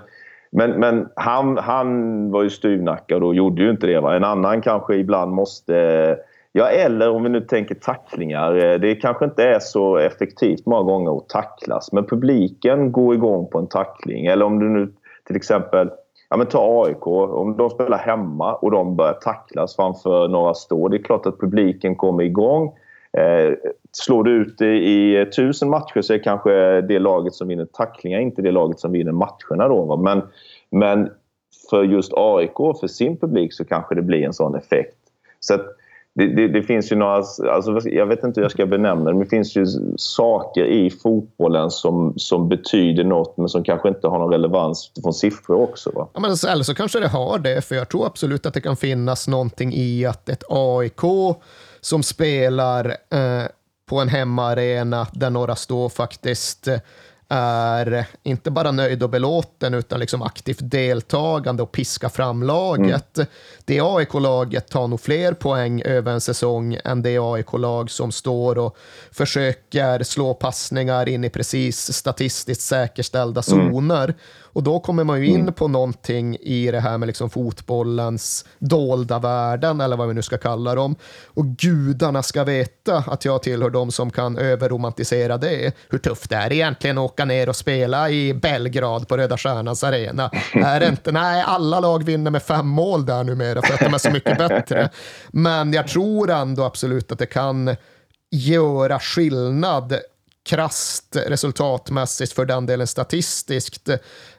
men, 0.52 0.72
men 0.72 1.10
han, 1.16 1.58
han 1.58 2.32
var 2.32 2.44
ju 2.44 2.50
styvnackad 2.50 3.24
och 3.24 3.36
gjorde 3.36 3.64
ju 3.64 3.70
inte 3.70 3.88
det. 3.88 4.00
Va? 4.00 4.16
En 4.16 4.24
annan 4.24 4.62
kanske 4.62 4.96
ibland 4.96 5.32
måste... 5.32 6.18
Ja, 6.52 6.68
eller 6.68 7.10
om 7.10 7.24
vi 7.24 7.30
nu 7.30 7.42
tänker 7.42 7.76
tacklingar. 7.76 8.56
Eh, 8.56 8.80
det 8.80 8.96
kanske 8.96 9.26
inte 9.26 9.44
är 9.44 9.60
så 9.60 9.98
effektivt 9.98 10.66
många 10.66 10.84
gånger 10.84 11.18
att 11.18 11.30
tacklas. 11.30 11.92
Men 11.92 12.06
publiken 12.06 12.92
går 12.92 13.16
igång 13.16 13.48
på 13.50 13.60
en 13.60 13.68
tackling. 13.68 14.26
Eller 14.26 14.46
om 14.46 14.60
du 14.60 14.70
nu 14.70 14.94
till 15.28 15.36
exempel 15.36 15.90
Ja, 16.30 16.38
men 16.38 16.48
ta 16.48 16.86
AIK. 16.86 17.08
Om 17.08 17.58
de 17.58 17.70
spelar 17.70 17.98
hemma 17.98 18.56
och 18.56 18.72
de 18.72 18.96
börjar 18.96 19.14
tacklas 19.14 19.76
framför 19.76 20.28
några 20.28 20.54
stå. 20.54 20.88
Det 20.88 20.98
är 20.98 21.04
klart 21.04 21.26
att 21.26 21.40
publiken 21.40 21.96
kommer 21.96 22.24
igång. 22.24 22.74
Eh, 23.18 23.54
slår 23.92 24.24
du 24.24 24.32
ut 24.32 24.58
det 24.58 24.76
i 24.76 25.30
tusen 25.36 25.70
matcher 25.70 26.02
så 26.02 26.14
är 26.14 26.18
kanske 26.18 26.82
det 26.82 27.00
laget 27.00 27.34
som 27.34 27.48
vinner 27.48 27.66
tacklingar 27.66 28.20
inte 28.20 28.42
det 28.42 28.52
laget 28.52 28.80
som 28.80 28.92
vinner 28.92 29.12
matcherna. 29.12 29.68
Då, 29.68 29.98
men, 29.98 30.22
men 30.70 31.10
för 31.70 31.84
just 31.84 32.14
AIK, 32.16 32.58
för 32.80 32.88
sin 32.88 33.18
publik, 33.18 33.54
så 33.54 33.66
kanske 33.66 33.96
det 33.96 34.02
blir 34.02 34.24
en 34.24 34.34
sån 34.34 34.56
effekt. 34.56 34.98
Så 35.40 35.54
att, 35.54 35.66
det, 36.16 36.28
det, 36.28 36.48
det, 36.48 36.64
finns 36.64 36.92
ju 36.92 36.96
några, 36.96 37.16
alltså 37.52 37.90
jag 37.90 38.06
vet 38.06 38.24
inte 38.24 38.40
hur 38.40 38.46
jag 38.46 38.52
ska 38.52 38.66
benämna 38.66 39.06
det, 39.06 39.14
men 39.14 39.20
det 39.20 39.30
finns 39.30 39.56
ju 39.56 39.66
saker 39.98 40.66
i 40.66 40.90
fotbollen 40.90 41.72
som, 41.72 42.14
som 42.18 42.50
betyder 42.50 43.04
något 43.04 43.38
men 43.38 43.50
som 43.50 43.64
kanske 43.64 43.90
inte 43.90 44.08
har 44.08 44.20
någon 44.20 44.32
relevans 44.32 44.92
från 45.04 45.14
siffror 45.14 45.62
också. 45.62 45.92
Va? 45.96 46.08
Ja, 46.14 46.20
men 46.20 46.30
alltså, 46.30 46.48
eller 46.48 46.64
så 46.64 46.76
kanske 46.76 47.00
det 47.00 47.08
har 47.08 47.40
det, 47.40 47.62
för 47.62 47.76
jag 47.76 47.90
tror 47.90 48.06
absolut 48.06 48.46
att 48.46 48.54
det 48.54 48.62
kan 48.62 48.78
finnas 48.78 49.28
någonting 49.28 49.74
i 49.74 50.06
att 50.06 50.30
ett 50.30 50.44
AIK 50.50 51.02
som 51.82 52.04
spelar 52.04 52.86
eh, 52.90 53.48
på 53.90 54.00
en 54.00 54.08
hemmaarena 54.08 55.08
där 55.14 55.30
några 55.30 55.56
står 55.56 55.90
faktiskt 55.90 56.68
eh, 56.68 56.80
är 57.30 58.06
inte 58.24 58.52
bara 58.52 58.72
nöjd 58.72 59.04
och 59.04 59.10
belåten 59.10 59.74
utan 59.74 60.00
liksom 60.00 60.22
aktivt 60.22 60.60
deltagande 60.62 61.64
och 61.64 61.72
piska 61.72 62.10
fram 62.10 62.44
laget. 62.44 63.18
Mm. 63.18 63.28
Det 63.66 63.82
AIK-laget 63.82 64.68
tar 64.68 64.88
nog 64.88 65.02
fler 65.02 65.34
poäng 65.34 65.82
över 65.82 66.12
en 66.12 66.22
säsong 66.22 66.78
än 66.84 67.02
det 67.02 67.18
AIK-lag 67.18 67.92
som 67.92 68.12
står 68.12 68.58
och 68.58 68.78
försöker 69.12 70.04
slå 70.04 70.34
passningar 70.34 71.10
in 71.10 71.24
i 71.24 71.30
precis 71.30 71.94
statistiskt 71.94 72.62
säkerställda 72.62 73.42
mm. 73.52 73.72
zoner. 73.72 74.04
Mm. 74.04 74.16
Och 74.56 74.64
då 74.64 74.80
kommer 74.80 75.04
man 75.04 75.22
ju 75.22 75.28
in 75.28 75.42
mm. 75.42 75.54
på 75.54 75.68
någonting 75.68 76.38
i 76.42 76.72
det 76.72 76.80
här 76.80 76.98
med 76.98 77.08
liksom 77.08 77.30
fotbollens 77.30 78.46
dolda 78.60 79.20
värden, 79.20 79.82
eller 79.82 79.98
vad 79.98 80.08
vi 80.08 80.14
nu 80.14 80.22
ska 80.22 80.38
kalla 80.38 80.76
dem. 80.76 80.96
Och 81.26 81.46
gudarna 81.46 82.24
ska 82.24 82.44
veta 82.44 82.98
att 82.98 83.26
jag 83.26 83.44
tillhör 83.44 83.70
de 83.70 83.92
som 83.92 84.12
kan 84.12 84.38
överromantisera 84.38 85.38
det. 85.38 85.74
Hur 85.90 85.98
tufft 85.98 86.30
det 86.30 86.36
är 86.36 86.54
egentligen 86.54 86.98
att 86.98 87.04
åka 87.04 87.26
ner 87.26 87.50
och 87.50 87.56
spela 87.56 88.10
i 88.10 88.34
Belgrad 88.34 89.08
på 89.08 89.18
Röda 89.18 89.38
Stjärnans 89.38 89.84
arena. 89.84 90.32
är 90.54 90.80
det 90.80 90.88
inte? 90.88 91.12
Nej, 91.12 91.44
alla 91.48 91.80
lag 91.80 92.04
vinner 92.04 92.32
med 92.32 92.44
fem 92.44 92.68
mål 92.68 93.06
där 93.06 93.24
numera 93.24 93.62
för 93.62 93.74
att 93.74 93.80
de 93.80 93.94
är 93.94 93.98
så 93.98 94.12
mycket 94.12 94.38
bättre. 94.38 94.90
Men 95.28 95.74
jag 95.74 95.88
tror 95.88 96.32
ändå 96.32 96.64
absolut 96.64 97.12
att 97.12 97.20
det 97.20 97.26
kan 97.26 97.76
göra 98.32 99.00
skillnad 99.00 100.00
krast 100.46 101.16
resultatmässigt 101.16 102.34
för 102.34 102.46
den 102.46 102.66
delen 102.66 102.88
statistiskt 102.88 103.90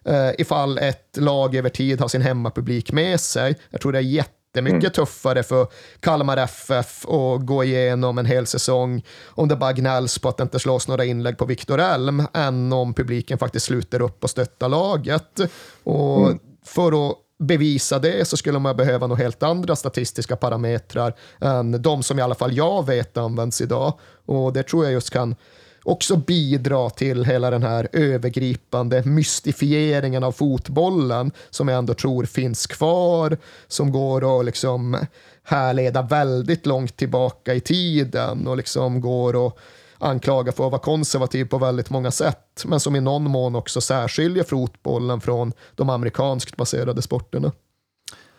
eh, 0.05 0.31
ifall 0.39 0.79
ett 0.79 1.17
lag 1.17 1.55
över 1.55 1.69
tid 1.69 2.01
har 2.01 2.09
sin 2.09 2.23
hemmapublik 2.23 2.93
med 2.93 3.21
sig. 3.21 3.57
Jag 3.71 3.81
tror 3.81 3.93
det 3.93 3.99
är 3.99 4.03
jättemycket 4.03 4.83
mm. 4.83 4.93
tuffare 4.93 5.43
för 5.43 5.67
Kalmar 6.01 6.37
FF 6.37 7.07
att 7.07 7.47
gå 7.47 7.65
igenom 7.65 8.19
en 8.19 8.27
hel 8.27 8.47
säsong 8.47 9.05
om 9.27 9.49
det 9.49 9.57
bara 9.57 9.73
gnälls 9.73 10.19
på 10.19 10.29
att 10.29 10.37
det 10.37 10.43
inte 10.43 10.59
slås 10.59 10.89
några 10.89 11.05
inlägg 11.05 11.39
på 11.39 11.45
Viktor 11.45 11.81
Elm 11.81 12.23
än 12.33 12.73
om 12.73 12.95
publiken 12.95 13.39
faktiskt 13.39 13.67
sluter 13.67 14.03
upp 14.03 14.25
och 14.25 14.31
stöttar 14.31 14.69
laget. 14.69 15.41
Och 15.85 16.27
mm. 16.27 16.39
för 16.65 17.11
att 17.11 17.17
bevisa 17.39 17.99
det 17.99 18.29
så 18.29 18.37
skulle 18.37 18.59
man 18.59 18.77
behöva 18.77 19.07
några 19.07 19.23
helt 19.23 19.43
andra 19.43 19.77
statistiska 19.77 20.37
parametrar 20.37 21.15
än 21.41 21.83
de 21.83 22.03
som 22.03 22.19
i 22.19 22.23
alla 22.23 22.35
fall 22.35 22.57
jag 22.57 22.87
vet 22.87 23.17
används 23.17 23.61
idag. 23.61 23.99
Och 24.27 24.53
det 24.53 24.63
tror 24.63 24.85
jag 24.85 24.93
just 24.93 25.11
kan 25.11 25.37
också 25.87 26.17
bidra 26.17 26.91
till 26.91 27.25
hela 27.25 27.51
den 27.51 27.63
här 27.63 27.89
övergripande 27.93 29.03
mystifieringen 29.05 30.25
av 30.25 30.33
fotbollen 30.33 31.33
som 31.51 31.69
jag 31.69 31.79
ändå 31.79 31.95
tror 31.95 32.25
finns 32.25 32.67
kvar, 32.67 33.39
som 33.69 33.93
går 33.93 34.41
att 34.41 34.47
liksom 34.47 34.97
härleda 35.43 36.03
väldigt 36.03 36.67
långt 36.67 36.97
tillbaka 36.97 37.55
i 37.55 37.61
tiden 37.61 38.47
och 38.47 38.57
liksom 38.57 39.01
går 39.01 39.47
att 39.47 39.57
anklaga 39.99 40.53
för 40.53 40.65
att 40.65 40.73
vara 40.73 40.83
konservativ 40.83 41.45
på 41.45 41.59
väldigt 41.59 41.91
många 41.91 42.11
sätt, 42.11 42.65
men 42.65 42.81
som 42.81 42.97
i 42.97 43.01
någon 43.01 43.31
mån 43.31 43.57
också 43.57 43.81
särskiljer 43.81 44.45
fotbollen 44.45 45.21
från 45.21 45.53
de 45.75 45.91
amerikanskt 45.91 46.57
baserade 46.57 47.03
sporterna. 47.03 47.53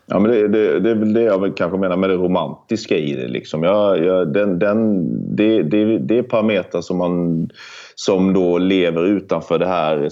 Ja, 0.10 0.20
men 0.20 0.32
det, 0.32 0.48
det, 0.48 0.80
det 0.80 0.90
är 0.90 0.96
väl 0.96 1.14
det 1.14 1.22
jag 1.22 1.58
kanske 1.58 1.78
menar 1.78 1.98
med 1.98 2.10
det 2.10 2.16
romantiska 2.16 2.98
i 2.98 3.14
det. 3.14 3.28
Liksom. 3.28 3.64
Jag, 3.64 4.06
jag, 4.06 4.34
den, 4.34 4.60
den, 4.60 5.06
det, 5.36 5.64
det, 5.64 5.98
det 5.98 6.18
är 6.18 6.24
parametrar 6.24 6.82
som, 6.82 6.98
man, 6.98 7.50
som 7.96 8.34
då 8.34 8.58
lever 8.58 9.06
utanför 9.06 9.60
det 9.60 9.68
här 9.68 10.10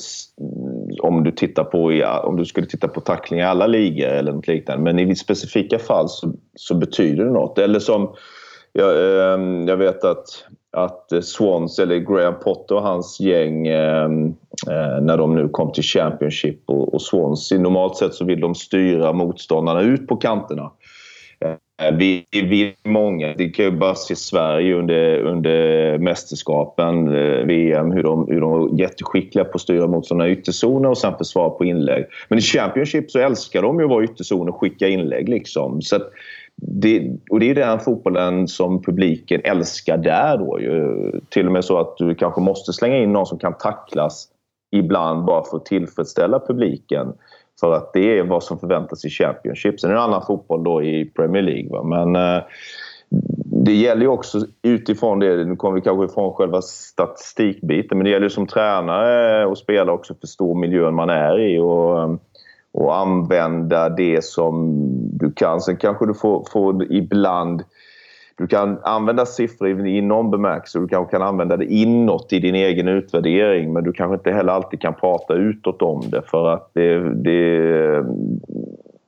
om 1.02 1.24
du, 1.24 1.32
tittar 1.32 1.64
på, 1.64 2.04
om 2.24 2.38
du 2.38 2.46
skulle 2.46 2.68
titta 2.68 2.88
på 2.88 3.02
tackling 3.02 3.40
i 3.40 3.44
alla 3.44 3.68
ligor 3.68 4.08
eller 4.08 4.32
något 4.32 4.48
liknande. 4.48 4.84
Men 4.84 5.00
i 5.00 5.16
specifika 5.16 5.80
fall 5.80 6.10
så, 6.10 6.34
så 6.56 6.76
betyder 6.76 7.26
det 7.26 7.32
något. 7.32 7.58
Eller 7.58 7.80
som 7.80 8.16
jag, 8.74 9.34
ehm, 9.34 9.68
jag 9.68 9.78
vet 9.78 10.04
att 10.04 10.26
att 10.76 11.26
Swans, 11.26 11.80
eller 11.80 11.98
Graham 11.98 12.40
Potter 12.40 12.76
och 12.76 12.82
hans 12.82 13.20
gäng 13.20 13.68
eh, 13.68 14.10
Eh, 14.68 15.02
när 15.02 15.18
de 15.18 15.36
nu 15.36 15.50
kom 15.50 15.72
till 15.72 15.84
Championship 15.84 16.60
och, 16.66 16.94
och 16.94 17.02
Swansea, 17.02 17.60
normalt 17.60 17.98
sett 17.98 18.14
så 18.14 18.26
vill 18.26 18.40
de 18.40 18.56
styra 18.56 19.14
motståndarna 19.14 19.82
ut 19.82 20.08
på 20.08 20.16
kanterna. 20.16 20.72
Eh, 21.82 21.96
vi, 21.96 22.26
vi 22.32 22.64
är 22.84 22.90
många, 22.90 23.34
det 23.38 23.50
kan 23.50 23.66
ju 23.66 23.72
bara 23.72 23.96
se 23.96 24.16
Sverige 24.16 24.76
under, 24.76 25.20
under 25.20 25.98
mästerskapen, 25.98 27.08
eh, 27.08 27.46
VM, 27.46 27.92
hur 27.92 28.04
de, 28.04 28.28
hur 28.28 28.42
de 28.42 28.54
är 28.54 28.82
jätteskickliga 28.82 29.46
på 29.46 29.52
att 29.56 29.62
styra 29.62 29.88
mot 29.88 30.06
sådana 30.06 30.30
ytterzoner 30.30 30.90
och 30.90 30.98
sen 30.98 31.18
försvara 31.18 31.50
på 31.50 31.66
inlägg. 31.66 32.06
Men 32.30 32.40
i 32.40 32.42
Championship 32.42 33.12
så 33.12 33.20
älskar 33.20 33.62
de 33.62 33.80
ju 33.80 33.86
att 33.86 33.90
vara 33.90 34.04
ytterzon 34.04 34.50
och 34.50 34.60
skicka 34.60 34.88
inlägg. 34.88 35.30
Liksom. 35.30 35.82
Så 35.82 36.00
det, 36.56 37.12
och 37.30 37.40
det 37.40 37.50
är 37.50 37.56
den 37.56 37.80
fotbollen 37.80 38.48
som 38.48 38.82
publiken 38.82 39.42
älskar 39.44 39.98
där. 39.98 40.38
Då, 40.38 40.60
ju. 40.60 41.12
Till 41.30 41.46
och 41.46 41.52
med 41.52 41.66
så 41.66 41.78
att 41.78 41.98
du 41.98 42.16
kanske 42.16 42.42
måste 42.42 42.74
slänga 42.74 42.98
in 42.98 43.14
någon 43.14 43.26
som 43.26 43.40
kan 43.40 43.58
tacklas 43.58 44.28
ibland 44.72 45.26
bara 45.26 45.44
för 45.44 45.58
att 45.58 45.66
tillfredsställa 45.66 46.40
publiken. 46.40 47.14
För 47.60 47.72
att 47.72 47.94
det 47.94 48.20
är 48.20 48.24
vad 48.24 48.44
som 48.44 48.60
förväntas 48.60 49.06
i 49.06 49.10
Championship. 49.10 49.80
Sen 49.80 49.90
är 49.90 49.94
det 49.94 50.00
en 50.00 50.06
annan 50.06 50.26
fotboll 50.28 50.64
då 50.64 50.84
i 50.84 51.06
Premier 51.06 51.44
League. 51.44 51.70
Va? 51.70 51.84
Men 51.84 52.16
eh, 52.16 52.44
det 53.46 53.74
gäller 53.74 54.02
ju 54.02 54.08
också 54.08 54.40
utifrån 54.62 55.20
det, 55.20 55.46
nu 55.46 55.56
kommer 55.56 55.76
vi 55.76 55.82
kanske 55.82 56.06
ifrån 56.06 56.34
själva 56.34 56.62
statistikbiten, 56.62 57.98
men 57.98 58.06
det 58.06 58.12
gäller 58.12 58.26
ju 58.26 58.30
som 58.30 58.48
tränare 58.48 59.46
och 59.46 59.58
spelare 59.58 59.92
också 59.92 60.14
att 60.14 60.20
förstå 60.20 60.54
miljön 60.54 60.96
man 60.96 61.10
är 61.10 61.40
i 61.40 61.60
och, 61.60 62.20
och 62.74 62.98
använda 62.98 63.90
det 63.90 64.26
som 64.26 64.80
du 65.18 65.32
kan. 65.32 65.62
Sen 65.62 65.78
kanske 65.78 66.06
du 66.06 66.14
får, 66.14 66.46
får 66.52 66.92
ibland 66.94 67.64
du 68.38 68.48
kan 68.48 68.80
använda 68.84 69.26
siffror 69.26 69.88
i 69.88 70.02
någon 70.02 70.32
bemärkelse. 70.32 70.80
Du 70.80 70.88
kanske 70.88 71.18
kan 71.18 71.28
använda 71.28 71.58
det 71.58 71.66
inåt 71.66 72.34
i 72.34 72.40
din 72.40 72.56
egen 72.56 72.88
utvärdering 72.88 73.74
men 73.74 73.84
du 73.84 73.94
kanske 73.94 74.16
inte 74.16 74.32
heller 74.32 74.54
alltid 74.54 74.82
kan 74.82 74.94
prata 74.94 75.34
utåt 75.34 75.82
om 75.82 76.02
det 76.10 76.22
för 76.22 76.50
att 76.50 76.70
det, 76.74 77.14
det, 77.24 78.06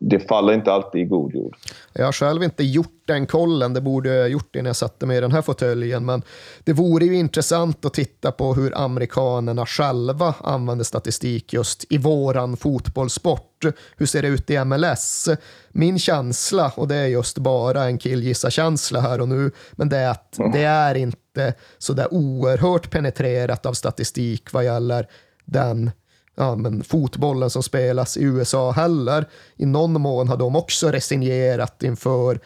det 0.10 0.20
faller 0.20 0.54
inte 0.54 0.72
alltid 0.72 1.02
i 1.02 1.06
god 1.06 1.34
jord. 1.34 1.56
Jag 1.94 2.06
har 2.06 2.12
själv 2.12 2.44
inte 2.44 2.64
gjort 2.64 3.02
den 3.06 3.28
kollen, 3.28 3.74
det 3.74 3.82
borde 3.82 4.16
jag 4.16 4.30
gjort 4.30 4.56
innan 4.56 4.66
jag 4.66 4.76
satte 4.76 5.06
mig 5.06 5.18
i 5.18 5.22
den 5.22 5.32
här 5.32 5.42
fåtöljen, 5.42 6.06
men 6.06 6.22
det 6.64 6.74
vore 6.74 7.06
ju 7.06 7.16
intressant 7.16 7.86
att 7.86 7.94
titta 7.94 8.32
på 8.32 8.54
hur 8.54 8.78
amerikanerna 8.78 9.66
själva 9.66 10.36
använder 10.42 10.86
statistik 10.86 11.54
just 11.54 11.86
i 11.90 11.98
våran 11.98 12.58
fotbollssport. 12.58 13.66
Hur 13.98 14.06
ser 14.06 14.22
det 14.22 14.28
ut 14.28 14.50
i 14.50 14.66
MLS? 14.66 15.30
Min 15.70 16.00
känsla, 16.00 16.72
och 16.76 16.88
det 16.88 16.96
är 16.96 17.08
just 17.08 17.38
bara 17.38 17.84
en 17.84 17.98
killgissa-känsla 17.98 19.00
här 19.00 19.22
och 19.22 19.30
nu, 19.30 19.52
men 19.72 19.90
det 19.90 19.98
är 19.98 20.10
att 20.10 20.40
det 20.54 20.64
är 20.64 20.96
inte 20.96 21.54
så 21.78 21.94
där 21.94 22.14
oerhört 22.14 22.92
penetrerat 22.92 23.66
av 23.66 23.74
statistik 23.74 24.54
vad 24.54 24.66
gäller 24.66 25.08
den 25.46 25.92
ja, 26.38 26.56
men 26.56 26.84
fotbollen 26.84 27.50
som 27.50 27.64
spelas 27.64 28.18
i 28.18 28.24
USA 28.24 28.72
heller. 28.72 29.26
I 29.56 29.66
någon 29.66 30.02
mån 30.02 30.28
har 30.28 30.38
de 30.38 30.56
också 30.56 30.92
resignerat 30.92 31.84
inför 31.84 32.40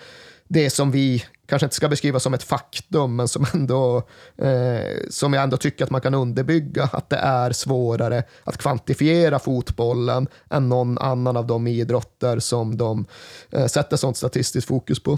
det 0.48 0.70
som 0.70 0.92
vi 0.92 1.24
kanske 1.46 1.66
inte 1.66 1.76
ska 1.76 1.90
beskriva 1.90 2.20
som 2.20 2.34
ett 2.34 2.44
faktum, 2.44 3.16
men 3.16 3.28
som, 3.28 3.46
ändå, 3.54 3.98
eh, 4.38 5.10
som 5.10 5.34
jag 5.34 5.44
ändå 5.44 5.58
tycker 5.58 5.84
att 5.84 5.90
man 5.90 6.02
kan 6.02 6.14
underbygga, 6.14 6.90
att 6.94 7.10
det 7.10 7.16
är 7.18 7.52
svårare 7.52 8.24
att 8.44 8.58
kvantifiera 8.58 9.40
fotbollen 9.40 10.28
än 10.50 10.70
någon 10.70 10.98
annan 10.98 11.38
av 11.38 11.48
de 11.48 11.68
idrotter 11.68 12.40
som 12.40 12.78
de 12.78 13.06
eh, 13.50 13.66
sätter 13.66 13.98
sånt 13.98 14.18
statistiskt 14.18 14.68
fokus 14.68 15.04
på. 15.04 15.18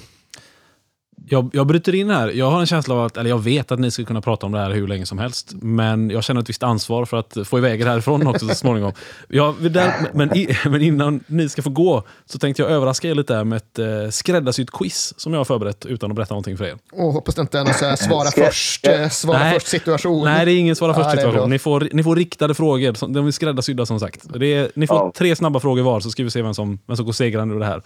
Jag, 1.25 1.49
jag 1.53 1.67
bryter 1.67 1.95
in 1.95 2.09
här. 2.09 2.29
Jag 2.29 2.51
har 2.51 2.59
en 2.59 2.65
känsla 2.65 2.95
av 2.95 3.05
att, 3.05 3.17
eller 3.17 3.29
jag 3.29 3.43
vet 3.43 3.71
att 3.71 3.79
ni 3.79 3.91
ska 3.91 4.05
kunna 4.05 4.21
prata 4.21 4.45
om 4.45 4.51
det 4.51 4.59
här 4.59 4.71
hur 4.71 4.87
länge 4.87 5.05
som 5.05 5.17
helst. 5.17 5.53
Men 5.53 6.09
jag 6.09 6.23
känner 6.23 6.41
ett 6.41 6.49
visst 6.49 6.63
ansvar 6.63 7.05
för 7.05 7.17
att 7.17 7.37
få 7.45 7.57
iväg 7.57 7.81
er 7.81 7.85
härifrån 7.85 8.27
också 8.27 8.47
så 8.47 8.55
småningom. 8.55 8.91
Jag, 9.27 9.71
där, 9.71 9.93
men, 10.13 10.37
i, 10.37 10.57
men, 10.69 10.81
innan 10.81 11.23
ni 11.27 11.49
ska 11.49 11.61
få 11.61 11.69
gå 11.69 12.03
så 12.25 12.39
tänkte 12.39 12.61
jag 12.61 12.71
överraska 12.71 13.09
er 13.09 13.15
lite 13.15 13.43
med 13.43 13.57
ett 13.57 13.79
eh, 13.79 14.09
skräddarsytt 14.09 14.71
quiz 14.71 15.13
som 15.17 15.33
jag 15.33 15.39
har 15.39 15.45
förberett 15.45 15.85
utan 15.85 16.11
att 16.11 16.15
berätta 16.15 16.33
någonting 16.33 16.57
för 16.57 16.65
er. 16.65 16.77
Och 16.91 17.13
hoppas 17.13 17.35
det 17.35 17.41
inte 17.41 17.59
är 17.59 17.63
någon 17.63 17.73
så 17.73 17.85
här 17.85 17.95
svara 17.95 18.31
först, 18.31 18.87
eh, 18.87 19.09
svara 19.09 19.39
Nej. 19.39 19.53
först 19.53 19.67
situation. 19.67 20.23
Nej, 20.23 20.45
det 20.45 20.51
är 20.51 20.57
ingen 20.57 20.75
svara 20.75 20.93
först 20.93 21.11
situation. 21.11 21.49
Ni 21.49 21.59
får, 21.59 21.89
ni 21.93 22.03
får 22.03 22.15
riktade 22.15 22.53
frågor. 22.53 23.13
De 23.13 23.27
är 23.27 23.31
skräddarsydda 23.31 23.85
som 23.85 23.99
sagt. 23.99 24.39
Det 24.39 24.53
är, 24.53 24.71
ni 24.75 24.87
får 24.87 25.11
tre 25.11 25.35
snabba 25.35 25.59
frågor 25.59 25.83
var 25.83 25.99
så 25.99 26.11
ska 26.11 26.23
vi 26.23 26.31
se 26.31 26.41
vem 26.41 26.53
som, 26.53 26.79
vem 26.87 26.97
som 26.97 27.05
går 27.05 27.13
segrande 27.13 27.55
ur 27.55 27.59
det 27.59 27.65
här. 27.65 27.81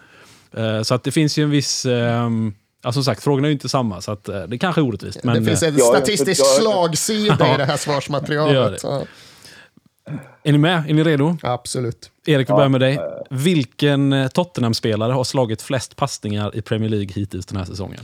Eh, 0.54 0.84
så 0.84 0.96
att 0.96 1.04
det 1.04 1.12
finns 1.12 1.38
ju 1.38 1.44
en 1.44 1.50
viss... 1.50 1.86
ehm, 1.86 2.54
Ja, 2.88 2.92
som 2.92 3.04
sagt, 3.04 3.24
frågorna 3.24 3.48
är 3.48 3.50
ju 3.50 3.54
inte 3.54 3.70
samma, 3.70 4.02
så 4.02 4.12
att, 4.12 4.30
eh, 4.30 4.42
det 4.44 4.58
kanske 4.58 4.82
är 4.82 4.84
orättvist. 4.86 5.24
Men, 5.24 5.44
det 5.44 5.50
finns 5.50 5.64
eh, 5.64 5.70
en 5.70 5.78
Ja, 5.78 5.86
jag- 5.86 5.96
statistisk 5.98 6.42
jag- 6.42 6.48
slagsida 6.62 7.36
Ja. 7.40 7.46
i 7.54 7.58
det 7.58 7.64
här 7.64 7.66
Det 7.68 7.72
gör 7.72 7.78
svarsmaterialet. 7.78 8.82
det. 8.82 8.88
Ja, 8.88 9.04
är 10.44 10.52
ni 10.52 10.58
med? 10.58 10.90
Är 10.90 10.94
ni 10.94 11.04
redo? 11.04 11.38
absolut. 11.42 12.12
Erik, 12.26 12.50
vi 12.50 12.52
Ja. 12.52 12.56
börjar 12.56 12.70
med 12.70 12.82
dig. 12.82 13.00
Vilken 13.30 14.14
eh, 14.14 14.28
Tottenham-spelare 14.28 15.12
har 15.12 15.24
slagit 15.24 15.62
flest 15.62 15.96
passningar 15.96 16.56
i 16.56 16.62
Premier 16.62 16.90
League 16.90 17.10
hittills 17.16 17.46
den 17.46 17.58
här 17.58 17.66
säsongen? 17.66 18.00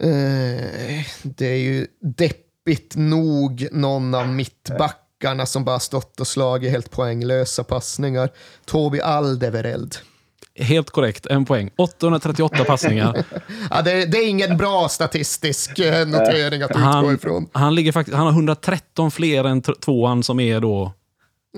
Eh, 0.00 1.04
det 1.22 1.46
är 1.46 1.56
ju 1.58 1.86
deppigt 2.00 2.96
nog 2.96 3.68
någon 3.72 4.14
av 4.14 4.28
mittbackarna 4.28 5.46
som 5.46 5.64
bara 5.64 5.78
stått 5.78 6.20
och 6.20 6.26
slagit 6.26 6.70
helt 6.70 6.90
poänglösa 6.90 7.64
passningar. 7.64 8.30
Tobi 8.64 9.00
Aldevereld. 9.00 9.96
Helt 10.58 10.90
korrekt, 10.90 11.26
en 11.26 11.44
poäng. 11.44 11.70
838 11.76 12.64
passningar. 12.64 13.24
Ja, 13.70 13.82
det, 13.82 14.04
det 14.06 14.18
är 14.18 14.28
ingen 14.28 14.56
bra 14.56 14.88
statistisk 14.88 15.78
eh, 15.78 16.06
notering 16.06 16.62
att 16.62 16.70
utgå 16.70 16.82
Han, 16.82 17.14
ifrån. 17.14 17.48
han, 17.52 17.74
ligger 17.74 17.92
faktiskt, 17.92 18.16
han 18.16 18.26
har 18.26 18.32
113 18.32 19.10
fler 19.10 19.44
än 19.44 19.62
tvåan 19.62 20.22
som 20.22 20.40
är 20.40 20.60
då... 20.60 20.92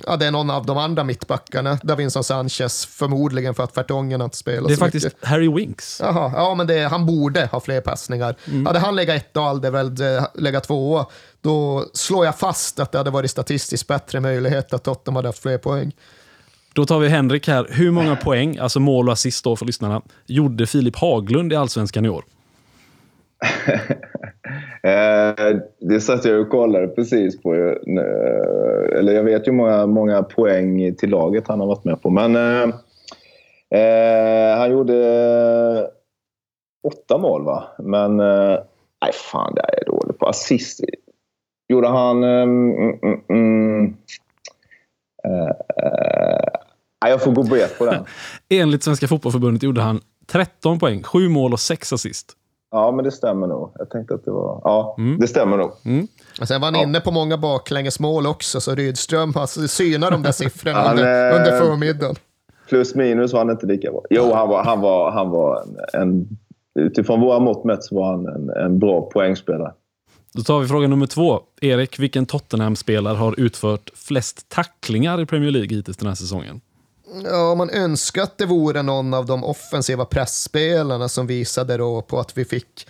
Ja, 0.06 0.16
det 0.16 0.26
är 0.26 0.30
någon 0.30 0.50
av 0.50 0.66
de 0.66 0.78
andra 0.78 1.04
mittbackarna. 1.04 1.78
Davinson 1.82 2.24
Sanchez, 2.24 2.86
förmodligen 2.86 3.54
för 3.54 3.62
att 3.62 3.74
Fertongen 3.74 4.22
inte 4.22 4.36
spelar 4.36 4.68
Det 4.68 4.74
är 4.74 4.76
så 4.76 4.84
faktiskt 4.84 5.04
mycket. 5.06 5.24
Harry 5.28 5.48
Winks. 5.48 6.00
Jaha, 6.04 6.32
ja 6.34 6.54
men 6.54 6.66
det, 6.66 6.88
han 6.88 7.06
borde 7.06 7.46
ha 7.52 7.60
fler 7.60 7.80
passningar. 7.80 8.34
Mm. 8.46 8.66
Hade 8.66 8.78
han 8.78 8.96
legat 8.96 9.16
ett 9.16 9.36
och 9.36 9.42
Alderweireld 9.42 10.00
eh, 10.00 10.24
legat 10.34 10.64
tvåa, 10.64 11.06
då 11.40 11.84
slår 11.92 12.24
jag 12.24 12.38
fast 12.38 12.80
att 12.80 12.92
det 12.92 12.98
hade 12.98 13.10
varit 13.10 13.30
statistiskt 13.30 13.86
bättre 13.86 14.20
möjlighet 14.20 14.72
att 14.72 14.84
Tottenham 14.84 15.16
hade 15.16 15.28
haft 15.28 15.42
fler 15.42 15.58
poäng. 15.58 15.92
Då 16.78 16.84
tar 16.84 16.98
vi 16.98 17.08
Henrik 17.08 17.48
här. 17.48 17.66
Hur 17.70 17.90
många 17.90 18.16
poäng, 18.16 18.58
alltså 18.58 18.80
mål 18.80 19.08
och 19.08 19.12
assist 19.12 19.44
då 19.44 19.56
för 19.56 19.66
lyssnarna, 19.66 20.02
gjorde 20.26 20.66
Filip 20.66 20.96
Haglund 20.96 21.52
i 21.52 21.56
Allsvenskan 21.56 22.04
i 22.04 22.08
år? 22.08 22.24
Eh, 24.82 25.56
det 25.80 26.00
satt 26.00 26.24
jag 26.24 26.40
och 26.40 26.50
kollade 26.50 26.88
precis 26.88 27.42
på. 27.42 27.54
eh, 27.54 28.98
Eller 28.98 29.12
jag 29.12 29.24
vet 29.24 29.48
ju 29.48 29.52
många, 29.52 29.86
många 29.86 30.22
poäng 30.22 30.94
till 30.94 31.10
laget 31.10 31.48
han 31.48 31.60
har 31.60 31.66
varit 31.66 31.84
med 31.84 32.02
på. 32.02 32.10
Men 32.10 32.36
eh, 32.36 32.74
eh, 33.80 34.58
han 34.58 34.70
gjorde 34.70 35.90
åtta 36.88 37.18
mål 37.18 37.44
va? 37.44 37.64
Men 37.78 38.16
nej 38.16 39.12
fan, 39.32 39.54
det 39.54 39.60
är 39.60 39.78
jag 39.84 39.94
dålig 39.94 40.18
på. 40.18 40.26
Assist 40.26 40.80
gjorde 41.68 41.88
han... 41.88 42.24
Mm, 42.24 42.98
mm, 43.02 43.20
mm, 43.28 43.96
eh, 45.24 45.52
nej, 47.04 47.10
jag 47.10 47.22
får 47.22 47.32
gå 47.32 47.42
bet 47.42 47.78
på 47.78 47.86
den. 47.86 48.04
Enligt 48.48 48.82
Svenska 48.82 49.08
Fotbollförbundet 49.08 49.62
gjorde 49.62 49.80
han 49.80 50.00
13 50.26 50.78
poäng, 50.78 51.02
7 51.02 51.28
mål 51.28 51.52
och 51.52 51.60
6 51.60 51.92
assist. 51.92 52.32
Ja, 52.70 52.92
men 52.92 53.04
det 53.04 53.10
stämmer 53.10 53.46
nog. 53.46 53.72
Jag 53.78 53.90
tänkte 53.90 54.14
att 54.14 54.24
det 54.24 54.30
var... 54.30 54.60
Ja, 54.64 54.94
Mm. 54.98 55.18
det 55.20 55.28
stämmer 55.28 55.56
nog. 55.56 55.70
Och 56.40 56.48
sen 56.48 56.60
var 56.60 56.72
han 56.72 56.76
inne 56.88 57.00
på 57.00 57.10
många 57.10 57.38
baklängesmål 57.38 58.26
också, 58.26 58.60
så 58.60 58.74
Rydström 58.74 59.34
har 59.34 59.66
synat 59.66 60.10
de 60.10 60.22
där 60.22 60.32
siffrorna 60.32 60.78
Han, 60.82 60.90
under, 60.98 61.30
eh, 61.30 61.36
under 61.36 61.58
förmiddagen. 61.60 62.16
Plus 62.68 62.94
minus 62.94 63.32
var 63.32 63.40
han 63.40 63.50
inte 63.50 63.66
lika 63.66 63.90
bra. 63.90 64.02
Jo, 64.10 64.34
han 64.34 64.48
var, 64.48 64.64
han 64.64 64.80
var, 64.80 65.10
han 65.10 65.30
var 65.30 65.62
en, 65.62 66.00
en... 66.02 66.28
Utifrån 66.80 67.20
våra 67.20 67.38
mått 67.38 67.64
mätt 67.64 67.84
så 67.84 67.94
var 67.94 68.10
han 68.10 68.26
en, 68.26 68.50
en 68.64 68.78
bra 68.78 69.10
poängspelare. 69.10 69.72
Då 70.34 70.42
tar 70.42 70.60
vi 70.60 70.68
fråga 70.68 70.88
nummer 70.88 71.06
två. 71.06 71.40
Erik, 71.60 71.98
vilken 71.98 72.26
Tottenham-spelare 72.26 73.16
har 73.16 73.40
utfört 73.40 73.90
flest 73.94 74.48
tacklingar 74.48 75.20
i 75.20 75.26
Premier 75.26 75.50
League 75.50 75.76
hittills 75.76 75.96
den 75.96 76.08
här 76.08 76.14
säsongen? 76.14 76.60
Ja, 77.24 77.54
man 77.54 77.70
önskar 77.70 78.22
att 78.22 78.38
det 78.38 78.46
vore 78.46 78.82
någon 78.82 79.14
av 79.14 79.26
de 79.26 79.44
offensiva 79.44 80.04
pressspelarna 80.04 81.08
som 81.08 81.26
visade 81.26 81.76
då 81.76 82.02
på 82.02 82.20
att 82.20 82.38
vi 82.38 82.44
fick 82.44 82.86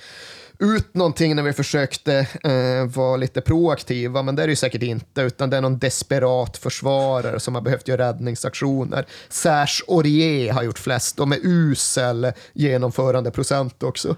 ut 0.61 0.95
någonting 0.95 1.37
när 1.37 1.43
vi 1.43 1.53
försökte 1.53 2.14
eh, 2.45 2.85
vara 2.95 3.16
lite 3.16 3.41
proaktiva, 3.41 4.23
men 4.23 4.37
det 4.37 4.43
är 4.43 4.47
det 4.47 4.51
ju 4.53 4.57
säkert 4.57 4.83
inte, 4.83 5.21
utan 5.21 5.51
det 5.51 5.57
är 5.57 5.61
någon 5.61 5.79
desperat 5.79 6.57
försvarare 6.57 7.41
som 7.41 7.55
har 7.55 7.62
behövt 7.62 7.89
göra 7.89 8.09
räddningsaktioner. 8.09 9.07
Serge 9.29 9.85
Aurier 9.89 10.53
har 10.53 10.62
gjort 10.62 10.79
flest, 10.79 11.21
och 11.21 11.29
med 11.29 11.39
usel 11.43 12.33
genomförandeprocent 12.53 13.83
också. 13.83 14.16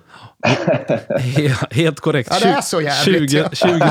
He- 1.19 1.67
Helt 1.75 2.01
korrekt. 2.01 2.29
Ja, 2.33 2.39
det 2.41 2.49
är 2.57 2.61
så 2.61 2.81
jävligt. 2.81 3.31
20, 3.31 3.49
20, 3.53 3.91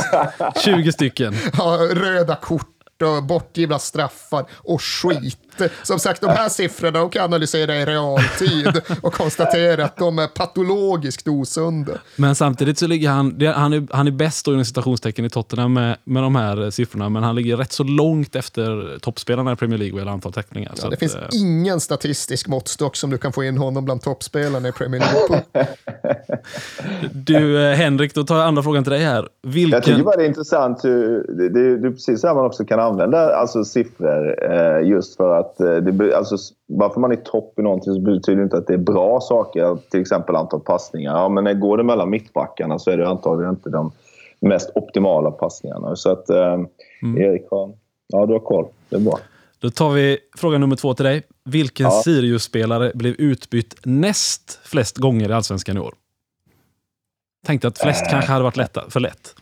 20 0.64 0.92
stycken. 0.92 1.36
Ja, 1.58 1.78
röda 1.92 2.36
kort 2.36 2.76
och 3.04 3.24
bortgivna 3.24 3.80
straffar 3.80 4.46
och 4.52 4.82
skit. 4.84 5.38
Som 5.84 6.00
sagt, 6.00 6.22
de 6.22 6.28
här 6.28 6.50
siffrorna 6.50 7.00
de 7.00 7.10
kan 7.10 7.24
analysera 7.24 7.76
i 7.76 7.86
realtid 7.86 8.82
och 9.02 9.14
konstatera 9.14 9.86
att 9.86 9.98
de 9.98 10.20
är 10.20 10.28
patologiskt 10.28 11.28
osunda. 11.28 11.94
Men 12.16 12.36
samtidigt 12.36 12.78
så 12.78 12.88
ligger 12.88 13.10
han, 13.10 13.42
han 13.56 13.74
är, 13.74 13.88
han 13.92 14.08
är 14.08 14.12
bäst 14.12 14.46
då 14.46 14.52
inom 14.52 14.66
citationstecken 14.66 15.26
i 15.26 15.30
Tottenham 15.30 15.74
med, 15.74 15.98
med 16.04 16.24
de 16.24 16.36
här 16.36 16.70
siffrorna, 16.70 17.10
men 17.10 17.24
han 17.24 17.36
ligger 17.36 17.58
rätt 17.58 17.72
så 17.72 17.84
långt 17.84 18.36
efter 18.36 19.00
toppspelarna 19.00 19.52
i 19.52 19.56
Premier 19.56 19.78
League 19.78 19.94
vad 19.94 20.02
gäller 20.02 20.12
antal 20.12 20.34
tacklingar. 20.34 20.72
Så 20.76 20.86
Ja, 20.86 20.90
det 20.90 20.94
att, 20.94 21.00
finns 21.00 21.16
eh, 21.16 21.42
ingen 21.42 21.80
statistisk 21.80 22.48
måttstock 22.48 22.96
som 22.96 23.10
du 23.10 23.18
kan 23.18 23.34
få 23.34 23.44
in 23.44 23.58
honom 23.58 23.86
bland 23.86 24.02
toppspelarna 24.02 24.68
i 24.68 24.72
Premier 24.72 25.00
League 25.00 25.28
på. 25.28 25.60
Du 27.12 27.70
eh, 27.70 27.76
Henrik, 27.76 28.14
då 28.16 28.24
tar 28.24 28.38
jag 28.38 28.48
andra 28.48 28.64
frågan 28.64 28.84
till 28.84 28.92
dig 28.92 29.02
här. 29.02 29.16
Jag 29.42 29.54
tycker 29.54 29.78
Vilken, 29.80 30.04
bara 30.04 30.16
det 30.16 30.24
är 30.24 30.28
intressant 30.28 30.84
hur... 30.84 31.26
Det, 31.28 31.50
det, 31.50 31.78
det 31.78 31.88
är 31.88 31.92
precis 31.92 32.22
så 32.22 32.28
här 32.28 32.36
man 32.36 32.46
också 32.46 32.66
kan 32.66 32.80
använda 32.80 33.36
alltså, 33.36 33.64
siffror. 33.64 34.52
Eh, 34.52 34.88
just 34.88 35.18
för 35.18 35.40
att... 35.40 35.49
Eh, 35.60 35.76
det, 35.76 36.16
alltså, 36.16 36.36
s- 36.36 36.50
bara 36.68 36.90
för 36.94 37.00
man 37.00 37.12
är 37.12 37.16
topp 37.16 37.60
i 37.60 37.62
någonting 37.62 37.94
så 37.94 38.00
betyder 38.02 38.36
det 38.38 38.44
inte 38.44 38.58
att 38.58 38.68
det 38.68 38.74
är 38.74 38.78
bra 38.78 39.22
saker. 39.22 39.78
Till 39.92 40.02
exempel 40.02 40.36
antal 40.36 40.60
passningar. 40.60 41.12
Ja, 41.18 41.30
men 41.30 41.44
när 41.44 41.54
går 41.54 41.78
det 41.78 41.84
mellan 41.84 42.10
mittbackarna 42.10 42.80
så 42.80 42.92
är 42.92 42.98
det 42.98 43.08
antagligen 43.08 43.54
inte 43.54 43.70
de 43.70 43.92
mest 44.40 44.72
optimala 44.76 45.32
passningarna. 45.32 45.96
Så 45.96 46.12
att 46.12 46.30
eh, 46.30 46.58
Erik 47.18 47.48
har... 47.52 47.74
Ja, 48.08 48.26
du 48.26 48.34
har 48.34 48.40
koll. 48.40 48.66
Det 48.90 48.96
är 48.96 49.00
bra. 49.00 49.20
då 49.60 49.70
tar 49.70 49.90
vi 49.90 50.18
fråga 50.38 50.58
nummer 50.58 50.76
två 50.76 50.94
till 50.94 51.06
dig. 51.06 51.24
Vilken 51.46 51.84
Ja. 51.86 51.92
Sirius-spelare 51.92 52.92
blev 52.96 53.14
utbytt 53.18 53.76
näst 53.86 54.60
flest 54.64 54.98
gånger 54.98 55.30
i 55.30 55.34
Allsvenskan 55.34 55.78
i 55.78 55.80
år? 55.80 55.94
Tänkte 57.46 57.68
att 57.68 57.78
flest 57.78 58.04
Äh. 58.06 58.10
kanske 58.12 58.32
hade 58.32 58.44
varit 58.44 58.58
lätta, 58.58 58.84
för 58.90 59.00
lätt. 59.00 59.36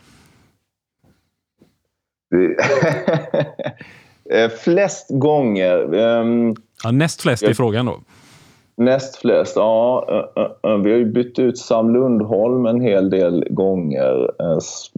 Eh, 4.32 4.50
flest 4.50 5.06
gånger. 5.10 5.94
ehm, 5.94 6.54
Ja, 6.84 6.90
näst 6.90 7.22
flest 7.22 7.42
är 7.42 7.48
Ja. 7.48 7.54
frågan 7.54 7.86
då. 7.86 8.00
näst 8.76 9.16
flest. 9.16 9.56
Ja, 9.56 10.06
eh, 10.08 10.42
eh, 10.42 10.72
eh, 10.72 10.78
vi 10.78 10.90
har 10.90 10.98
ju 10.98 11.12
bytt 11.12 11.38
ut 11.38 11.58
Sam 11.58 11.90
Lundholm 11.94 12.66
en 12.66 12.80
hel 12.80 13.10
del 13.10 13.44
gånger. 13.50 14.30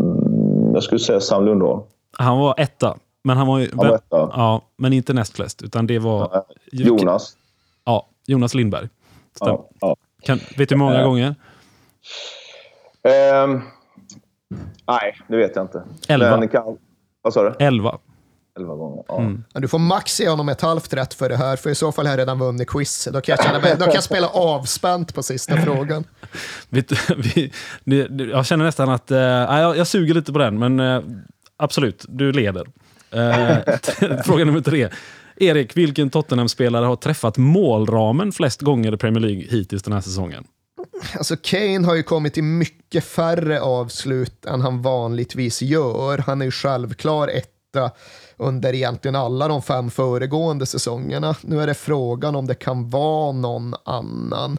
Mm, 0.01 0.75
Jag 0.75 0.83
skulle 0.83 0.99
säga 0.99 1.21
Sam 1.21 1.45
Lundholm. 1.45 1.83
Han 2.19 2.39
var 2.39 2.55
etta. 2.59 2.97
Men 3.25 3.37
han 3.37 3.47
var 3.47 3.59
ju... 3.59 3.69
Han 3.77 3.89
var 3.89 3.95
etta. 3.95 4.31
Ja, 4.33 4.63
men 4.77 4.93
inte 4.93 5.13
näst 5.13 5.37
flest. 5.37 5.63
Utan 5.63 5.87
det 5.87 5.99
var... 5.99 6.45
Jonas. 6.73 7.37
Ja, 7.85 8.07
Jonas 8.27 8.55
Lindberg. 8.55 8.89
Ja, 9.41 9.69
ja. 9.81 9.97
Kan, 10.23 10.39
vet 10.59 10.69
du 10.69 10.75
hur 10.75 10.77
många 10.79 11.05
gånger? 11.05 11.35
Ehm, 13.03 13.61
nej, 14.89 15.17
det 15.29 15.37
vet 15.37 15.57
jag 15.57 15.65
inte. 15.65 15.83
Elva. 16.09 16.37
Men 16.37 16.49
kan, 16.49 16.79
vad 17.23 17.33
sa 17.33 17.43
du? 17.43 17.65
Elva. 17.65 17.99
Elva 18.59 18.75
gånger. 18.75 19.05
Ja. 19.09 19.21
Mm. 19.21 19.45
Ja, 19.53 19.61
Du 19.61 19.69
får 19.69 19.79
max 19.79 20.21
ge 20.21 20.29
honom 20.29 20.49
ett 20.49 20.61
halvt 20.61 20.93
rätt 20.93 21.15
för 21.15 21.29
det 21.29 21.37
här, 21.37 21.57
för 21.57 21.71
i 21.71 21.75
så 21.75 21.93
fall 21.93 22.07
har 22.07 22.13
jag 22.13 22.19
redan 22.19 22.39
vunnit 22.39 22.69
quiz. 22.69 23.09
Då 23.13 23.21
kan 23.21 23.33
jag, 23.39 23.45
känna 23.45 23.59
mig, 23.59 23.75
då 23.79 23.85
kan 23.85 23.95
jag 23.95 24.05
spela 24.05 24.29
avspänt 24.29 25.15
på 25.15 25.23
sista 25.23 25.57
frågan. 25.63 26.05
Vi, 26.69 27.53
jag 28.33 28.47
känner 28.47 28.65
nästan 28.65 28.89
att... 28.89 29.11
Nej, 29.11 29.61
jag, 29.63 29.77
jag 29.77 29.87
suger 29.87 30.15
lite 30.15 30.33
på 30.33 30.39
den, 30.39 30.59
men 30.59 30.81
eh, 30.81 31.03
absolut, 31.57 32.05
du 32.09 32.33
leder. 32.33 32.65
T- 33.79 34.23
fråga 34.25 34.45
nummer 34.45 34.61
tre. 34.61 34.89
Erik, 35.37 35.77
vilken 35.77 36.11
Tottenham-spelare 36.11 36.85
har 36.85 36.97
träffat 36.97 37.37
målramen 37.37 38.33
flest 38.33 38.61
gånger 38.61 38.95
i 38.95 38.97
Premier 38.97 39.21
League 39.21 39.45
hittills 39.51 39.83
den 39.83 39.93
här 39.93 40.01
säsongen? 40.01 40.45
Alltså 41.19 41.37
Kane 41.43 41.87
har 41.87 41.95
ju 41.95 42.03
kommit 42.03 42.35
till 42.35 42.45
mycket 42.45 43.05
färre 43.05 43.61
avslut 43.61 44.45
än 44.45 44.61
han 44.61 44.83
vanligtvis 44.83 45.63
gör. 45.63 46.19
Han 46.19 46.41
är 46.41 46.45
ju 46.45 46.51
självklar 46.51 47.29
etta 47.71 47.91
under 48.37 48.75
egentligen 48.75 49.17
alla 49.17 49.49
de 49.49 49.63
fem 49.63 49.91
föregående 49.91 50.67
säsongerna. 50.67 51.35
Nu 51.43 51.63
är 51.63 51.67
det 51.67 51.75
frågan 51.75 52.37
om 52.37 52.47
det 52.47 52.55
kan 52.55 52.91
vara 52.91 53.33
någon 53.33 53.75
annan. 53.85 54.59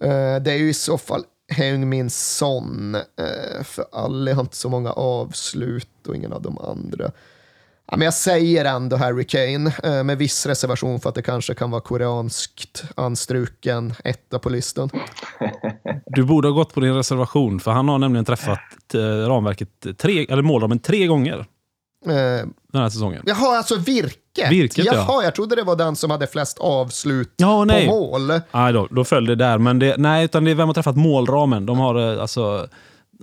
Eh, 0.00 0.36
det 0.36 0.52
är 0.52 0.56
ju 0.56 0.68
i 0.68 0.74
så 0.74 0.98
fall 0.98 1.22
Heung-Min 1.52 2.10
Son, 2.10 2.94
eh, 2.94 3.64
för 3.64 3.84
Ali 3.92 4.32
har 4.32 4.40
inte 4.40 4.56
så 4.56 4.68
många 4.68 4.92
avslut 4.92 6.06
och 6.08 6.16
ingen 6.16 6.32
av 6.32 6.42
de 6.42 6.58
andra. 6.58 7.10
Ja, 7.90 7.96
men 7.96 8.04
jag 8.04 8.14
säger 8.14 8.64
ändå 8.64 8.96
Harry 8.96 9.24
Kane, 9.24 9.72
eh, 9.82 10.04
med 10.04 10.18
viss 10.18 10.46
reservation 10.46 11.00
för 11.00 11.08
att 11.08 11.14
det 11.14 11.22
kanske 11.22 11.54
kan 11.54 11.70
vara 11.70 11.80
koreanskt 11.80 12.84
anstruken 12.94 13.94
etta 14.04 14.38
på 14.38 14.48
listan. 14.48 14.90
Du 16.06 16.24
borde 16.24 16.48
ha 16.48 16.52
gått 16.52 16.74
på 16.74 16.80
din 16.80 16.94
reservation, 16.94 17.60
för 17.60 17.70
han 17.70 17.88
har 17.88 17.98
nämligen 17.98 18.24
träffat 18.24 18.94
ramverket 19.26 19.98
tre, 19.98 20.26
eller 20.28 20.42
målramen 20.42 20.78
tre 20.78 21.06
gånger 21.06 21.46
den 22.04 22.82
här 22.82 22.88
säsongen. 22.88 23.22
Jaha, 23.26 23.56
alltså 23.56 23.76
virket? 23.76 24.50
Virket, 24.50 24.84
ja. 24.84 24.94
Jaha, 24.94 25.24
jag 25.24 25.34
trodde 25.34 25.56
det 25.56 25.62
var 25.62 25.76
den 25.76 25.96
som 25.96 26.10
hade 26.10 26.26
flest 26.26 26.58
avslut 26.58 27.32
Ja, 27.36 27.66
på 27.68 27.86
mål. 27.86 28.32
Nej, 28.52 28.72
då, 28.72 28.88
då 28.90 29.04
föll 29.04 29.26
det 29.26 29.34
där. 29.34 29.58
Men 29.58 29.78
det, 29.78 29.96
nej, 29.96 30.24
utan 30.24 30.44
det 30.44 30.50
är 30.50 30.54
vem 30.54 30.68
har 30.68 30.74
träffat 30.74 30.96
målramen. 30.96 31.66
De 31.66 31.78
har 31.78 32.14
eh, 32.14 32.22
alltså... 32.22 32.68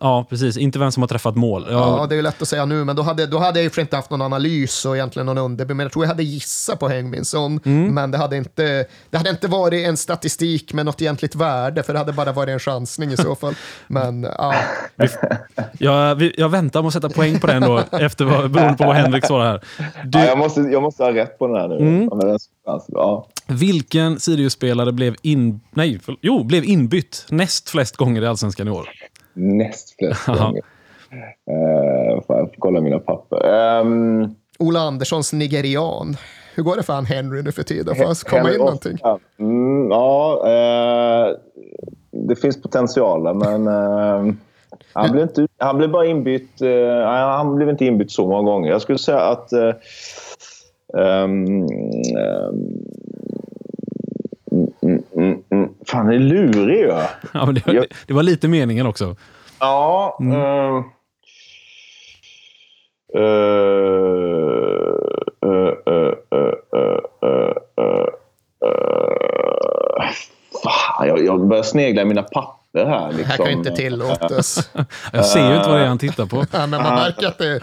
Ja, 0.02 0.26
precis. 0.30 0.58
Inte 0.58 0.80
vem 0.80 0.91
som 0.91 1.04
har 1.04 1.08
träffat 1.08 1.36
mål. 1.36 1.68
Ja, 1.70 1.98
Ja, 2.00 2.06
det 2.10 2.14
är 2.14 2.18
ju 2.18 2.22
lätt 2.22 2.41
att 2.41 2.48
säga 2.48 2.66
nu, 2.66 2.84
men 2.84 2.96
då 2.96 3.02
hade, 3.02 3.26
då 3.26 3.38
hade 3.38 3.60
jag 3.60 3.64
ju 3.64 3.70
för 3.70 3.82
inte 3.82 3.96
haft 3.96 4.10
någon 4.10 4.22
analys 4.22 4.86
och 4.86 4.96
egentligen 4.96 5.26
någon 5.26 5.38
under, 5.38 5.66
men 5.66 5.80
jag 5.80 5.91
tror 5.91 6.06
jag 6.06 6.10
hade 6.10 6.24
gissat 6.24 6.80
på 6.80 6.88
Hengminsson, 6.88 7.60
Mm. 7.66 7.93
men 7.93 8.12
det 8.12 8.18
hade, 8.18 8.38
inte, 8.38 8.86
det 9.10 9.18
hade 9.18 9.30
inte 9.30 9.48
varit 9.48 9.88
en 9.88 9.98
statistik 9.98 10.74
med 10.74 10.86
något 10.86 11.02
egentligt 11.02 11.36
värde, 11.36 11.84
för 11.84 11.93
det 11.93 12.00
hade 12.00 12.14
bara 12.14 12.32
varit 12.32 12.50
en 12.50 12.60
chansning 12.60 13.12
i 13.12 13.18
så 13.18 13.36
fall. 13.41 13.54
Men 13.88 14.24
ja, 14.38 14.54
jag, 15.80 16.16
vi- 16.16 16.34
jag 16.38 16.50
väntar 16.50 16.82
med 16.82 16.88
att 16.88 16.93
sätta 16.93 17.10
poäng 17.10 17.39
på 17.39 17.48
den 17.48 17.62
då, 17.62 17.84
efter 17.91 18.26
vad, 18.26 18.52
beroende 18.52 18.78
på 18.78 18.84
vad 18.86 18.96
Henrik 18.96 19.26
svarar 19.26 19.46
här. 19.46 19.62
Du, 20.06 20.20
Ja, 20.20 20.26
jag, 20.26 20.38
måste, 20.38 20.62
jag 20.62 20.82
måste 20.82 21.04
ha 21.04 21.14
rätt 21.14 21.39
på 21.39 21.48
den 21.48 21.56
här 21.56 21.68
nu. 21.68 21.76
Mm. 21.78 22.08
Ja, 22.12 22.16
men 22.16 22.28
den- 22.28 22.39
Ja. 22.88 23.28
Vilken 23.48 24.20
Sirius-spelare 24.20 24.91
blev, 24.91 25.16
in, 25.22 25.60
nej, 25.74 26.00
för, 26.00 26.16
jo, 26.22 26.43
blev 26.43 26.64
inbytt 26.66 27.26
näst 27.30 27.70
flest 27.70 27.98
gånger 27.98 28.22
i 28.22 28.28
Allsvenskan 28.28 28.68
i 28.68 28.72
år? 28.72 28.89
Näst 29.36 29.96
flest 30.00 30.24
Ja. 30.28 30.34
gånger. 30.34 30.62
Uh, 31.52 32.22
får 32.28 32.36
jag 32.38 32.56
kolla 32.60 32.82
mina 32.82 33.00
papper. 33.00 33.46
Um, 33.82 34.36
Ola 34.60 34.80
Anderssons 34.80 35.34
nigerian. 35.34 36.18
Hur 36.56 36.64
går 36.64 36.76
det 36.76 36.84
för 36.84 36.94
han 36.94 37.06
Henry 37.06 37.42
nu 37.42 37.52
för 37.52 37.64
tiden? 37.64 37.96
Får 37.96 38.06
han 38.06 38.16
komma 38.16 38.52
in 38.54 38.58
någonting? 38.60 38.98
Mm, 39.40 39.92
ja, 39.92 40.44
eh, 40.48 41.36
det 42.12 42.36
finns 42.36 42.62
potential 42.62 43.36
men 43.36 43.68
eh, 43.68 44.34
han, 44.94 45.12
blev 45.12 45.24
inte, 45.24 45.48
han 45.58 45.78
blev 45.78 45.90
bara 45.92 46.06
inbytt. 46.06 46.52
nej, 46.62 47.06
han 47.06 47.56
blev 47.56 47.70
inte 47.70 47.86
inbytt 47.86 48.12
så 48.12 48.28
många 48.28 48.52
gånger. 48.52 48.72
Jag 48.72 48.82
skulle 48.82 48.98
säga 48.98 49.20
att... 49.20 49.54
eh, 49.54 49.74
ehm, 50.98 51.68
Fan, 55.88 56.08
det 56.08 56.16
är 56.16 56.20
lurig 56.20 56.78
ju. 56.78 56.88
Ja. 57.34 57.46
men 57.46 57.54
det, 57.54 57.62
jag... 57.66 57.86
det, 58.08 58.14
var 58.14 58.24
lite 58.24 58.48
meningen 58.48 58.88
också. 58.88 59.16
Ja. 59.60 60.18
Mm. 60.22 60.42
Uh, 60.42 60.84
jag, 71.08 71.26
jag 71.26 71.48
börjar 71.48 71.64
snegla 71.64 72.02
i 72.02 72.06
mina 72.06 72.24
papper 72.24 72.86
här. 72.86 73.12
Liksom. 73.12 73.18
Det 73.18 73.24
här 73.24 73.38
liksom. 73.38 73.38
kan 73.38 73.46
ju 73.46 73.52
inte 73.52 73.72
tillåtas. 73.72 74.70
jag 75.14 75.26
ser 75.26 75.50
ju 75.50 75.58
inte 75.58 75.70
vad 75.70 75.78
det 75.78 75.84
är 75.84 75.88
han 75.88 75.98
tittar 75.98 76.26
på. 76.26 76.38
ja, 76.52 76.68
men 76.68 76.82
man 76.82 76.96
märker 76.96 77.28
att 77.28 77.38
det, 77.38 77.60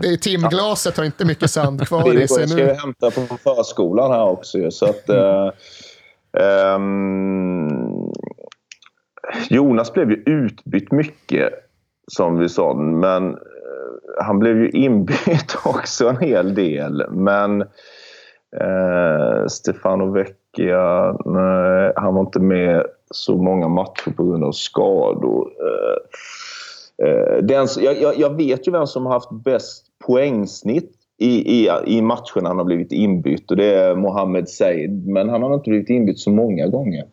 det 0.00 0.08
är 0.08 0.16
timglaset 0.16 0.96
har 0.96 1.04
inte 1.04 1.24
mycket 1.24 1.50
sand 1.50 1.86
kvar 1.88 2.22
i 2.22 2.28
sig 2.28 2.36
nu. 2.36 2.42
Jag 2.42 2.50
ska 2.50 2.60
ju 2.60 2.74
hämta 2.74 3.10
på 3.10 3.38
förskolan 3.44 4.10
här 4.10 4.24
också. 4.24 4.70
Så 4.70 4.86
att, 4.86 5.08
mm. 5.08 5.52
Ehm, 6.40 7.68
Jonas 9.48 9.92
blev 9.92 10.10
ju 10.10 10.22
utbytt 10.26 10.92
mycket, 10.92 11.52
som 12.06 12.38
vi 12.38 12.48
sa. 12.48 12.74
Men 12.74 13.30
eh, 13.30 14.24
han 14.24 14.38
blev 14.38 14.56
ju 14.56 14.70
inbytt 14.70 15.56
också 15.64 16.08
en 16.08 16.18
hel 16.18 16.54
del. 16.54 17.04
Men 17.10 17.60
eh, 18.60 19.46
Stefano 19.48 20.12
Vecchia, 20.12 21.16
nej, 21.24 21.92
han 21.96 22.14
var 22.14 22.20
inte 22.20 22.40
med 22.40 22.86
så 23.10 23.36
många 23.36 23.68
matcher 23.68 24.10
på 24.16 24.24
grund 24.24 24.44
av 24.44 24.52
skador. 24.52 25.50
Eh, 25.60 25.96
eh 27.08 27.42
Den, 27.42 27.66
jag, 27.78 28.18
jag 28.18 28.36
vet 28.36 28.68
ju 28.68 28.72
vem 28.72 28.86
som 28.86 29.06
har 29.06 29.12
haft 29.12 29.30
bäst 29.30 29.86
poängsnitt 30.06 30.92
i, 31.18 31.62
i, 31.62 31.70
i 31.86 32.02
matchen 32.02 32.46
han 32.46 32.58
har 32.58 32.64
blivit 32.64 32.92
inbytt 32.92 33.50
och 33.50 33.56
det 33.56 33.74
är 33.74 33.94
Mohamed 33.94 34.48
Said. 34.48 35.06
Men 35.06 35.28
han 35.28 35.42
har 35.42 35.54
inte 35.54 35.70
blivit 35.70 35.90
inbytt 35.90 36.18
så 36.18 36.30
många 36.30 36.66
gånger. 36.66 37.04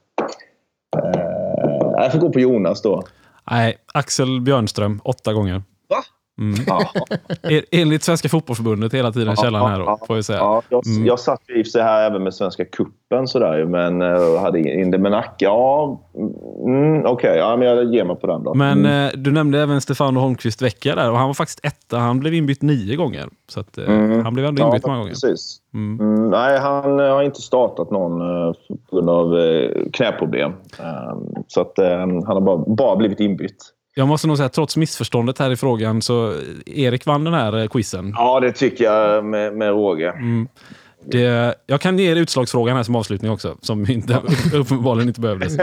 Eh, 0.98 2.04
jag 2.04 2.12
får 2.12 2.20
gå 2.20 2.30
på 2.30 2.40
Jonas 2.40 2.82
då. 2.82 3.04
Nej, 3.52 3.78
Axel 3.94 4.42
Björnström, 4.42 5.02
åtta 5.04 5.34
gånger. 5.34 5.64
Mm. 6.42 6.56
Ja, 6.68 6.90
Enligt 7.72 8.04
Svenska 8.04 8.30
fotbollförbundet 8.30 8.94
hela 8.94 9.12
tiden 9.12 9.36
källan 9.36 9.72
här 9.72 9.80
då, 9.80 9.98
får 10.08 10.16
jag 10.16 10.26
säga. 10.26 10.40
ja, 10.40 10.62
jag, 10.70 10.88
Mm. 10.88 11.06
jag 11.06 11.20
satt 11.20 11.42
ju 11.50 11.62
i 11.62 11.64
sig 11.66 11.82
här 11.84 12.08
även 12.08 12.24
med 12.24 12.34
Svenska 12.34 12.66
cupen 12.66 13.28
sådär 13.28 13.66
men 13.66 14.02
uh, 14.02 14.40
hade 14.40 14.60
in 14.60 14.92
det. 14.92 14.98
Men 14.98 15.24
ja, 15.38 16.02
mm, 16.68 17.06
okej. 17.06 17.38
ja, 17.38 17.58
men 17.58 17.68
jag 17.68 17.94
ger 17.94 18.04
mig 18.06 18.16
på 18.16 18.28
den 18.28 18.44
då. 18.44 18.54
Men 18.54 18.80
Mm. 18.80 19.06
eh, 19.08 19.12
du 19.16 19.32
nämnde 19.32 19.62
även 19.62 19.82
Stefano 19.82 20.20
Holmqvist 20.20 20.62
Vecchia 20.62 20.96
där 20.96 21.12
och 21.12 21.18
han 21.18 21.28
var 21.28 21.34
faktiskt 21.34 21.60
etta. 21.66 21.98
Han 21.98 22.20
blev 22.20 22.34
inbytt 22.34 22.62
nio 22.62 22.96
gånger. 22.96 23.30
Så 23.50 23.60
att, 23.60 23.78
eh, 23.78 23.86
Mm. 23.90 24.24
han 24.26 24.34
blev 24.34 24.46
ändå 24.46 24.62
Ja, 24.62 24.66
inbytt 24.68 24.86
många 24.86 24.98
gånger. 24.98 25.10
Precis. 25.12 25.58
Mm. 25.74 26.00
Mm, 26.00 26.30
nej, 26.30 26.60
han 26.60 27.00
eh, 27.00 27.06
har 27.06 27.24
inte 27.24 27.42
startat 27.42 27.92
någon 27.92 28.22
eh, 28.22 28.54
på 28.90 28.96
grund 28.96 29.10
av 29.10 29.40
eh, 29.40 29.70
knäproblem. 29.94 30.52
Eh, 30.80 31.18
så 31.48 31.62
att 31.62 31.80
eh, 31.80 31.98
han 31.98 32.24
har 32.26 32.42
bara, 32.42 32.58
bara 32.68 32.96
blivit 32.96 33.20
inbytt. 33.20 33.66
Jag 33.96 34.08
måste 34.08 34.28
nog 34.28 34.38
säga 34.38 34.46
att 34.46 34.54
trots 34.54 34.78
missförståndet 34.78 35.40
här 35.40 35.52
i 35.52 35.56
frågan 35.56 36.02
så 36.02 36.34
Erik 36.66 37.06
vann 37.06 37.24
den 37.24 37.34
här 37.34 37.58
eh, 37.58 37.68
quizen. 37.68 38.14
Ja, 38.18 38.40
det 38.40 38.52
tycker 38.52 38.84
jag 38.84 39.26
med, 39.26 39.54
med 39.54 39.70
råge. 39.70 40.10
Mm. 40.10 40.48
Det, 41.06 41.56
jag 41.66 41.82
kan 41.82 42.00
ge 42.00 42.12
er 42.12 42.16
utslagsfrågan 42.16 42.76
här 42.76 42.84
som 42.84 42.96
avslutning 42.96 43.32
också, 43.32 43.58
som 43.62 43.90
inte, 43.90 44.22
uppenbarligen 44.54 45.08
inte 45.08 45.22
behövdes. 45.22 45.58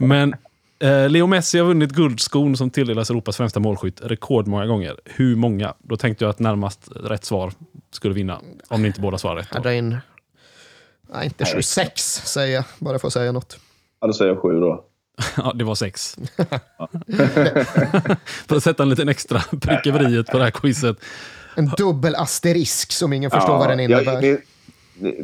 Men 0.00 0.34
eh, 0.78 1.08
Leo 1.08 1.26
Messi 1.26 1.58
har 1.58 1.66
vunnit 1.66 1.90
guldskon 1.90 2.56
som 2.56 2.70
tilldelas 2.70 3.10
Europas 3.10 3.36
främsta 3.36 3.60
målskytt 3.60 4.00
rekordmånga 4.04 4.66
gånger. 4.66 4.96
Hur 5.04 5.36
många? 5.36 5.74
Då 5.78 5.96
tänkte 5.96 6.24
jag 6.24 6.30
att 6.30 6.38
närmast 6.38 6.88
rätt 6.96 7.24
svar 7.24 7.52
skulle 7.90 8.14
vinna. 8.14 8.40
Om 8.68 8.82
ni 8.82 8.88
inte 8.88 9.00
båda 9.00 9.18
svarar 9.18 9.36
rätt. 9.36 9.48
Jag 9.52 9.62
Då. 9.62 9.70
in... 9.72 9.96
Nej, 11.12 11.24
inte 11.24 11.44
26 11.44 12.02
säger 12.02 12.54
jag, 12.54 12.64
bara 12.78 12.98
för 12.98 13.06
att 13.06 13.12
säga 13.12 13.32
något. 13.32 13.58
Ja, 14.00 14.06
då 14.06 14.12
säger 14.12 14.32
jag 14.32 14.42
sju 14.42 14.60
då. 14.60 14.84
Ja, 15.36 15.52
det 15.54 15.64
var 15.64 15.74
sex. 15.74 16.16
För 18.48 18.56
att 18.56 18.62
sätta 18.62 18.82
en 18.82 18.88
liten 18.88 19.08
extra 19.08 19.40
prick 19.60 19.86
över 19.86 20.08
iet 20.14 20.26
på 20.26 20.38
det 20.38 20.44
här 20.44 20.50
quizet. 20.50 20.96
En 21.56 21.66
dubbel 21.76 22.14
asterisk 22.14 22.92
som 22.92 23.12
ingen 23.12 23.30
förstår 23.30 23.58
vad 23.58 23.68
den 23.68 23.80
innebär. 23.80 24.12
jag- 24.12 24.22
det- 24.22 24.40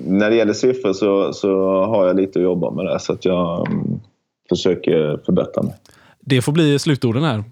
när 0.07 0.31
det 0.31 0.37
gäller 0.37 0.53
siffror 0.53 0.93
så, 0.93 1.33
så 1.33 1.49
har 1.85 2.07
jag 2.07 2.17
lite 2.17 2.39
att 2.39 2.43
jobba 2.43 2.71
med 2.71 2.85
det. 2.85 2.99
Så 3.01 3.13
att 3.13 3.25
jag 3.25 3.69
mm, 3.69 4.01
försöker 4.49 5.21
förbättra 5.27 5.63
mig. 5.63 5.75
Det 6.21 6.43
får 6.43 6.53
bli 6.53 6.79
slutorden 6.79 7.25
här. 7.25 7.45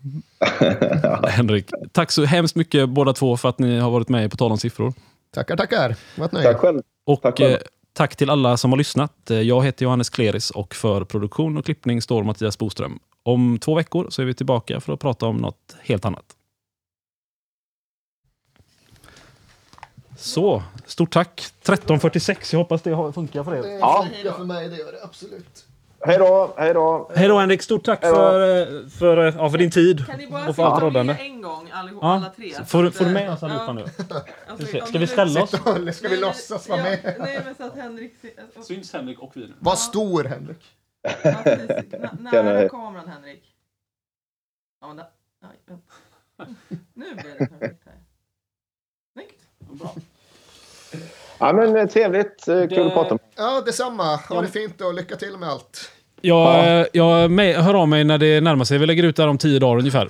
Henrik, 1.28 1.70
tack 1.92 2.10
så 2.12 2.24
hemskt 2.24 2.56
mycket 2.56 2.88
båda 2.88 3.12
två 3.12 3.36
för 3.36 3.48
att 3.48 3.58
ni 3.58 3.78
har 3.78 3.90
varit 3.90 4.08
med 4.08 4.30
På 4.30 4.36
tal 4.36 4.50
om 4.52 4.58
siffror. 4.58 4.92
Tackar, 5.34 5.56
tackar. 5.56 5.90
Ett 6.24 6.32
nöje. 6.32 6.46
Tack 6.52 6.56
själv. 6.56 6.82
Och 7.06 7.22
Tack 7.22 7.40
eh, 7.40 7.46
själv 7.48 7.58
tack 7.94 8.16
till 8.16 8.30
alla 8.30 8.56
som 8.56 8.72
har 8.72 8.78
lyssnat. 8.78 9.30
Eh, 9.30 9.40
jag 9.40 9.64
heter 9.64 9.84
Johannes 9.84 10.10
Kleris 10.10 10.50
och 10.50 10.74
för 10.74 11.04
produktion 11.04 11.56
och 11.56 11.64
klippning 11.64 12.02
står 12.02 12.24
Mattias 12.24 12.58
Boström. 12.58 12.98
Om 13.22 13.58
två 13.58 13.74
veckor 13.74 14.06
så 14.10 14.22
är 14.22 14.26
vi 14.26 14.34
tillbaka 14.34 14.80
för 14.80 14.92
att 14.92 15.00
prata 15.00 15.26
om 15.26 15.36
något 15.36 15.76
helt 15.80 16.04
annat. 16.04 16.36
Så, 20.18 20.62
stort 20.86 21.12
tack. 21.12 21.52
13.46, 21.62 22.36
jag 22.52 22.58
hoppas 22.58 22.82
det 22.82 23.12
funkar 23.14 23.44
för 23.44 23.54
er. 23.54 23.78
Ja. 23.78 24.06
för 24.36 24.44
mig, 24.44 24.68
det 24.68 24.76
gör 24.76 24.92
det 24.92 25.04
absolut. 25.04 25.66
Hej 26.06 26.18
då, 26.18 26.54
hej 26.56 26.74
då. 26.74 27.10
Hej 27.14 27.28
då 27.28 27.38
Henrik, 27.38 27.62
stort 27.62 27.84
tack 27.84 28.00
för, 28.00 28.60
eh, 28.60 28.86
för, 28.88 29.26
eh, 29.26 29.34
ja, 29.36 29.50
för 29.50 29.58
din 29.58 29.70
tid. 29.70 30.06
Kan 30.06 30.18
ni 30.18 30.26
bara 30.26 30.48
Och 30.48 30.56
för 30.56 30.62
allt 30.62 30.92
med 31.06 31.16
en 31.20 31.42
gång 31.42 31.70
allihop, 31.72 32.02
Ja. 32.02 32.14
alla 32.14 32.28
tre? 32.36 32.52
Får, 32.52 32.64
Så 32.64 32.90
får 32.90 33.04
du 33.04 33.10
eh, 33.10 33.14
med 33.14 33.30
oss 33.32 33.38
ja, 33.42 33.46
allihopa 33.48 33.72
nu? 33.72 33.84
alltså, 34.48 34.86
Ska, 34.86 34.98
vi 34.98 35.06
ställa 35.06 35.42
oss? 35.42 35.54
Eller 35.66 35.92
ska 35.92 36.08
vi 36.08 36.16
låtsas 36.16 36.68
vara 36.68 36.78
ja, 36.78 36.84
med? 36.84 37.16
Nej, 37.18 37.40
men 37.44 37.54
så 37.54 37.64
att 37.64 37.76
Henrik... 37.76 38.14
Syns 38.62 38.92
Henrik 38.92 39.18
och 39.18 39.32
vi 39.36 39.40
nu? 39.40 39.52
Var 39.58 39.74
stor, 39.76 40.24
Henrik. 40.24 40.64
Ja, 41.02 41.10
Nära 42.20 42.68
kameran, 42.68 43.08
Henrik. 43.08 43.44
Ja, 44.80 44.86
men 44.86 44.96
där. 44.96 45.06
Nu 46.94 47.14
blev 47.14 47.38
det 47.38 47.46
perfekt 47.46 47.82
här. 47.86 47.94
Snyggt. 49.12 49.40
Bra. 49.58 49.94
Ja, 51.38 51.52
men 51.52 51.76
eh, 51.76 51.86
trevligt. 51.86 52.48
Eh, 52.48 52.60
Kul 52.60 52.68
Det- 52.68 52.86
att 52.86 52.92
prata 52.92 53.14
med 53.14 53.20
Ja, 53.36 53.60
detsamma. 53.60 54.16
Ha 54.16 54.40
det 54.42 54.48
fint 54.48 54.80
och 54.80 54.94
lycka 54.94 55.16
till 55.16 55.36
med 55.38 55.48
allt. 55.48 55.90
Jag, 56.26 56.86
jag 56.92 57.30
med, 57.30 57.56
hör 57.56 57.74
av 57.74 57.88
mig 57.88 58.04
när 58.04 58.18
det 58.18 58.40
närmar 58.40 58.64
sig. 58.64 58.78
Vi 58.78 58.86
lägger 58.86 59.02
ut 59.02 59.16
det 59.16 59.22
här 59.22 59.30
om 59.30 59.38
tio 59.38 59.58
dagar 59.58 59.78
ungefär. 59.78 60.08